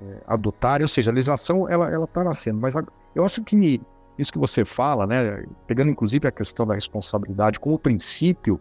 é, 0.00 0.22
adotarem, 0.26 0.84
ou 0.84 0.88
seja, 0.88 1.10
a 1.10 1.14
legislação 1.14 1.68
ela 1.68 1.90
ela 1.90 2.04
está 2.04 2.22
nascendo, 2.22 2.60
mas 2.60 2.76
a, 2.76 2.84
eu 3.14 3.24
acho 3.24 3.42
que 3.42 3.80
isso 4.20 4.32
que 4.32 4.38
você 4.38 4.64
fala, 4.64 5.06
né, 5.06 5.44
pegando 5.66 5.90
inclusive 5.90 6.28
a 6.28 6.30
questão 6.30 6.66
da 6.66 6.74
responsabilidade 6.74 7.58
como 7.58 7.78
princípio, 7.78 8.60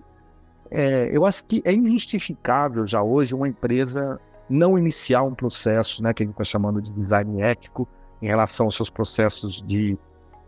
é, 0.71 1.09
eu 1.11 1.25
acho 1.25 1.45
que 1.45 1.61
é 1.65 1.73
injustificável 1.73 2.85
já 2.85 3.01
hoje 3.01 3.33
uma 3.33 3.47
empresa 3.47 4.19
não 4.49 4.77
iniciar 4.77 5.23
um 5.23 5.33
processo, 5.33 6.03
né, 6.03 6.13
que 6.13 6.23
a 6.23 6.25
gente 6.25 6.33
está 6.33 6.43
chamando 6.43 6.81
de 6.81 6.91
design 6.91 7.41
ético 7.41 7.87
em 8.21 8.27
relação 8.27 8.65
aos 8.65 8.75
seus 8.75 8.89
processos 8.89 9.61
de 9.61 9.97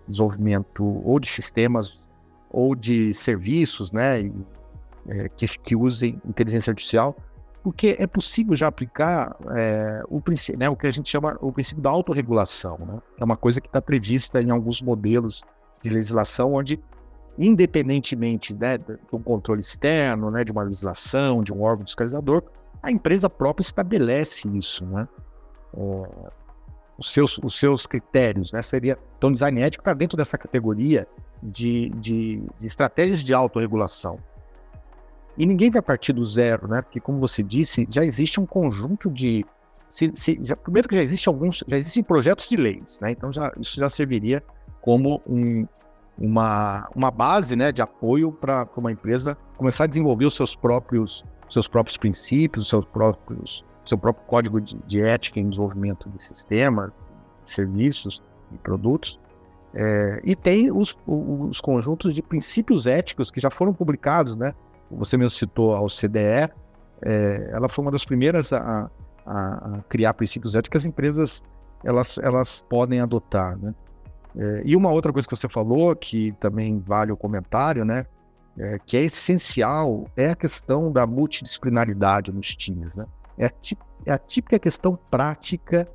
desenvolvimento 0.08 0.84
ou 1.06 1.20
de 1.20 1.30
sistemas 1.30 2.02
ou 2.50 2.76
de 2.76 3.14
serviços, 3.14 3.92
né, 3.92 4.32
é, 5.08 5.30
que, 5.30 5.48
que 5.60 5.76
usem 5.76 6.22
inteligência 6.26 6.72
artificial, 6.72 7.16
porque 7.64 7.96
é 8.00 8.08
possível 8.08 8.56
já 8.56 8.68
aplicar 8.68 9.36
é, 9.56 10.02
o, 10.10 10.20
princípio, 10.20 10.60
né, 10.60 10.70
o 10.70 10.76
que 10.76 10.88
a 10.88 10.92
gente 10.92 11.08
chama 11.10 11.38
o 11.42 11.52
princípio 11.52 11.82
da 11.82 11.90
autorregulação. 11.90 12.78
Né? 12.80 13.02
É 13.20 13.24
uma 13.24 13.38
coisa 13.38 13.62
que 13.62 13.68
está 13.68 13.82
prevista 13.82 14.42
em 14.42 14.50
alguns 14.50 14.82
modelos 14.82 15.44
de 15.82 15.90
legislação, 15.90 16.54
onde, 16.54 16.80
independentemente 17.38 18.56
né, 18.56 18.78
do 18.78 19.20
controle 19.20 19.60
externo, 19.60 20.32
né, 20.32 20.44
de 20.44 20.52
uma 20.52 20.64
legislação, 20.64 21.44
de 21.44 21.54
um 21.54 21.62
órgão 21.62 21.86
fiscalizador, 21.86 22.44
a 22.82 22.92
empresa 22.92 23.30
própria 23.30 23.62
estabelece 23.62 24.50
isso. 24.50 24.84
Né? 24.86 25.08
Os, 26.98 27.14
seus, 27.14 27.38
os 27.38 27.56
seus 27.60 27.86
critérios. 27.86 28.52
Né? 28.52 28.62
Seria, 28.64 28.98
então, 29.18 29.32
design 29.32 29.62
ético 29.62 29.82
está 29.82 29.94
dentro 29.94 30.18
dessa 30.18 30.38
categoria 30.38 31.08
de, 31.44 31.90
de, 31.90 32.42
de 32.58 32.68
estratégias 32.68 33.24
de 33.24 33.34
autorregulação. 33.36 34.20
E 35.38 35.46
ninguém 35.46 35.70
vai 35.70 35.82
partir 35.82 36.14
do 36.14 36.24
zero, 36.24 36.68
né? 36.68 36.82
Porque, 36.82 37.00
como 37.00 37.20
você 37.20 37.42
disse, 37.42 37.88
já 37.90 38.04
existe 38.04 38.40
um 38.40 38.46
conjunto 38.46 39.10
de. 39.10 39.46
Se, 39.88 40.12
se, 40.16 40.40
já, 40.42 40.56
primeiro 40.56 40.88
que 40.88 40.96
já 40.96 41.04
existe 41.04 41.28
alguns, 41.28 41.64
já 41.68 41.78
existem 41.78 42.04
projetos 42.04 42.48
de 42.48 42.56
leis, 42.56 43.00
né? 43.02 43.12
Então 43.12 43.32
já, 43.32 43.52
isso 43.60 43.78
já 43.78 43.90
serviria 43.90 44.42
como 44.82 45.22
um, 45.28 45.66
uma, 46.18 46.90
uma 46.96 47.12
base 47.12 47.56
né, 47.56 47.72
de 47.72 47.82
apoio 47.82 48.32
para 48.32 48.68
uma 48.78 48.92
empresa 48.92 49.38
começar 49.58 49.86
a 49.86 49.88
desenvolver 49.88 50.26
os 50.26 50.36
seus 50.36 50.56
próprios, 50.56 51.26
seus 51.50 51.68
próprios 51.68 51.98
princípios, 51.98 52.66
os 52.66 52.70
seus 52.70 52.86
próprios, 52.86 53.66
seu 53.86 53.98
próprio 53.98 54.26
código 54.28 54.62
de, 54.62 54.78
de 54.86 55.02
ética 55.02 55.40
em 55.40 55.50
desenvolvimento 55.50 56.10
de 56.10 56.22
sistemas, 56.22 56.92
serviços 57.44 58.24
e 58.52 58.58
produtos. 58.58 59.20
É, 59.74 60.22
e 60.24 60.36
tem 60.36 60.72
os, 60.72 60.98
os 61.08 61.62
conjuntos 61.62 62.14
de 62.14 62.22
princípios 62.22 62.88
éticos 62.88 63.32
que 63.32 63.40
já 63.40 63.50
foram 63.50 63.74
publicados, 63.74 64.36
né? 64.36 64.54
Você 64.92 65.18
mesmo 65.18 65.38
citou 65.38 65.76
a 65.76 65.82
OCDE, 65.82 66.52
é, 67.04 67.50
ela 67.52 67.68
foi 67.68 67.84
uma 67.84 67.92
das 67.92 68.06
primeiras 68.06 68.54
a, 68.54 68.90
a, 69.26 69.32
a, 69.36 69.84
criar 69.90 70.14
princípios 70.14 70.56
éticos 70.56 70.70
que 70.70 70.78
as 70.78 70.86
empresas 70.86 71.44
elas, 71.84 72.18
elas 72.20 72.64
podem 72.70 73.00
adotar. 73.00 73.58
Né? 73.58 73.74
É, 74.36 74.62
e 74.66 74.76
uma 74.76 74.92
outra 74.92 75.12
coisa 75.12 75.28
que 75.28 75.36
você 75.36 75.50
falou, 75.50 75.96
que 75.96 76.32
também 76.34 76.80
vale 76.80 77.12
o 77.12 77.18
comentário, 77.18 77.84
né? 77.84 78.06
É, 78.58 78.78
que 78.86 78.98
é 78.98 79.04
essencial, 79.04 80.06
é 80.16 80.30
a 80.30 80.36
questão 80.36 80.92
da 80.92 81.08
multidisciplinaridade 81.08 82.32
nos 82.32 82.56
times, 82.56 82.96
né? 82.96 83.06
É 83.38 83.46
a, 83.46 83.52
é 84.06 84.12
a 84.12 84.18
típica 84.18 84.60
questão 84.60 84.98
prática 85.10 85.88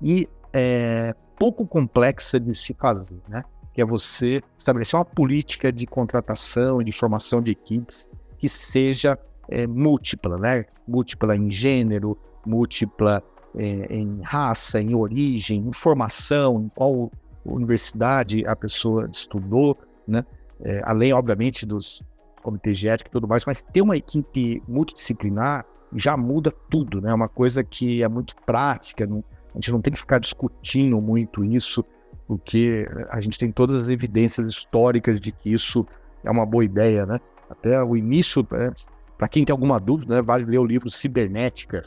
e 0.00 0.28
é, 0.52 1.14
pouco 1.36 1.66
complexa 1.66 2.38
de 2.38 2.54
se 2.54 2.72
fazer, 2.74 3.20
né? 3.28 3.44
Que 3.72 3.82
é 3.82 3.84
você 3.84 4.40
estabelecer 4.56 4.96
uma 4.96 5.04
política 5.04 5.72
de 5.72 5.86
contratação 5.86 6.80
e 6.80 6.84
de 6.84 6.92
formação 6.92 7.42
de 7.42 7.50
equipes 7.50 8.08
que 8.44 8.48
seja 8.48 9.18
é, 9.48 9.66
múltipla, 9.66 10.36
né? 10.36 10.66
Múltipla 10.86 11.34
em 11.34 11.48
gênero, 11.48 12.18
múltipla 12.44 13.22
é, 13.56 13.96
em 13.96 14.20
raça, 14.22 14.82
em 14.82 14.94
origem, 14.94 15.66
em 15.66 15.72
formação, 15.72 16.60
em 16.60 16.68
qual 16.68 17.10
universidade 17.42 18.46
a 18.46 18.54
pessoa 18.54 19.08
estudou, 19.10 19.78
né? 20.06 20.24
É, 20.62 20.82
além, 20.84 21.14
obviamente, 21.14 21.64
dos 21.64 22.02
comitês 22.42 22.78
de 22.78 22.86
ética 22.86 23.08
e 23.08 23.12
tudo 23.12 23.26
mais, 23.26 23.46
mas 23.46 23.62
ter 23.62 23.80
uma 23.80 23.96
equipe 23.96 24.62
multidisciplinar 24.68 25.64
já 25.94 26.16
muda 26.18 26.52
tudo, 26.68 27.00
né? 27.00 27.10
É 27.10 27.14
uma 27.14 27.28
coisa 27.28 27.64
que 27.64 28.02
é 28.02 28.08
muito 28.08 28.36
prática, 28.44 29.06
não, 29.06 29.24
a 29.54 29.56
gente 29.56 29.72
não 29.72 29.80
tem 29.80 29.92
que 29.92 29.98
ficar 29.98 30.18
discutindo 30.18 31.00
muito 31.00 31.42
isso, 31.42 31.82
porque 32.26 32.86
a 33.08 33.20
gente 33.22 33.38
tem 33.38 33.50
todas 33.50 33.84
as 33.84 33.88
evidências 33.88 34.48
históricas 34.48 35.18
de 35.18 35.32
que 35.32 35.50
isso 35.50 35.86
é 36.22 36.30
uma 36.30 36.44
boa 36.44 36.64
ideia, 36.64 37.06
né? 37.06 37.18
Até 37.48 37.82
o 37.82 37.96
início, 37.96 38.46
é, 38.52 38.72
para 39.16 39.28
quem 39.28 39.44
tem 39.44 39.52
alguma 39.52 39.78
dúvida, 39.78 40.16
né, 40.16 40.22
vale 40.22 40.44
ler 40.44 40.58
o 40.58 40.64
livro 40.64 40.90
Cibernética, 40.90 41.84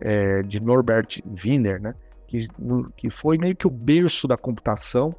é, 0.00 0.42
de 0.42 0.62
Norbert 0.62 1.20
Wiener, 1.44 1.80
né? 1.80 1.94
Que, 2.26 2.48
que 2.96 3.08
foi 3.08 3.38
meio 3.38 3.54
que 3.54 3.66
o 3.66 3.70
berço 3.70 4.26
da 4.26 4.36
computação. 4.36 5.14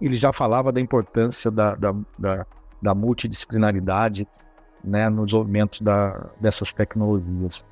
Ele 0.00 0.14
já 0.14 0.32
falava 0.32 0.70
da 0.70 0.80
importância 0.80 1.50
da, 1.50 1.74
da, 1.74 1.94
da, 2.18 2.46
da 2.80 2.94
multidisciplinaridade 2.94 4.28
né, 4.84 5.08
no 5.08 5.24
desenvolvimento 5.24 5.82
da, 5.82 6.30
dessas 6.40 6.72
tecnologias. 6.72 7.64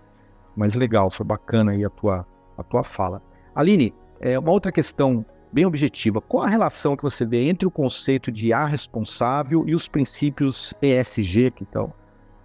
Mas 0.57 0.75
legal, 0.75 1.11
foi 1.11 1.27
bacana 1.27 1.73
aí 1.73 1.85
a 1.85 1.91
tua, 1.91 2.27
a 2.57 2.63
tua 2.63 2.83
fala. 2.83 3.23
Aline, 3.55 3.95
é, 4.21 4.39
uma 4.39 4.51
outra 4.51 4.73
questão 4.73 5.25
bem 5.53 5.65
objetiva. 5.65 6.21
Qual 6.21 6.43
a 6.43 6.49
relação 6.49 6.97
que 6.97 7.03
você 7.03 7.25
vê 7.25 7.49
entre 7.49 7.67
o 7.67 7.71
conceito 7.71 8.31
de 8.31 8.53
A 8.53 8.67
responsável 8.67 9.65
e 9.67 9.75
os 9.75 9.89
princípios 9.89 10.75
ESG 10.83 11.51
que 11.53 11.63
estão 11.63 11.93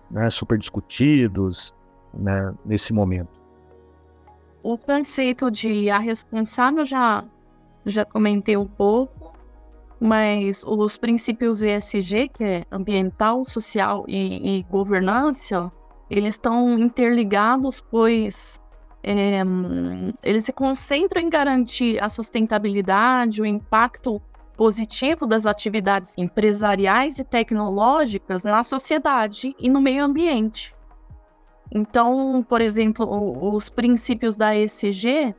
né, 0.10 0.30
super 0.30 0.58
discutidos 0.58 1.74
né, 2.14 2.54
nesse 2.66 2.94
momento? 2.94 3.42
O 4.64 4.78
conceito 4.78 5.50
de 5.50 5.90
A 5.90 5.98
responsável 5.98 6.86
já, 6.86 7.26
já 7.86 8.06
comentei 8.06 8.56
um 8.56 8.68
pouco, 8.68 9.34
mas 10.00 10.64
os 10.66 10.98
princípios 10.98 11.64
ESG, 11.64 12.30
que 12.30 12.44
é 12.44 12.66
ambiental, 12.72 13.44
social 13.44 14.06
e, 14.08 14.60
e 14.60 14.64
governança, 14.64 15.72
eles 16.10 16.36
estão 16.36 16.78
interligados, 16.78 17.82
pois 17.82 18.61
é, 19.04 19.42
eles 20.22 20.46
se 20.46 20.54
concentram 20.54 21.22
em 21.22 21.30
garantir 21.30 22.02
a 22.02 22.10
sustentabilidade, 22.10 23.42
o 23.42 23.46
impacto 23.46 24.22
positivo 24.56 25.26
das 25.26 25.46
atividades 25.46 26.16
empresariais 26.18 27.18
e 27.18 27.24
tecnológicas 27.24 28.44
na 28.44 28.62
sociedade 28.62 29.56
e 29.60 29.70
no 29.70 29.82
meio 29.82 30.04
ambiente. 30.06 30.76
Então, 31.72 32.46
por 32.48 32.62
exemplo, 32.62 33.54
os 33.56 33.70
princípios 33.70 34.36
da 34.36 34.56
ESG, 34.56 35.34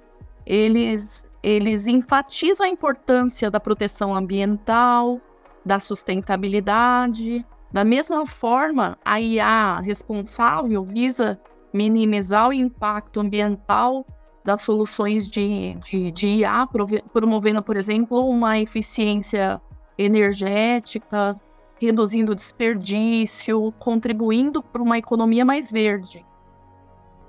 eles, 0.46 1.24
eles 1.42 1.86
enfatizam 1.86 2.66
a 2.66 2.70
importância 2.70 3.50
da 3.50 3.60
proteção 3.60 4.14
ambiental, 4.14 5.20
da 5.64 5.78
sustentabilidade. 5.78 7.46
Da 7.70 7.84
mesma 7.84 8.26
forma, 8.26 8.98
a 9.04 9.20
IA 9.20 9.78
responsável 9.80 10.82
visa 10.84 11.38
minimizar 11.72 12.48
o 12.48 12.52
impacto 12.52 13.20
ambiental 13.20 14.06
das 14.44 14.62
soluções 14.62 15.28
de, 15.28 15.74
de, 15.74 16.10
de 16.10 16.26
IA, 16.26 16.66
promovendo, 17.12 17.62
por 17.62 17.76
exemplo, 17.76 18.26
uma 18.28 18.58
eficiência 18.58 19.60
energética, 19.96 21.36
reduzindo 21.80 22.34
desperdício, 22.34 23.72
contribuindo 23.78 24.62
para 24.62 24.82
uma 24.82 24.98
economia 24.98 25.44
mais 25.44 25.70
verde. 25.70 26.24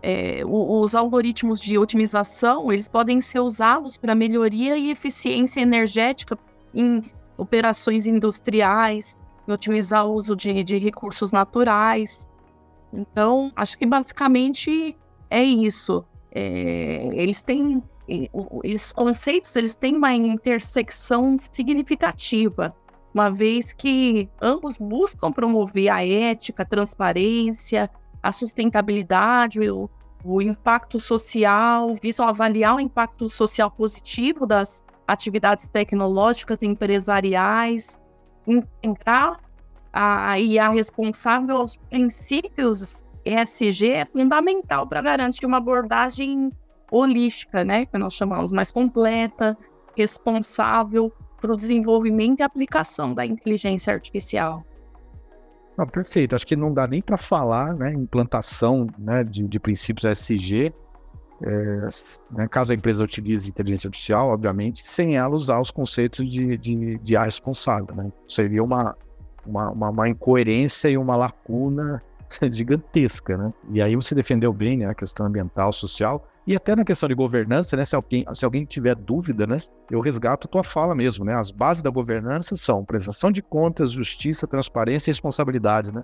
É, 0.01 0.41
os 0.45 0.95
algoritmos 0.95 1.62
de 1.62 1.77
otimização 1.77 2.69
eles 2.69 2.89
podem 2.89 3.21
ser 3.21 3.39
usados 3.39 3.95
para 3.95 4.13
melhoria 4.13 4.77
e 4.77 4.91
eficiência 4.91 5.62
energética 5.62 6.38
em 6.73 7.10
operações 7.38 8.06
industriais, 8.06 9.17
otimizar 9.47 10.06
o 10.06 10.13
uso 10.13 10.36
de, 10.36 10.63
de 10.63 10.77
recursos 10.77 11.32
naturais. 11.32 12.27
Então, 12.93 13.51
acho 13.56 13.77
que 13.77 13.86
basicamente 13.86 14.95
é 15.29 15.43
isso. 15.43 16.06
É, 16.32 17.10
eles 17.13 17.41
têm 17.41 17.84
esses 18.63 18.91
conceitos 18.91 19.56
eles 19.56 19.75
têm 19.75 19.95
uma 19.95 20.13
intersecção 20.13 21.38
significativa 21.38 22.75
uma 23.13 23.29
vez 23.29 23.71
que 23.71 24.29
ambos 24.41 24.77
buscam 24.77 25.32
promover 25.32 25.89
a 25.89 26.06
ética, 26.06 26.63
a 26.63 26.65
transparência, 26.65 27.89
a 28.21 28.32
sustentabilidade, 28.32 29.69
o, 29.69 29.89
o 30.23 30.41
impacto 30.41 30.99
social, 30.99 31.93
visam 32.01 32.27
avaliar 32.27 32.75
o 32.75 32.79
impacto 32.79 33.29
social 33.29 33.69
positivo 33.69 34.47
das 34.47 34.84
atividades 35.08 35.67
tecnológicas 35.67 36.60
e 36.63 36.65
empresariais, 36.65 38.01
integrar 38.47 39.39
a 39.93 40.39
IA 40.39 40.69
responsável 40.69 41.58
aos 41.58 41.77
princípios 41.77 43.06
ESG 43.23 43.91
é 43.91 44.06
fundamental 44.06 44.88
para 44.88 45.01
garantir 45.01 45.45
uma 45.45 45.58
abordagem 45.58 46.51
holística, 46.91 47.63
né, 47.63 47.86
que 47.86 47.97
nós 47.97 48.13
chamamos 48.13 48.51
mais 48.51 48.71
completa, 48.71 49.58
responsável 49.95 51.12
para 51.39 51.53
o 51.53 51.58
desenvolvimento 51.58 52.39
e 52.39 52.43
aplicação 52.43 53.13
da 53.13 53.25
inteligência 53.25 53.93
artificial. 53.93 54.63
Não, 55.77 55.88
perfeito. 55.88 56.36
Acho 56.36 56.45
que 56.45 56.56
não 56.56 56.73
dá 56.73 56.88
nem 56.88 57.01
para 57.01 57.17
falar, 57.17 57.73
né, 57.73 57.91
implantação 57.93 58.88
né, 58.97 59.23
de, 59.23 59.47
de 59.47 59.60
princípios 59.60 60.06
SG, 60.06 60.73
é, 61.41 61.88
né, 62.32 62.47
caso 62.47 62.71
a 62.71 62.75
empresa 62.75 63.03
utilize 63.03 63.49
inteligência 63.49 63.88
artificial, 63.88 64.29
obviamente, 64.29 64.88
sem 64.88 65.17
ela 65.17 65.36
usar 65.36 65.60
os 65.60 65.71
conceitos 65.71 66.29
de, 66.29 66.58
de, 66.58 66.97
de 66.99 67.15
A 67.15 67.23
responsável. 67.23 67.93
Né? 67.95 68.12
Seria 68.27 68.63
uma, 68.63 68.95
uma, 69.45 69.69
uma, 69.71 69.89
uma, 69.89 70.10
incoerência 70.10 70.89
e 70.89 70.97
uma 70.97 71.15
lacuna 71.15 72.01
gigantesca. 72.51 73.38
Né? 73.38 73.53
E 73.71 73.82
aí 73.82 73.95
você 73.95 74.13
defendeu 74.15 74.51
bem 74.53 74.77
né, 74.77 74.86
a 74.86 74.93
questão 74.93 75.25
ambiental, 75.25 75.71
social, 75.71 76.27
e 76.45 76.56
até 76.56 76.75
na 76.75 76.84
questão 76.84 77.08
de 77.08 77.15
governança, 77.15 77.77
né? 77.77 77.86
Se 77.86 77.95
alguém, 77.95 78.25
se 78.36 78.43
alguém 78.43 78.65
tiver 78.65 78.95
dúvida, 78.95 79.47
né? 79.47 79.62
Eu 79.89 80.01
resgato 80.01 80.45
a 80.45 80.51
tua 80.51 80.63
fala 80.63 80.93
mesmo, 80.93 81.23
né? 81.23 81.34
As 81.34 81.51
bases 81.51 81.82
da 81.82 81.89
governança 81.89 82.58
são 82.58 82.84
prestação 82.84 83.32
de 83.32 83.41
contas, 83.41 83.91
justiça, 83.91 84.45
transparência 84.45 85.10
e 85.10 85.12
responsabilidade, 85.12 85.93
né? 85.93 86.03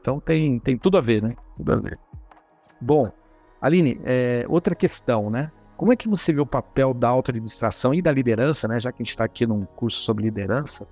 Então 0.00 0.18
tem, 0.18 0.58
tem 0.58 0.76
tudo 0.76 0.98
a 0.98 1.00
ver, 1.00 1.22
né? 1.22 1.36
Tudo 1.56 1.72
a 1.72 1.76
ver. 1.76 1.98
Bom, 2.80 3.10
Aline, 3.60 4.00
é, 4.04 4.44
outra 4.48 4.74
questão, 4.74 5.30
né? 5.30 5.52
Como 5.76 5.92
é 5.92 5.96
que 5.96 6.08
você 6.08 6.32
vê 6.32 6.40
o 6.40 6.46
papel 6.46 6.92
da 6.92 7.08
auto-administração 7.08 7.94
e 7.94 8.02
da 8.02 8.10
liderança, 8.10 8.66
né? 8.66 8.80
Já 8.80 8.90
que 8.90 9.02
a 9.02 9.04
gente 9.04 9.10
está 9.10 9.24
aqui 9.24 9.46
num 9.46 9.64
curso 9.64 10.00
sobre 10.00 10.24
liderança, 10.24 10.86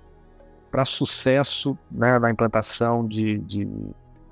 para 0.75 0.83
sucesso 0.83 1.77
né, 1.89 2.19
na 2.19 2.29
implantação 2.29 3.07
de, 3.07 3.37
de, 3.37 3.65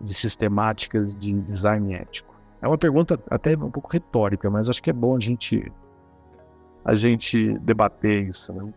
de 0.01 0.13
sistemáticas 0.13 1.15
de 1.15 1.39
design 1.39 1.95
ético? 1.95 2.35
É 2.61 2.67
uma 2.67 2.77
pergunta 2.77 3.17
até 3.29 3.55
um 3.55 3.71
pouco 3.71 3.89
retórica, 3.89 4.49
mas 4.49 4.67
acho 4.67 4.83
que 4.83 4.89
é 4.89 4.93
bom 4.93 5.15
a 5.15 5.19
gente 5.21 5.71
a 6.83 6.93
gente 6.95 7.57
debater 7.59 8.27
isso, 8.27 8.51
né? 8.51 8.73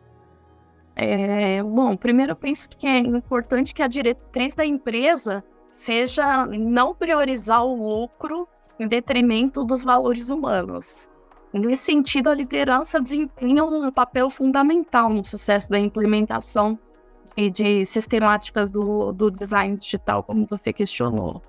É, 0.95 1.61
bom, 1.61 1.97
primeiro 1.97 2.33
eu 2.33 2.37
penso 2.37 2.69
que 2.69 2.87
é 2.87 2.99
importante 2.99 3.75
que 3.75 3.83
a 3.83 3.89
diretriz 3.89 4.55
da 4.55 4.65
empresa 4.65 5.43
seja 5.73 6.47
não 6.47 6.95
priorizar 6.95 7.65
o 7.65 7.75
lucro 7.75 8.47
em 8.79 8.87
detrimento 8.87 9.65
dos 9.65 9.83
valores 9.83 10.29
humanos. 10.29 11.11
Nesse 11.53 11.83
sentido, 11.83 12.31
a 12.31 12.35
liderança 12.35 13.01
desempenha 13.01 13.65
um 13.65 13.91
papel 13.91 14.31
fundamental 14.31 15.11
no 15.11 15.25
sucesso 15.25 15.69
da 15.69 15.81
implementação 15.81 16.79
e 17.37 17.51
de 17.51 17.85
sistemáticas 17.85 18.71
do, 18.71 19.13
do 19.13 19.31
design 19.31 19.77
digital, 19.77 20.23
como 20.23 20.47
você 20.47 20.73
questionou. 20.73 21.43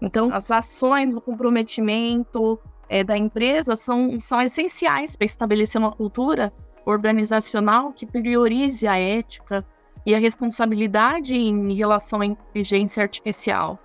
Então, 0.00 0.32
as 0.32 0.50
ações, 0.50 1.14
o 1.14 1.20
comprometimento 1.20 2.58
é, 2.88 3.04
da 3.04 3.16
empresa 3.16 3.76
são, 3.76 4.18
são 4.18 4.40
essenciais 4.40 5.16
para 5.16 5.24
estabelecer 5.24 5.80
uma 5.80 5.92
cultura 5.92 6.52
organizacional 6.84 7.92
que 7.92 8.06
priorize 8.06 8.86
a 8.86 8.96
ética 8.98 9.64
e 10.06 10.14
a 10.14 10.18
responsabilidade 10.18 11.36
em 11.36 11.74
relação 11.74 12.20
à 12.20 12.26
inteligência 12.26 13.02
artificial. 13.02 13.78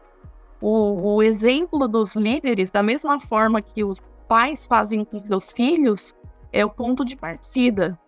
O, 0.62 1.16
o 1.16 1.24
exemplo 1.24 1.88
dos 1.88 2.16
líderes, 2.16 2.72
da 2.72 2.82
mesma 2.82 3.20
forma 3.20 3.62
que 3.62 3.84
os 3.84 4.00
pais 4.28 4.66
fazem 4.66 5.04
com 5.04 5.20
seus 5.20 5.52
filhos, 5.52 6.16
é 6.54 6.64
o 6.64 6.70
ponto 6.70 7.04
de 7.04 7.18
partida. 7.18 8.00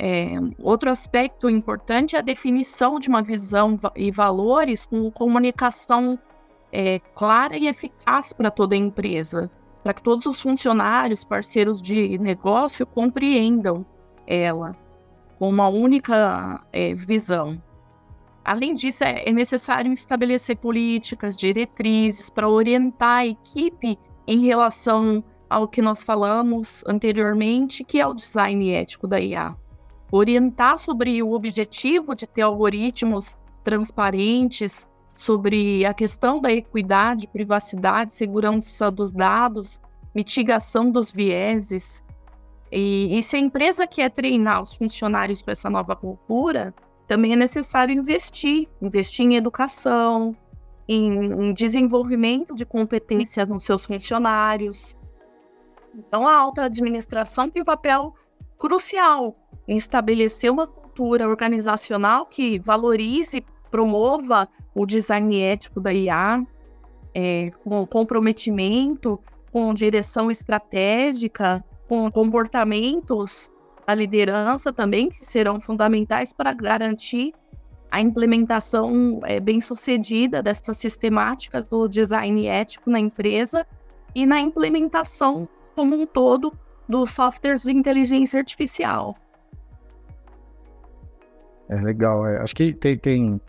É, 0.00 0.36
outro 0.62 0.90
aspecto 0.90 1.50
importante 1.50 2.14
é 2.14 2.20
a 2.20 2.22
definição 2.22 3.00
de 3.00 3.08
uma 3.08 3.20
visão 3.20 3.78
e 3.96 4.12
valores 4.12 4.86
com 4.86 5.10
comunicação 5.10 6.16
é, 6.70 7.00
clara 7.16 7.56
e 7.56 7.66
eficaz 7.66 8.32
para 8.32 8.48
toda 8.48 8.76
a 8.76 8.78
empresa, 8.78 9.50
para 9.82 9.92
que 9.92 10.02
todos 10.02 10.24
os 10.26 10.40
funcionários, 10.40 11.24
parceiros 11.24 11.82
de 11.82 12.16
negócio 12.18 12.86
compreendam 12.86 13.84
ela 14.24 14.76
com 15.36 15.48
uma 15.48 15.66
única 15.66 16.64
é, 16.72 16.94
visão. 16.94 17.60
Além 18.44 18.74
disso, 18.74 19.02
é, 19.02 19.28
é 19.28 19.32
necessário 19.32 19.92
estabelecer 19.92 20.58
políticas, 20.58 21.36
diretrizes 21.36 22.30
para 22.30 22.48
orientar 22.48 23.18
a 23.18 23.26
equipe 23.26 23.98
em 24.28 24.46
relação 24.46 25.24
ao 25.50 25.66
que 25.66 25.82
nós 25.82 26.04
falamos 26.04 26.84
anteriormente, 26.86 27.82
que 27.82 28.00
é 28.00 28.06
o 28.06 28.14
design 28.14 28.70
ético 28.70 29.08
da 29.08 29.20
IA. 29.20 29.56
Orientar 30.10 30.78
sobre 30.78 31.22
o 31.22 31.32
objetivo 31.32 32.14
de 32.14 32.26
ter 32.26 32.42
algoritmos 32.42 33.36
transparentes, 33.62 34.88
sobre 35.14 35.84
a 35.84 35.92
questão 35.92 36.40
da 36.40 36.50
equidade, 36.50 37.26
privacidade, 37.28 38.14
segurança 38.14 38.90
dos 38.90 39.12
dados, 39.12 39.80
mitigação 40.14 40.90
dos 40.90 41.10
vieses. 41.10 42.04
E, 42.70 43.18
e 43.18 43.22
se 43.22 43.36
a 43.36 43.38
empresa 43.38 43.86
quer 43.86 44.10
treinar 44.10 44.62
os 44.62 44.72
funcionários 44.72 45.42
com 45.42 45.50
essa 45.50 45.68
nova 45.68 45.96
cultura, 45.96 46.74
também 47.06 47.32
é 47.32 47.36
necessário 47.36 47.94
investir, 47.94 48.68
investir 48.80 49.26
em 49.26 49.36
educação, 49.36 50.36
em, 50.86 51.24
em 51.24 51.52
desenvolvimento 51.52 52.54
de 52.54 52.64
competências 52.64 53.48
nos 53.48 53.64
seus 53.64 53.84
funcionários. 53.84 54.96
Então, 55.94 56.28
a 56.28 56.36
alta 56.36 56.64
administração 56.64 57.50
tem 57.50 57.62
um 57.62 57.64
papel 57.64 58.14
crucial 58.58 59.36
em 59.66 59.76
estabelecer 59.76 60.50
uma 60.50 60.66
cultura 60.66 61.28
organizacional 61.28 62.26
que 62.26 62.58
valorize 62.58 63.44
promova 63.70 64.48
o 64.74 64.86
design 64.86 65.40
ético 65.40 65.80
da 65.80 65.92
IA, 65.92 66.44
é, 67.14 67.50
com 67.62 67.86
comprometimento, 67.86 69.20
com 69.52 69.72
direção 69.72 70.30
estratégica, 70.30 71.64
com 71.88 72.10
comportamentos 72.10 73.50
da 73.86 73.94
liderança 73.94 74.72
também, 74.72 75.08
que 75.08 75.24
serão 75.24 75.60
fundamentais 75.60 76.32
para 76.32 76.52
garantir 76.52 77.32
a 77.90 78.00
implementação 78.00 79.20
é, 79.24 79.40
bem 79.40 79.60
sucedida 79.60 80.42
dessas 80.42 80.76
sistemáticas 80.76 81.66
do 81.66 81.88
design 81.88 82.46
ético 82.46 82.90
na 82.90 83.00
empresa 83.00 83.66
e 84.14 84.26
na 84.26 84.40
implementação 84.40 85.48
como 85.74 85.96
um 85.96 86.06
todo 86.06 86.52
dos 86.88 87.10
softwares 87.12 87.62
de 87.62 87.72
inteligência 87.72 88.38
artificial. 88.38 89.16
É 91.68 91.76
legal. 91.76 92.26
É, 92.26 92.40
acho 92.40 92.54
que 92.54 92.72
tem, 92.72 92.96
tem 92.96 93.40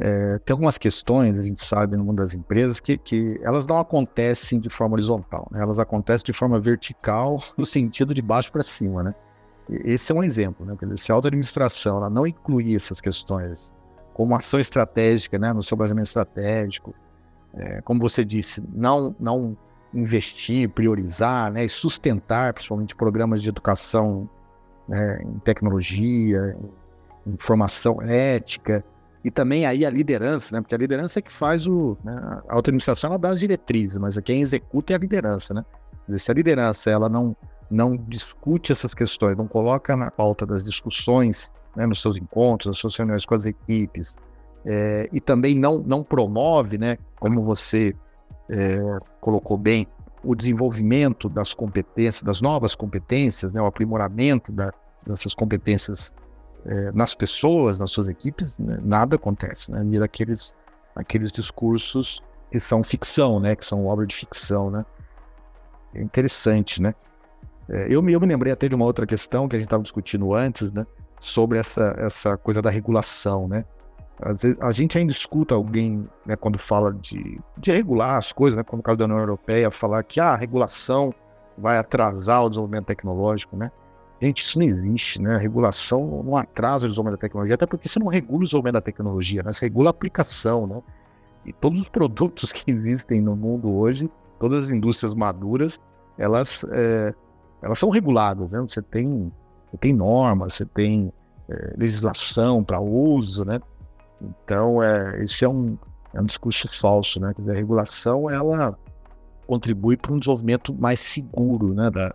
é, 0.00 0.38
tem 0.38 0.54
algumas 0.54 0.78
questões, 0.78 1.36
a 1.36 1.42
gente 1.42 1.64
sabe, 1.64 1.96
no 1.96 2.04
mundo 2.04 2.18
das 2.18 2.32
empresas, 2.32 2.78
que, 2.78 2.96
que 2.96 3.40
elas 3.42 3.66
não 3.66 3.78
acontecem 3.78 4.60
de 4.60 4.70
forma 4.70 4.94
horizontal, 4.94 5.48
né? 5.50 5.60
elas 5.60 5.80
acontecem 5.80 6.24
de 6.26 6.32
forma 6.32 6.60
vertical, 6.60 7.42
no 7.58 7.66
sentido 7.66 8.14
de 8.14 8.22
baixo 8.22 8.52
para 8.52 8.62
cima. 8.62 9.02
Né? 9.02 9.14
Esse 9.68 10.12
é 10.12 10.14
um 10.14 10.22
exemplo. 10.22 10.64
Né? 10.64 10.76
Dizer, 10.80 10.98
se 10.98 11.10
a 11.10 11.16
auto-administração 11.16 12.08
não 12.10 12.26
incluir 12.26 12.76
essas 12.76 13.00
questões 13.00 13.74
como 14.14 14.36
ação 14.36 14.60
estratégica, 14.60 15.36
né? 15.36 15.52
no 15.52 15.62
seu 15.62 15.76
baseamento 15.76 16.08
estratégico, 16.08 16.94
é, 17.54 17.80
como 17.82 18.00
você 18.00 18.24
disse, 18.24 18.62
não, 18.72 19.16
não 19.18 19.56
investir, 19.92 20.68
priorizar 20.68 21.50
né? 21.52 21.64
e 21.64 21.68
sustentar, 21.68 22.52
principalmente, 22.52 22.94
programas 22.94 23.42
de 23.42 23.48
educação 23.48 24.28
né? 24.88 25.22
em 25.22 25.38
tecnologia, 25.40 26.56
em 27.26 27.36
formação 27.38 28.00
ética, 28.02 28.84
e 29.24 29.30
também 29.30 29.66
aí 29.66 29.84
a 29.84 29.90
liderança, 29.90 30.54
né? 30.54 30.60
Porque 30.62 30.74
a 30.74 30.78
liderança 30.78 31.18
é 31.18 31.22
que 31.22 31.32
faz 31.32 31.66
o. 31.66 31.98
Né? 32.04 32.14
A 32.48 32.54
auto-administração 32.54 33.10
ela 33.10 33.18
dá 33.18 33.30
as 33.30 33.40
diretrizes, 33.40 33.98
mas 33.98 34.18
quem 34.20 34.40
executa 34.40 34.92
é 34.92 34.96
a 34.96 34.98
liderança, 34.98 35.52
né? 35.52 35.64
Se 36.18 36.30
a 36.30 36.34
liderança 36.34 36.90
ela 36.90 37.08
não, 37.08 37.36
não 37.70 37.96
discute 37.96 38.72
essas 38.72 38.94
questões, 38.94 39.36
não 39.36 39.46
coloca 39.46 39.96
na 39.96 40.10
pauta 40.10 40.46
das 40.46 40.64
discussões, 40.64 41.52
né, 41.76 41.86
nos 41.86 42.00
seus 42.00 42.16
encontros, 42.16 42.68
nas 42.68 42.78
suas 42.78 42.96
reuniões 42.96 43.26
com 43.26 43.34
as 43.34 43.44
equipes, 43.44 44.16
é, 44.64 45.08
e 45.12 45.20
também 45.20 45.58
não, 45.58 45.78
não 45.78 46.02
promove, 46.02 46.78
né, 46.78 46.96
como 47.20 47.42
você 47.42 47.94
é, 48.50 48.78
colocou 49.20 49.56
bem, 49.56 49.86
o 50.22 50.34
desenvolvimento 50.34 51.28
das 51.28 51.54
competências, 51.54 52.22
das 52.22 52.40
novas 52.40 52.74
competências, 52.74 53.52
né, 53.52 53.62
o 53.62 53.66
aprimoramento 53.66 54.50
da, 54.50 54.72
dessas 55.06 55.34
competências 55.34 56.14
é, 56.66 56.92
nas 56.92 57.14
pessoas, 57.14 57.78
nas 57.78 57.90
suas 57.90 58.08
equipes, 58.08 58.58
né, 58.58 58.78
nada 58.82 59.16
acontece, 59.16 59.70
né? 59.70 59.82
Vira 59.84 60.04
aqueles, 60.04 60.56
aqueles 60.94 61.30
discursos 61.30 62.22
que 62.50 62.58
são 62.58 62.82
ficção, 62.82 63.38
né? 63.38 63.54
Que 63.54 63.64
são 63.64 63.86
obra 63.86 64.06
de 64.06 64.14
ficção, 64.14 64.70
né? 64.70 64.84
É 65.94 66.02
interessante, 66.02 66.82
né? 66.82 66.94
É, 67.68 67.86
eu, 67.90 68.02
me, 68.02 68.12
eu 68.12 68.20
me 68.20 68.26
lembrei 68.26 68.52
até 68.52 68.68
de 68.68 68.74
uma 68.74 68.84
outra 68.84 69.06
questão 69.06 69.48
que 69.48 69.56
a 69.56 69.58
gente 69.58 69.66
estava 69.66 69.82
discutindo 69.82 70.34
antes, 70.34 70.70
né? 70.72 70.86
Sobre 71.20 71.58
essa, 71.58 71.94
essa 71.98 72.36
coisa 72.36 72.62
da 72.62 72.70
regulação, 72.70 73.48
né? 73.48 73.64
Às 74.20 74.42
vezes, 74.42 74.58
a 74.60 74.70
gente 74.70 74.98
ainda 74.98 75.12
escuta 75.12 75.54
alguém, 75.54 76.08
né, 76.26 76.34
quando 76.36 76.58
fala 76.58 76.92
de, 76.92 77.40
de 77.56 77.70
regular 77.70 78.16
as 78.16 78.32
coisas, 78.32 78.56
né, 78.56 78.64
como 78.64 78.78
no 78.78 78.82
caso 78.82 78.98
da 78.98 79.04
União 79.04 79.18
Europeia, 79.18 79.70
falar 79.70 80.02
que 80.02 80.18
ah, 80.20 80.30
a 80.30 80.36
regulação 80.36 81.14
vai 81.56 81.78
atrasar 81.78 82.44
o 82.44 82.48
desenvolvimento 82.48 82.86
tecnológico, 82.86 83.56
né? 83.56 83.70
Gente, 84.20 84.42
isso 84.42 84.58
não 84.58 84.66
existe, 84.66 85.22
né? 85.22 85.36
A 85.36 85.38
regulação 85.38 86.22
não 86.24 86.36
atrasa 86.36 86.86
o 86.86 86.88
desenvolvimento 86.88 87.20
da 87.20 87.20
tecnologia, 87.20 87.54
até 87.54 87.66
porque 87.66 87.88
você 87.88 88.00
não 88.00 88.08
regula 88.08 88.40
o 88.40 88.44
desenvolvimento 88.44 88.74
da 88.74 88.80
tecnologia, 88.80 89.42
né? 89.42 89.52
Você 89.52 89.66
regula 89.66 89.90
a 89.90 89.92
aplicação, 89.92 90.66
né? 90.66 90.82
E 91.46 91.52
todos 91.52 91.80
os 91.80 91.88
produtos 91.88 92.50
que 92.52 92.70
existem 92.70 93.20
no 93.20 93.36
mundo 93.36 93.70
hoje, 93.70 94.10
todas 94.40 94.64
as 94.64 94.70
indústrias 94.70 95.14
maduras, 95.14 95.80
elas, 96.16 96.64
é, 96.72 97.14
elas 97.62 97.78
são 97.78 97.90
reguladas, 97.90 98.52
né? 98.52 98.60
Você 98.60 98.82
tem, 98.82 99.32
você 99.70 99.76
tem 99.78 99.92
normas, 99.92 100.54
você 100.54 100.66
tem 100.66 101.12
é, 101.48 101.74
legislação 101.76 102.64
para 102.64 102.80
uso, 102.80 103.44
né? 103.44 103.60
Então, 104.20 104.82
é, 104.82 105.22
esse 105.22 105.44
é 105.44 105.48
um, 105.48 105.76
é 106.12 106.20
um 106.20 106.24
discurso 106.24 106.68
falso, 106.80 107.20
né? 107.20 107.32
a 107.48 107.52
regulação, 107.52 108.28
ela 108.28 108.76
contribui 109.46 109.96
para 109.96 110.12
um 110.12 110.18
desenvolvimento 110.18 110.74
mais 110.74 111.00
seguro, 111.00 111.72
né? 111.72 111.90
Da, 111.90 112.14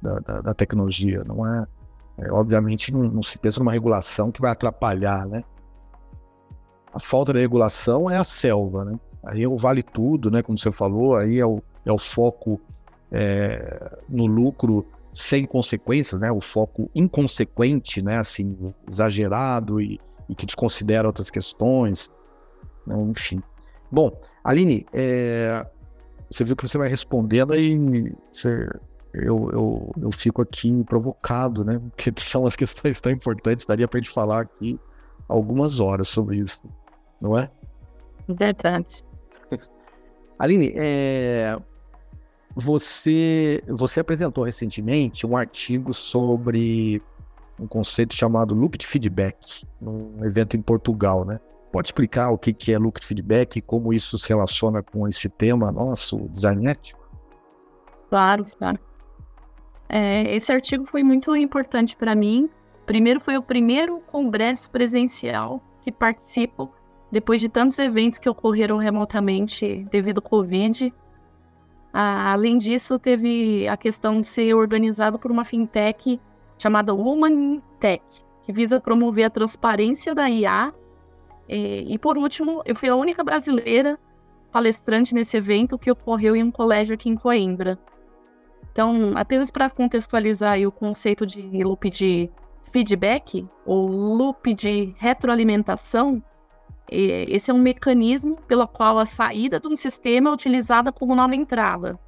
da, 0.00 0.40
da, 0.40 0.54
tecnologia. 0.54 1.22
Não 1.26 1.46
é, 1.46 1.66
é 2.18 2.32
obviamente, 2.32 2.92
não, 2.92 3.02
não, 3.02 3.22
se 3.22 3.38
pensa 3.38 3.60
numa 3.60 3.72
regulação 3.72 4.32
que 4.32 4.40
vai 4.40 4.50
atrapalhar, 4.50 5.26
né? 5.26 5.44
A 6.92 6.98
falta 6.98 7.32
de 7.32 7.40
regulação 7.40 8.10
é 8.10 8.16
a 8.16 8.24
selva, 8.24 8.84
né? 8.84 8.98
Aí 9.22 9.42
é 9.42 9.48
o 9.48 9.56
vale 9.56 9.82
tudo, 9.82 10.30
né? 10.30 10.42
Como 10.42 10.56
você 10.56 10.72
falou, 10.72 11.16
aí 11.16 11.38
é 11.38 11.46
o, 11.46 11.62
é 11.84 11.92
o 11.92 11.98
foco 11.98 12.58
é, 13.12 13.98
no 14.08 14.26
lucro 14.26 14.86
sem 15.12 15.44
consequências, 15.44 16.18
né? 16.20 16.32
O 16.32 16.40
foco 16.40 16.90
inconsequente, 16.94 18.00
né? 18.00 18.18
Assim, 18.18 18.56
exagerado 18.90 19.80
e, 19.80 20.00
e 20.30 20.34
que 20.34 20.46
desconsidera 20.46 21.08
outras 21.08 21.28
questões. 21.28 22.10
Né? 22.86 22.96
Enfim. 23.02 23.42
Bom, 23.90 24.18
Aline, 24.44 24.86
é, 24.92 25.66
você 26.30 26.44
viu 26.44 26.56
que 26.56 26.66
você 26.66 26.78
vai 26.78 26.88
respondendo 26.88 27.52
aí 27.52 28.14
você 28.30 28.68
eu, 29.12 29.50
eu, 29.52 29.92
eu 30.02 30.12
fico 30.12 30.40
aqui 30.40 30.84
provocado, 30.84 31.64
né? 31.64 31.80
Porque 31.90 32.12
são 32.22 32.46
as 32.46 32.54
questões 32.54 33.00
tão 33.00 33.12
importantes, 33.12 33.66
daria 33.66 33.88
para 33.88 33.98
a 33.98 34.02
gente 34.02 34.12
falar 34.12 34.42
aqui 34.42 34.78
algumas 35.28 35.80
horas 35.80 36.08
sobre 36.08 36.38
isso, 36.38 36.62
não 37.20 37.36
é? 37.36 37.50
Verdade. 38.28 39.04
Aline, 40.38 40.72
é, 40.76 41.56
você, 42.54 43.62
você 43.68 44.00
apresentou 44.00 44.44
recentemente 44.44 45.26
um 45.26 45.36
artigo 45.36 45.92
sobre 45.92 47.02
um 47.60 47.66
conceito 47.66 48.14
chamado 48.14 48.54
loop 48.54 48.78
de 48.78 48.86
feedback, 48.86 49.66
num 49.80 50.24
evento 50.24 50.56
em 50.56 50.62
Portugal, 50.62 51.24
né? 51.24 51.38
Pode 51.70 51.88
explicar 51.88 52.30
o 52.30 52.38
que, 52.38 52.72
é 52.72 52.78
loop 52.78 52.98
de 53.00 53.06
feedback 53.06 53.56
e 53.56 53.60
como 53.60 53.92
isso 53.92 54.18
se 54.18 54.28
relaciona 54.28 54.82
com 54.82 55.06
esse 55.06 55.28
tema 55.28 55.70
nosso, 55.70 56.28
design 56.28 56.66
ético? 56.66 56.98
Claro, 58.08 58.44
claro. 58.58 58.78
É, 59.88 60.34
esse 60.34 60.52
artigo 60.52 60.86
foi 60.86 61.04
muito 61.04 61.34
importante 61.36 61.96
para 61.96 62.14
mim. 62.14 62.48
Primeiro, 62.86 63.20
foi 63.20 63.36
o 63.36 63.42
primeiro 63.42 64.00
congresso 64.00 64.70
presencial 64.70 65.62
que 65.82 65.92
participo 65.92 66.72
depois 67.12 67.40
de 67.40 67.48
tantos 67.48 67.78
eventos 67.78 68.18
que 68.18 68.28
ocorreram 68.28 68.78
remotamente 68.78 69.86
devido 69.90 70.18
ao 70.18 70.22
Covid. 70.22 70.92
Ah, 71.92 72.32
além 72.32 72.58
disso, 72.58 72.98
teve 72.98 73.68
a 73.68 73.76
questão 73.76 74.20
de 74.20 74.26
ser 74.26 74.54
organizado 74.54 75.18
por 75.18 75.30
uma 75.30 75.44
fintech 75.44 76.20
chamada 76.60 76.94
Woman 76.94 77.60
Tech, 77.80 78.04
que 78.42 78.52
visa 78.52 78.78
promover 78.78 79.24
a 79.24 79.30
transparência 79.30 80.14
da 80.14 80.28
IA. 80.28 80.72
E, 81.48 81.94
e 81.94 81.98
por 81.98 82.18
último, 82.18 82.62
eu 82.66 82.76
fui 82.76 82.88
a 82.88 82.94
única 82.94 83.24
brasileira 83.24 83.98
palestrante 84.52 85.14
nesse 85.14 85.36
evento 85.36 85.78
que 85.78 85.90
ocorreu 85.90 86.36
em 86.36 86.42
um 86.42 86.50
colégio 86.50 86.94
aqui 86.94 87.08
em 87.08 87.16
Coimbra. 87.16 87.78
Então, 88.70 89.12
apenas 89.16 89.50
para 89.50 89.70
contextualizar 89.70 90.60
o 90.60 90.70
conceito 90.70 91.24
de 91.24 91.42
loop 91.64 91.88
de 91.88 92.30
feedback, 92.72 93.48
ou 93.64 93.88
loop 93.88 94.54
de 94.54 94.94
retroalimentação, 94.98 96.22
esse 96.88 97.50
é 97.50 97.54
um 97.54 97.58
mecanismo 97.58 98.36
pelo 98.42 98.66
qual 98.66 98.98
a 98.98 99.04
saída 99.04 99.58
de 99.58 99.68
um 99.68 99.76
sistema 99.76 100.30
é 100.30 100.32
utilizada 100.32 100.92
como 100.92 101.14
nova 101.14 101.34
entrada. 101.34 101.98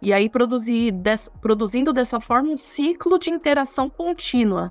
E 0.00 0.12
aí 0.12 0.28
produzir 0.28 0.92
des, 0.92 1.28
produzindo 1.40 1.92
dessa 1.92 2.20
forma 2.20 2.50
um 2.50 2.56
ciclo 2.56 3.18
de 3.18 3.30
interação 3.30 3.88
contínua. 3.88 4.70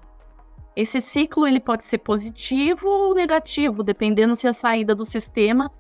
Esse 0.76 1.02
ciclo 1.02 1.48
ele 1.48 1.60
pode 1.60 1.84
ser 1.84 2.00
positivo 2.00 2.88
ou 2.88 3.16
negativo, 3.16 3.82
dependendo 3.82 4.36
se 4.36 4.48
a 4.48 4.54
saída 4.54 4.94
do 4.94 5.06
sistema 5.06 5.72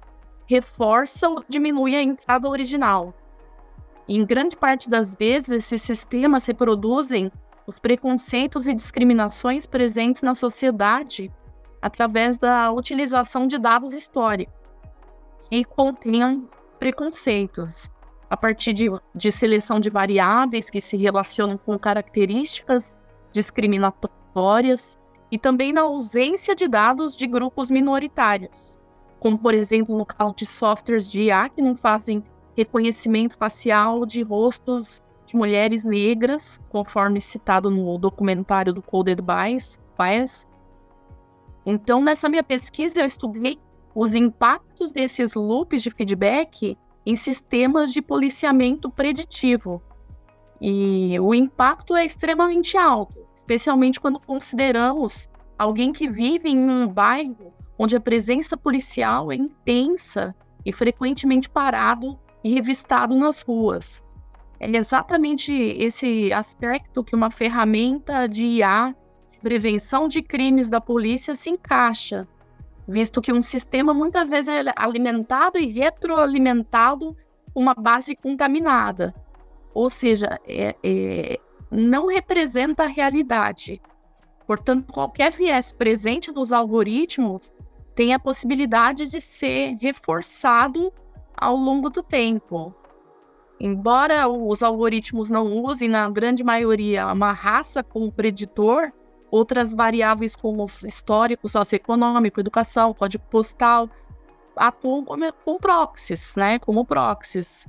reforça 0.48 1.30
ou 1.30 1.44
diminui 1.48 1.96
a 1.96 2.02
entrada 2.02 2.48
original. 2.50 3.14
E 4.08 4.16
em 4.16 4.26
grande 4.26 4.56
parte 4.56 4.90
das 4.90 5.16
vezes, 5.16 5.50
esses 5.50 5.82
sistemas 5.82 6.46
reproduzem 6.46 7.32
os 7.68 7.80
preconceitos 7.80 8.68
e 8.68 8.74
discriminações 8.74 9.66
presentes 9.66 10.22
na 10.22 10.36
sociedade 10.36 11.32
através 11.82 12.38
da 12.38 12.72
utilização 12.72 13.48
de 13.48 13.58
dados 13.58 13.94
históricos 13.94 14.54
que 15.50 15.64
contenham 15.64 16.50
preconceitos, 16.80 17.90
a 18.30 18.38
partir 18.38 18.74
de, 18.74 18.90
de 19.14 19.32
seleção 19.32 19.80
de 19.80 19.90
variáveis 19.90 20.70
que 20.70 20.82
se 20.82 20.98
relacionam 20.98 21.58
com 21.58 21.78
características 21.78 22.98
discriminatórias 23.32 24.98
e 25.32 25.38
também 25.38 25.74
na 25.74 25.82
ausência 25.82 26.56
de 26.56 26.68
dados 26.68 27.16
de 27.16 27.28
grupos 27.28 27.70
minoritários, 27.70 28.80
como, 29.20 29.38
por 29.38 29.54
exemplo, 29.54 29.98
no 29.98 30.06
caso 30.06 30.34
de 30.36 30.46
softwares 30.46 31.10
de 31.10 31.24
IA 31.24 31.50
que 31.50 31.62
não 31.62 31.76
fazem 31.76 32.24
reconhecimento 32.56 33.38
facial 33.38 34.06
de 34.06 34.22
rostos 34.22 35.04
de 35.26 35.36
mulheres 35.36 35.84
negras, 35.84 36.62
conforme 36.70 37.20
citado 37.20 37.70
no 37.70 37.98
documentário 37.98 38.72
do 38.72 38.82
Coded 38.82 39.22
Bias, 39.22 39.80
Bias. 39.98 40.48
Então, 41.66 42.02
nessa 42.02 42.30
minha 42.30 42.44
pesquisa, 42.44 43.02
eu 43.02 43.06
estudei 43.06 43.60
os 43.94 44.16
impactos 44.16 44.92
desses 44.92 45.34
loops 45.34 45.82
de 45.82 45.90
feedback 45.90 46.78
em 47.06 47.16
sistemas 47.16 47.94
de 47.94 48.02
policiamento 48.02 48.90
preditivo. 48.90 49.82
E 50.60 51.20
o 51.20 51.34
impacto 51.34 51.96
é 51.96 52.06
extremamente 52.06 52.78
alto, 52.78 53.26
especialmente 53.36 54.00
quando 54.00 54.20
consideramos 54.20 55.30
alguém 55.58 55.92
que 55.94 56.10
vive 56.10 56.50
em 56.50 56.58
um 56.58 56.88
bairro 56.88 57.54
onde 57.78 57.96
a 57.96 58.02
presença 58.02 58.56
policial 58.56 59.32
é 59.32 59.36
intensa 59.36 60.34
e 60.66 60.72
frequentemente 60.72 61.50
parado 61.50 62.18
e 62.44 62.54
revistado 62.54 63.16
nas 63.16 63.42
ruas. 63.42 64.04
É 64.60 64.70
exatamente 64.70 65.52
esse 65.52 66.32
aspecto 66.32 67.04
que 67.04 67.16
uma 67.16 67.30
ferramenta 67.30 68.28
de 68.28 68.46
IA 68.46 68.96
prevenção 69.46 70.08
de 70.08 70.24
crimes 70.24 70.72
da 70.72 70.82
polícia 70.82 71.36
se 71.36 71.52
encaixa, 71.52 72.28
visto 72.88 73.22
que 73.22 73.34
um 73.34 73.42
sistema 73.42 73.94
muitas 73.94 74.30
vezes 74.30 74.50
é 74.50 74.74
alimentado 74.76 75.58
e 75.58 75.68
retroalimentado 75.68 77.16
uma 77.54 77.74
base 77.74 78.16
contaminada. 78.16 79.14
Ou 79.74 79.90
seja, 79.90 80.40
é, 80.48 80.76
é, 80.84 81.40
não 81.72 82.08
representa 82.08 82.84
a 82.84 82.88
realidade. 82.88 83.82
Portanto, 84.46 84.92
qualquer 84.92 85.32
viés 85.32 85.72
presente 85.72 86.32
nos 86.32 86.54
algoritmos 86.54 87.52
tem 87.96 88.14
a 88.14 88.20
possibilidade 88.20 89.08
de 89.08 89.20
ser 89.20 89.78
reforçado 89.80 90.94
ao 91.36 91.56
longo 91.56 91.90
do 91.90 92.04
tempo. 92.04 92.74
Embora 93.60 94.28
os 94.28 94.62
algoritmos 94.62 95.30
não 95.30 95.48
usem, 95.64 95.88
na 95.90 96.10
grande 96.10 96.44
maioria, 96.44 97.08
uma 97.08 97.32
raça 97.32 97.82
como 97.82 98.12
preditor, 98.12 98.92
Outras 99.36 99.74
variáveis 99.74 100.34
como 100.34 100.66
histórico, 100.86 101.50
socioeconômico, 101.50 102.40
educação, 102.40 102.94
código 102.94 103.26
postal, 103.30 103.90
atuam 104.56 105.04
como, 105.04 105.34
com 105.44 105.58
proxies, 105.58 106.38
né? 106.38 106.58
Como 106.58 106.86
proxies. 106.86 107.68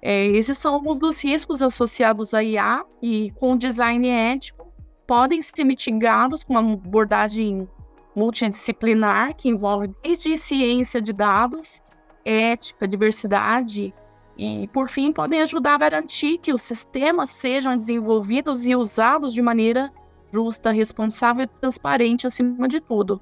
É, 0.00 0.28
esses 0.28 0.56
são 0.56 0.72
alguns 0.72 0.98
dos 0.98 1.22
riscos 1.22 1.60
associados 1.60 2.32
à 2.32 2.42
IA 2.42 2.86
e 3.02 3.30
com 3.32 3.54
design 3.54 4.08
ético 4.08 4.72
podem 5.06 5.42
ser 5.42 5.64
mitigados 5.64 6.42
com 6.42 6.54
uma 6.54 6.72
abordagem 6.72 7.68
multidisciplinar 8.16 9.36
que 9.36 9.50
envolve 9.50 9.90
desde 10.02 10.38
ciência 10.38 11.02
de 11.02 11.12
dados, 11.12 11.82
ética, 12.24 12.88
diversidade 12.88 13.92
e, 14.38 14.66
por 14.68 14.88
fim, 14.88 15.12
podem 15.12 15.42
ajudar 15.42 15.74
a 15.74 15.78
garantir 15.78 16.38
que 16.38 16.54
os 16.54 16.62
sistemas 16.62 17.28
sejam 17.28 17.76
desenvolvidos 17.76 18.64
e 18.64 18.74
usados 18.74 19.34
de 19.34 19.42
maneira 19.42 19.92
justa, 20.34 20.72
responsável 20.72 21.44
e 21.44 21.46
transparente 21.46 22.26
acima 22.26 22.68
de 22.68 22.80
tudo. 22.80 23.20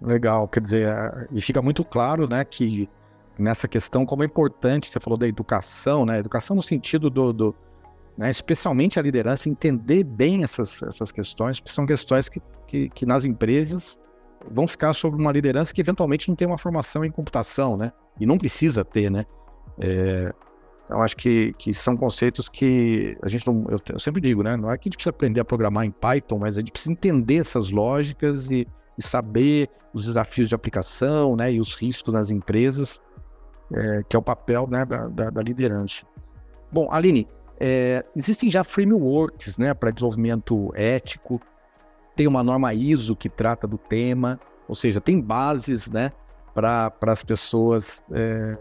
Legal, 0.00 0.48
quer 0.48 0.60
dizer, 0.60 0.88
é, 0.88 1.26
e 1.32 1.40
fica 1.40 1.60
muito 1.60 1.84
claro, 1.84 2.28
né, 2.28 2.44
que 2.44 2.88
nessa 3.38 3.66
questão 3.66 4.06
como 4.06 4.22
é 4.22 4.26
importante, 4.26 4.88
você 4.88 5.00
falou 5.00 5.18
da 5.18 5.26
educação, 5.26 6.06
né, 6.06 6.18
educação 6.18 6.56
no 6.56 6.62
sentido 6.62 7.08
do, 7.08 7.32
do 7.32 7.54
né, 8.16 8.30
especialmente 8.30 8.98
a 8.98 9.02
liderança, 9.02 9.48
entender 9.48 10.04
bem 10.04 10.42
essas, 10.42 10.82
essas 10.82 11.10
questões, 11.10 11.60
porque 11.60 11.72
são 11.72 11.86
questões 11.86 12.28
que, 12.28 12.40
que, 12.66 12.88
que 12.90 13.06
nas 13.06 13.24
empresas 13.24 13.98
vão 14.50 14.66
ficar 14.66 14.92
sobre 14.92 15.20
uma 15.20 15.30
liderança 15.30 15.72
que 15.72 15.80
eventualmente 15.80 16.28
não 16.28 16.34
tem 16.34 16.48
uma 16.48 16.58
formação 16.58 17.04
em 17.04 17.10
computação, 17.10 17.76
né, 17.76 17.92
e 18.18 18.26
não 18.26 18.38
precisa 18.38 18.84
ter, 18.84 19.10
né, 19.10 19.24
é, 19.78 20.32
eu 20.88 21.00
acho 21.00 21.16
que, 21.16 21.54
que 21.58 21.72
são 21.72 21.96
conceitos 21.96 22.48
que 22.48 23.16
a 23.22 23.28
gente 23.28 23.46
não. 23.46 23.64
Eu, 23.68 23.78
eu, 23.90 23.98
sempre 23.98 24.20
digo, 24.20 24.42
né? 24.42 24.56
Não 24.56 24.70
é 24.70 24.76
que 24.76 24.82
a 24.82 24.88
gente 24.88 24.96
precisa 24.96 25.10
aprender 25.10 25.40
a 25.40 25.44
programar 25.44 25.84
em 25.84 25.90
Python, 25.90 26.38
mas 26.38 26.56
a 26.56 26.60
gente 26.60 26.72
precisa 26.72 26.92
entender 26.92 27.36
essas 27.36 27.70
lógicas 27.70 28.50
e, 28.50 28.66
e 28.98 29.02
saber 29.02 29.70
os 29.94 30.04
desafios 30.04 30.48
de 30.48 30.54
aplicação, 30.54 31.36
né? 31.36 31.52
E 31.52 31.60
os 31.60 31.74
riscos 31.74 32.12
nas 32.12 32.30
empresas, 32.30 33.00
é, 33.72 34.02
que 34.08 34.16
é 34.16 34.18
o 34.18 34.22
papel 34.22 34.66
né, 34.66 34.84
da, 34.84 35.08
da, 35.08 35.30
da 35.30 35.42
liderança. 35.42 36.04
Bom, 36.70 36.88
Aline, 36.90 37.28
é, 37.60 38.04
existem 38.16 38.50
já 38.50 38.64
frameworks 38.64 39.56
né, 39.56 39.72
para 39.72 39.90
desenvolvimento 39.90 40.72
ético, 40.74 41.40
tem 42.16 42.26
uma 42.26 42.42
norma 42.42 42.74
ISO 42.74 43.14
que 43.14 43.28
trata 43.28 43.66
do 43.66 43.78
tema, 43.78 44.40
ou 44.66 44.74
seja, 44.74 45.00
tem 45.00 45.20
bases 45.20 45.86
né, 45.88 46.12
para 46.54 46.92
as 47.02 47.22
pessoas 47.22 48.02
é, 48.10 48.58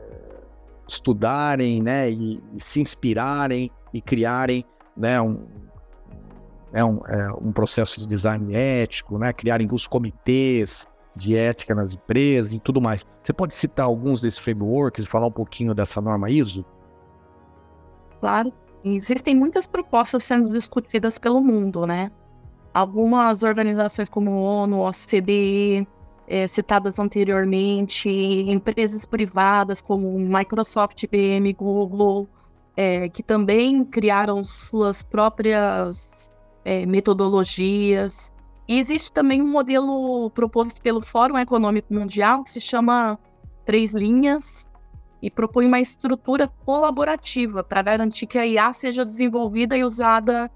estudarem, 0.94 1.82
né, 1.82 2.10
e, 2.10 2.42
e 2.54 2.60
se 2.60 2.82
inspirarem 2.82 3.72
e 3.94 4.02
criarem, 4.02 4.66
né, 4.96 5.22
um, 5.22 5.46
é 6.74 6.84
um, 6.84 7.00
é 7.08 7.34
um 7.34 7.52
processo 7.52 8.00
de 8.00 8.08
design 8.08 8.54
ético, 8.56 9.18
né, 9.18 9.34
criarem 9.34 9.68
os 9.72 9.88
comitês 9.88 10.88
de 11.16 11.36
ética 11.36 11.76
nas 11.76 11.94
empresas 11.94 12.54
e 12.54 12.60
tudo 12.60 12.80
mais. 12.80 13.06
Você 13.22 13.34
pode 13.34 13.54
citar 13.54 13.86
alguns 13.86 14.22
desses 14.22 14.40
frameworks 14.40 15.04
e 15.04 15.08
falar 15.08 15.28
um 15.28 15.32
pouquinho 15.32 15.74
dessa 15.74 16.00
norma 16.00 16.30
ISO? 16.30 16.66
Claro. 18.20 18.54
Existem 18.84 19.36
muitas 19.36 19.68
propostas 19.68 20.24
sendo 20.24 20.50
discutidas 20.50 21.20
pelo 21.20 21.40
mundo, 21.40 21.86
né? 21.86 22.12
Algumas 22.74 23.44
organizações 23.44 24.10
como 24.10 24.32
ONU, 24.32 24.80
OCDE, 24.80 25.88
é, 26.32 26.48
citadas 26.48 26.98
anteriormente, 26.98 28.10
empresas 28.10 29.06
privadas 29.06 29.82
como 29.82 30.18
Microsoft, 30.18 31.04
IBM, 31.04 31.52
Google, 31.52 32.26
é, 32.74 33.10
que 33.10 33.22
também 33.22 33.84
criaram 33.84 34.42
suas 34.42 35.04
próprias 35.04 36.32
é, 36.64 36.86
metodologias. 36.86 38.32
E 38.66 38.80
existe 38.80 39.12
também 39.12 39.42
um 39.42 39.48
modelo 39.48 40.30
proposto 40.30 40.82
pelo 40.82 41.02
Fórum 41.02 41.38
Econômico 41.38 41.94
Mundial 41.94 42.46
que 42.46 42.50
se 42.52 42.62
chama 42.62 43.20
Três 43.66 43.94
Linhas 43.94 44.70
e 45.22 45.30
propõe 45.30 45.66
uma 45.66 45.82
estrutura 45.82 46.48
colaborativa 46.48 47.62
para 47.62 47.82
garantir 47.82 48.26
que 48.26 48.38
a 48.38 48.48
IA 48.48 48.72
seja 48.72 49.04
desenvolvida 49.04 49.76
e 49.76 49.84
usada 49.84 50.50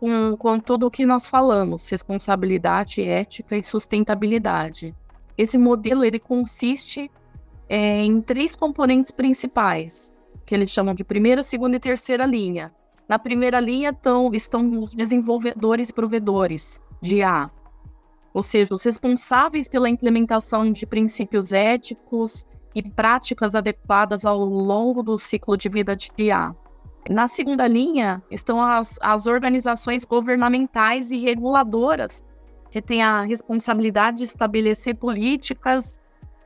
com, 0.00 0.36
com 0.36 0.58
tudo 0.58 0.88
o 0.88 0.90
que 0.90 1.06
nós 1.06 1.28
falamos: 1.28 1.88
responsabilidade, 1.88 3.00
ética 3.00 3.56
e 3.56 3.62
sustentabilidade. 3.62 4.92
Esse 5.36 5.56
modelo 5.56 6.04
ele 6.04 6.18
consiste 6.18 7.10
é, 7.68 8.04
em 8.04 8.20
três 8.20 8.54
componentes 8.54 9.10
principais, 9.10 10.14
que 10.44 10.54
eles 10.54 10.70
chamam 10.70 10.94
de 10.94 11.04
primeira, 11.04 11.42
segunda 11.42 11.76
e 11.76 11.80
terceira 11.80 12.26
linha. 12.26 12.72
Na 13.08 13.18
primeira 13.18 13.60
linha 13.60 13.92
tão, 13.92 14.32
estão 14.32 14.80
os 14.80 14.94
desenvolvedores 14.94 15.88
e 15.88 15.92
provedores 15.92 16.80
de 17.00 17.16
IA, 17.16 17.50
ou 18.32 18.42
seja, 18.42 18.74
os 18.74 18.82
responsáveis 18.84 19.68
pela 19.68 19.88
implementação 19.88 20.70
de 20.70 20.86
princípios 20.86 21.52
éticos 21.52 22.46
e 22.74 22.82
práticas 22.82 23.54
adequadas 23.54 24.24
ao 24.24 24.38
longo 24.44 25.02
do 25.02 25.18
ciclo 25.18 25.56
de 25.56 25.68
vida 25.68 25.94
de 25.94 26.10
IA. 26.18 26.54
Na 27.10 27.26
segunda 27.26 27.66
linha 27.66 28.22
estão 28.30 28.62
as, 28.62 28.98
as 29.02 29.26
organizações 29.26 30.04
governamentais 30.04 31.10
e 31.10 31.18
reguladoras 31.18 32.24
que 32.72 32.80
tem 32.80 33.02
a 33.02 33.20
responsabilidade 33.20 34.16
de 34.16 34.24
estabelecer 34.24 34.96
políticas 34.96 36.00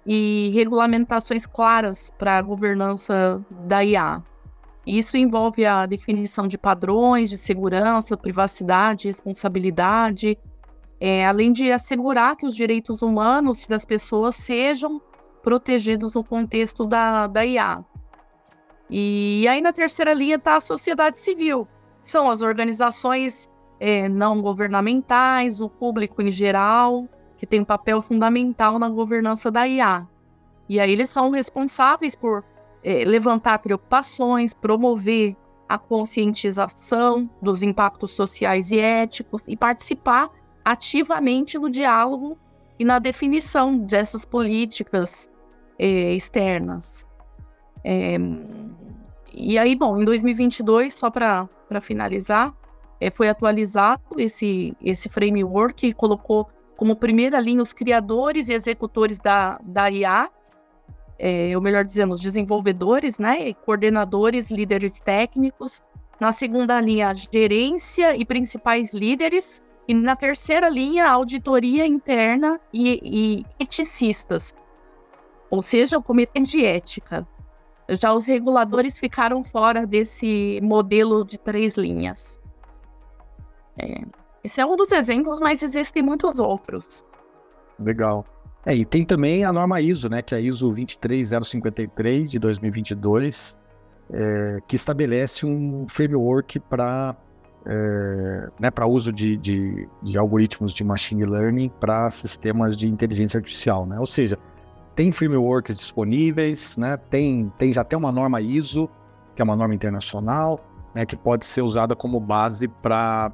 e 0.05 0.51
regulamentações 0.53 1.47
claras 1.47 2.11
para 2.19 2.37
a 2.37 2.43
governança 2.43 3.41
da 3.65 3.85
IA. 3.85 4.21
Isso 4.85 5.17
envolve 5.17 5.65
a 5.65 5.87
definição 5.87 6.49
de 6.49 6.59
padrões 6.59 7.31
de 7.31 7.39
segurança, 7.39 8.17
privacidade, 8.17 9.07
responsabilidade, 9.07 10.37
é, 10.99 11.25
além 11.25 11.53
de 11.53 11.71
assegurar 11.71 12.35
que 12.35 12.45
os 12.45 12.57
direitos 12.57 13.03
humanos 13.03 13.65
das 13.65 13.85
pessoas 13.85 14.35
sejam 14.35 15.01
protegidos 15.45 16.15
no 16.15 16.25
contexto 16.25 16.85
da, 16.85 17.29
da 17.29 17.47
IA. 17.47 17.85
E 18.91 19.47
aí 19.49 19.61
na 19.61 19.73
terceira 19.73 20.13
linha 20.13 20.37
está 20.37 20.57
a 20.57 20.61
sociedade 20.61 21.21
civil, 21.21 21.69
são 22.01 22.29
as 22.29 22.43
organizações 22.43 23.49
é, 23.79 24.09
não 24.09 24.41
governamentais, 24.41 25.61
o 25.61 25.69
público 25.69 26.23
em 26.23 26.31
geral, 26.31 27.09
que 27.37 27.47
tem 27.47 27.61
um 27.61 27.65
papel 27.65 28.01
fundamental 28.01 28.79
na 28.79 28.89
governança 28.89 29.51
da 29.51 29.67
IA. 29.67 30.07
E 30.69 30.81
aí 30.81 30.91
eles 30.91 31.11
são 31.11 31.31
responsáveis 31.31 32.17
por 32.17 32.45
é, 32.83 33.05
levantar 33.05 33.59
preocupações, 33.59 34.55
promover 34.55 35.37
a 35.69 35.79
conscientização 35.79 37.29
dos 37.43 37.63
impactos 37.63 38.13
sociais 38.13 38.71
e 38.71 38.79
éticos 38.79 39.43
e 39.47 39.57
participar 39.57 40.31
ativamente 40.65 41.59
no 41.59 41.69
diálogo 41.69 42.39
e 42.79 42.85
na 42.85 42.99
definição 42.99 43.77
dessas 43.77 44.25
políticas 44.25 45.31
é, 45.79 46.15
externas. 46.15 47.05
É, 47.85 48.17
e 49.33 49.59
aí, 49.59 49.77
bom, 49.77 50.01
em 50.01 50.05
2022, 50.05 50.95
só 50.95 51.11
para 51.11 51.49
finalizar, 51.81 52.55
é, 53.01 53.11
foi 53.11 53.29
atualizado 53.29 54.03
esse, 54.19 54.77
esse 54.83 55.09
framework 55.09 55.89
que 55.89 55.95
colocou 55.95 56.49
como 56.77 56.95
primeira 56.95 57.41
linha 57.41 57.63
os 57.63 57.73
criadores 57.73 58.49
e 58.49 58.53
executores 58.53 59.19
da, 59.19 59.59
da 59.63 59.91
IA, 59.91 60.31
é, 61.19 61.53
ou 61.55 61.63
melhor 61.63 61.85
dizendo, 61.85 62.13
os 62.13 62.21
desenvolvedores, 62.21 63.19
né, 63.19 63.53
coordenadores, 63.55 64.51
líderes 64.51 65.01
técnicos. 65.01 65.83
Na 66.21 66.33
segunda 66.33 66.81
linha, 66.81 67.09
a 67.09 67.15
gerência 67.15 68.15
e 68.17 68.25
principais 68.25 68.93
líderes. 68.93 69.63
E 69.89 69.95
na 69.95 70.17
terceira 70.17 70.69
linha, 70.69 71.09
auditoria 71.09 71.87
interna 71.87 72.61
e, 72.73 73.01
e 73.03 73.47
eticistas, 73.63 74.55
ou 75.49 75.65
seja, 75.65 75.97
o 75.97 76.03
comitê 76.03 76.41
de 76.41 76.65
ética. 76.65 77.27
Já 77.89 78.13
os 78.13 78.27
reguladores 78.27 78.99
ficaram 78.99 79.45
fora 79.45 79.87
desse 79.87 80.59
modelo 80.61 81.25
de 81.25 81.39
três 81.39 81.77
linhas. 81.77 82.41
É, 83.79 84.03
esse 84.43 84.61
é 84.61 84.67
um 84.67 84.77
dos 84.77 84.93
exemplos, 84.93 85.41
mas 85.41 85.63
existem 85.63 86.03
muitos 86.03 86.39
outros. 86.39 87.05
Legal. 87.79 88.25
É, 88.65 88.75
e 88.75 88.85
tem 88.85 89.05
também 89.05 89.45
a 89.45 89.53
norma 89.53 89.81
ISO, 89.81 90.09
né, 90.09 90.23
que 90.23 90.35
é 90.35 90.39
a 90.39 90.41
ISO 90.41 90.71
23053 90.71 92.31
de 92.31 92.39
2022, 92.39 93.59
é, 94.13 94.59
que 94.67 94.77
estabelece 94.77 95.47
um 95.47 95.87
framework 95.89 96.59
para 96.61 97.17
é, 97.67 98.49
né, 98.61 98.71
para 98.71 98.87
uso 98.87 99.13
de, 99.13 99.37
de, 99.37 99.89
de, 100.01 100.17
algoritmos 100.17 100.73
de 100.73 100.85
machine 100.85 101.25
learning 101.25 101.69
para 101.81 102.09
sistemas 102.11 102.77
de 102.77 102.89
inteligência 102.89 103.39
artificial, 103.39 103.85
né? 103.85 103.99
Ou 103.99 104.07
seja, 104.07 104.39
tem 104.95 105.11
frameworks 105.11 105.75
disponíveis, 105.75 106.77
né? 106.77 106.97
Tem, 106.97 107.53
tem 107.59 107.73
já 107.73 107.83
tem 107.83 107.99
uma 107.99 108.13
norma 108.13 108.41
ISO, 108.41 108.89
que 109.35 109.43
é 109.43 109.45
uma 109.45 109.57
norma 109.57 109.75
internacional, 109.75 110.61
né, 110.95 111.05
que 111.05 111.17
pode 111.17 111.45
ser 111.45 111.63
usada 111.63 111.97
como 111.97 112.21
base 112.21 112.69
para 112.69 113.33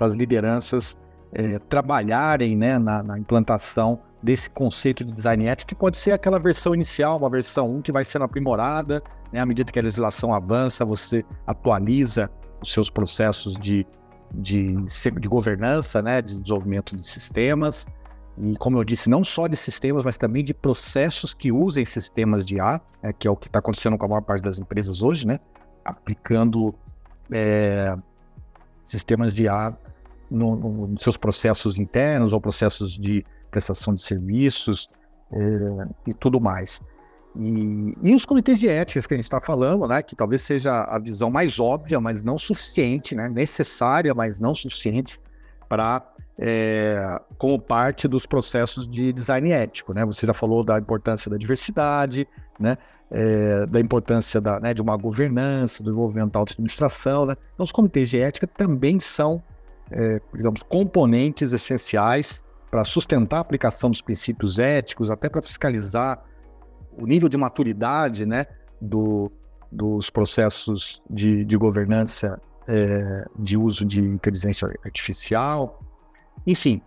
as 0.00 0.14
lideranças 0.14 0.96
é, 1.32 1.58
trabalharem 1.58 2.56
né, 2.56 2.78
na, 2.78 3.02
na, 3.02 3.18
implantação 3.18 4.00
desse 4.22 4.48
conceito 4.48 5.04
de 5.04 5.12
design 5.12 5.46
ético, 5.46 5.68
que 5.68 5.74
pode 5.74 5.96
ser 5.96 6.12
aquela 6.12 6.38
versão 6.38 6.74
inicial, 6.74 7.18
uma 7.18 7.30
versão 7.30 7.70
1 7.76 7.82
que 7.82 7.92
vai 7.92 8.04
sendo 8.04 8.24
aprimorada, 8.24 9.02
né, 9.32 9.40
à 9.40 9.46
medida 9.46 9.70
que 9.70 9.78
a 9.78 9.82
legislação 9.82 10.32
avança, 10.32 10.84
você 10.84 11.24
atualiza 11.46 12.30
os 12.62 12.72
seus 12.72 12.88
processos 12.88 13.54
de, 13.54 13.86
de, 14.32 14.74
de 15.20 15.28
governança, 15.28 16.00
né, 16.00 16.22
de 16.22 16.40
desenvolvimento 16.40 16.96
de 16.96 17.02
sistemas, 17.02 17.86
e 18.38 18.54
como 18.56 18.78
eu 18.78 18.84
disse, 18.84 19.08
não 19.08 19.24
só 19.24 19.46
de 19.46 19.56
sistemas, 19.56 20.04
mas 20.04 20.16
também 20.16 20.44
de 20.44 20.52
processos 20.52 21.32
que 21.32 21.50
usem 21.50 21.84
sistemas 21.84 22.44
de 22.44 22.56
IA, 22.56 22.80
né, 23.02 23.12
que 23.12 23.26
é 23.26 23.30
o 23.30 23.36
que 23.36 23.46
está 23.46 23.60
acontecendo 23.60 23.96
com 23.96 24.04
a 24.04 24.08
maior 24.08 24.20
parte 24.20 24.42
das 24.42 24.58
empresas 24.58 25.02
hoje, 25.02 25.26
né? 25.26 25.40
Aplicando 25.82 26.74
é, 27.32 27.96
sistemas 28.86 29.34
de 29.34 29.44
IA 29.44 29.76
no, 30.30 30.56
no, 30.56 30.86
nos 30.86 31.02
seus 31.02 31.16
processos 31.16 31.78
internos 31.78 32.32
ou 32.32 32.40
processos 32.40 32.92
de 32.92 33.24
prestação 33.50 33.92
de 33.92 34.00
serviços 34.00 34.88
é, 35.32 35.38
e 36.06 36.14
tudo 36.14 36.40
mais. 36.40 36.80
E, 37.38 37.94
e, 38.02 38.14
os 38.14 38.24
comitês 38.24 38.58
de 38.58 38.68
ética 38.68 39.06
que 39.06 39.12
a 39.12 39.16
gente 39.16 39.24
está 39.24 39.40
falando, 39.40 39.86
né, 39.86 40.02
que 40.02 40.16
talvez 40.16 40.40
seja 40.40 40.84
a 40.84 40.98
visão 40.98 41.30
mais 41.30 41.60
óbvia, 41.60 42.00
mas 42.00 42.22
não 42.22 42.38
suficiente, 42.38 43.14
né, 43.14 43.28
necessária, 43.28 44.14
mas 44.14 44.40
não 44.40 44.54
suficiente 44.54 45.20
para 45.68 46.02
é, 46.38 47.20
como 47.38 47.58
parte 47.60 48.06
dos 48.06 48.26
processos 48.26 48.86
de 48.86 49.12
design 49.12 49.50
ético, 49.52 49.92
né? 49.92 50.04
Você 50.04 50.26
já 50.26 50.34
falou 50.34 50.62
da 50.62 50.78
importância 50.78 51.30
da 51.30 51.36
diversidade, 51.36 52.28
né? 52.58 52.76
É, 53.10 53.66
da 53.66 53.80
importância 53.80 54.40
da, 54.40 54.58
né, 54.58 54.74
de 54.74 54.82
uma 54.82 54.96
governança, 54.96 55.80
do 55.80 55.90
desenvolvimento 55.90 56.32
da 56.32 56.40
administração, 56.40 57.24
né? 57.24 57.36
Então, 57.54 57.62
os 57.62 57.70
comitês 57.70 58.10
de 58.10 58.18
ética 58.18 58.48
também 58.48 58.98
são, 58.98 59.40
é, 59.90 60.20
digamos, 60.34 60.62
componentes 60.62 61.52
essenciais 61.52 62.44
para 62.68 62.84
sustentar 62.84 63.38
a 63.38 63.40
aplicação 63.40 63.90
dos 63.90 64.00
princípios 64.00 64.58
éticos, 64.58 65.08
até 65.08 65.28
para 65.28 65.40
fiscalizar 65.40 66.24
o 66.98 67.06
nível 67.06 67.28
de 67.28 67.36
maturidade, 67.36 68.26
né, 68.26 68.46
do, 68.80 69.30
dos 69.70 70.10
processos 70.10 71.02
de, 71.08 71.44
de 71.44 71.56
governança 71.56 72.40
é, 72.66 73.24
de 73.38 73.56
uso 73.56 73.84
de 73.84 74.00
inteligência 74.00 74.68
artificial. 74.84 75.80
Enfim, 76.46 76.82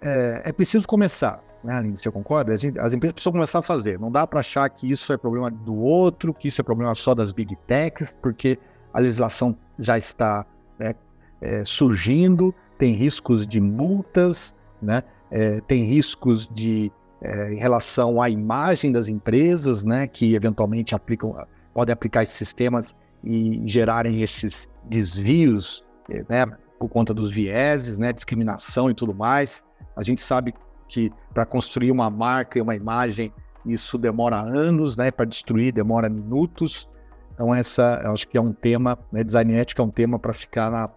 é, 0.00 0.42
é 0.44 0.52
preciso 0.52 0.86
começar, 0.86 1.42
né, 1.66 1.74
Aline, 1.74 1.96
você 1.96 2.10
concorda? 2.10 2.54
As, 2.54 2.64
as 2.64 2.94
empresas 2.94 3.12
precisam 3.12 3.32
começar 3.32 3.58
a 3.58 3.62
fazer. 3.62 3.98
Não 3.98 4.10
dá 4.10 4.24
para 4.24 4.38
achar 4.38 4.68
que 4.70 4.88
isso 4.88 5.12
é 5.12 5.16
problema 5.16 5.50
do 5.50 5.74
outro, 5.74 6.32
que 6.32 6.46
isso 6.46 6.60
é 6.60 6.64
problema 6.64 6.94
só 6.94 7.12
das 7.12 7.32
big 7.32 7.56
techs, 7.66 8.16
porque 8.22 8.56
a 8.94 9.00
legislação 9.00 9.56
já 9.76 9.98
está 9.98 10.46
né, 10.78 10.94
é, 11.40 11.64
surgindo, 11.64 12.54
tem 12.78 12.94
riscos 12.94 13.46
de 13.46 13.60
multas, 13.60 14.54
né, 14.80 15.02
é, 15.28 15.60
tem 15.62 15.84
riscos 15.84 16.48
de 16.48 16.92
é, 17.20 17.52
em 17.52 17.56
relação 17.56 18.22
à 18.22 18.30
imagem 18.30 18.92
das 18.92 19.08
empresas, 19.08 19.84
né, 19.84 20.06
que 20.06 20.34
eventualmente 20.34 20.94
aplicam, 20.94 21.34
podem 21.74 21.92
aplicar 21.92 22.22
esses 22.22 22.36
sistemas 22.36 22.94
e 23.24 23.60
gerarem 23.64 24.22
esses 24.22 24.68
desvios, 24.84 25.84
né, 26.28 26.46
por 26.78 26.88
conta 26.88 27.12
dos 27.12 27.30
vieses, 27.30 27.98
né, 27.98 28.12
discriminação 28.12 28.88
e 28.88 28.94
tudo 28.94 29.12
mais. 29.12 29.64
A 29.96 30.02
gente 30.02 30.20
sabe 30.20 30.54
que 30.88 31.10
para 31.32 31.44
construir 31.44 31.90
uma 31.90 32.10
marca 32.10 32.58
e 32.58 32.62
uma 32.62 32.74
imagem 32.74 33.32
isso 33.64 33.98
demora 33.98 34.36
anos, 34.36 34.96
né, 34.96 35.10
para 35.10 35.24
destruir 35.24 35.72
demora 35.72 36.08
minutos. 36.08 36.88
Então 37.34 37.54
essa, 37.54 38.00
eu 38.04 38.12
acho 38.12 38.26
que 38.28 38.38
é 38.38 38.40
um 38.40 38.52
tema, 38.52 38.98
né, 39.12 39.24
design 39.24 39.54
ético 39.54 39.82
é 39.82 39.84
um 39.84 39.90
tema 39.90 40.18
para 40.18 40.32
ficar 40.32 40.70
na, 40.70 40.88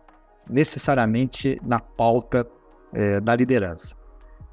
necessariamente 0.49 1.59
na 1.65 1.79
pauta 1.79 2.47
é, 2.93 3.19
da 3.19 3.35
liderança. 3.35 3.95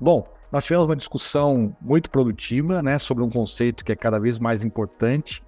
Bom, 0.00 0.26
nós 0.50 0.64
tivemos 0.64 0.86
uma 0.86 0.96
discussão 0.96 1.76
muito 1.80 2.10
produtiva, 2.10 2.82
né, 2.82 2.98
sobre 2.98 3.22
um 3.22 3.28
conceito 3.28 3.84
que 3.84 3.92
é 3.92 3.96
cada 3.96 4.18
vez 4.18 4.38
mais 4.38 4.64
importante, 4.64 5.42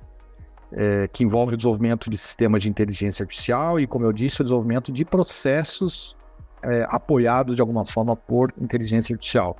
é, 0.72 1.08
que 1.08 1.24
envolve 1.24 1.54
o 1.54 1.56
desenvolvimento 1.56 2.10
de 2.10 2.18
sistemas 2.18 2.62
de 2.62 2.68
inteligência 2.68 3.22
artificial 3.22 3.80
e, 3.80 3.86
como 3.86 4.04
eu 4.04 4.12
disse, 4.12 4.40
o 4.40 4.44
desenvolvimento 4.44 4.92
de 4.92 5.04
processos 5.04 6.16
é, 6.62 6.86
apoiados 6.90 7.56
de 7.56 7.62
alguma 7.62 7.86
forma 7.86 8.14
por 8.14 8.52
inteligência 8.60 9.14
artificial. 9.14 9.56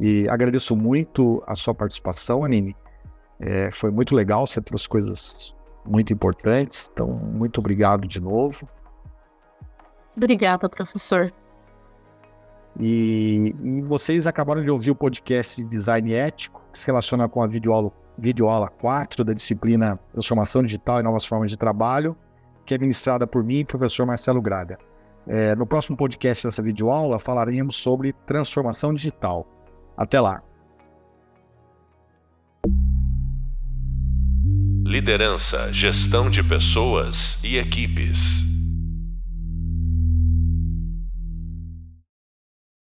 E 0.00 0.26
agradeço 0.28 0.74
muito 0.74 1.42
a 1.46 1.54
sua 1.54 1.74
participação, 1.74 2.42
Anine. 2.42 2.74
É, 3.38 3.70
foi 3.70 3.90
muito 3.90 4.14
legal, 4.14 4.46
você 4.46 4.60
trouxe 4.60 4.88
coisas 4.88 5.54
muito 5.84 6.12
importantes, 6.12 6.90
então 6.92 7.06
muito 7.08 7.58
obrigado 7.58 8.08
de 8.08 8.20
novo. 8.20 8.68
Obrigada, 10.16 10.68
professor. 10.68 11.32
E, 12.78 13.54
e, 13.62 13.82
vocês 13.82 14.26
acabaram 14.26 14.62
de 14.62 14.70
ouvir 14.70 14.90
o 14.90 14.94
podcast 14.94 15.62
de 15.62 15.68
Design 15.68 16.12
Ético, 16.14 16.62
que 16.72 16.78
se 16.78 16.86
relaciona 16.86 17.28
com 17.28 17.42
a 17.42 17.46
videoaula 17.46 17.92
videoaula 18.18 18.68
4 18.68 19.24
da 19.24 19.32
disciplina 19.32 19.98
Transformação 20.12 20.62
Digital 20.62 21.00
e 21.00 21.02
Novas 21.02 21.24
Formas 21.24 21.48
de 21.48 21.56
Trabalho, 21.56 22.14
que 22.66 22.74
é 22.74 22.78
ministrada 22.78 23.26
por 23.26 23.42
mim 23.42 23.60
e 23.60 23.64
professor 23.64 24.04
Marcelo 24.04 24.42
Graga. 24.42 24.78
É, 25.26 25.56
no 25.56 25.66
próximo 25.66 25.96
podcast 25.96 26.46
dessa 26.46 26.62
videoaula 26.62 27.18
falaremos 27.18 27.76
sobre 27.76 28.12
transformação 28.26 28.92
digital. 28.92 29.46
Até 30.00 30.18
lá! 30.18 30.42
Liderança, 34.82 35.70
gestão 35.74 36.30
de 36.30 36.42
pessoas 36.42 37.38
e 37.44 37.58
equipes. 37.58 38.49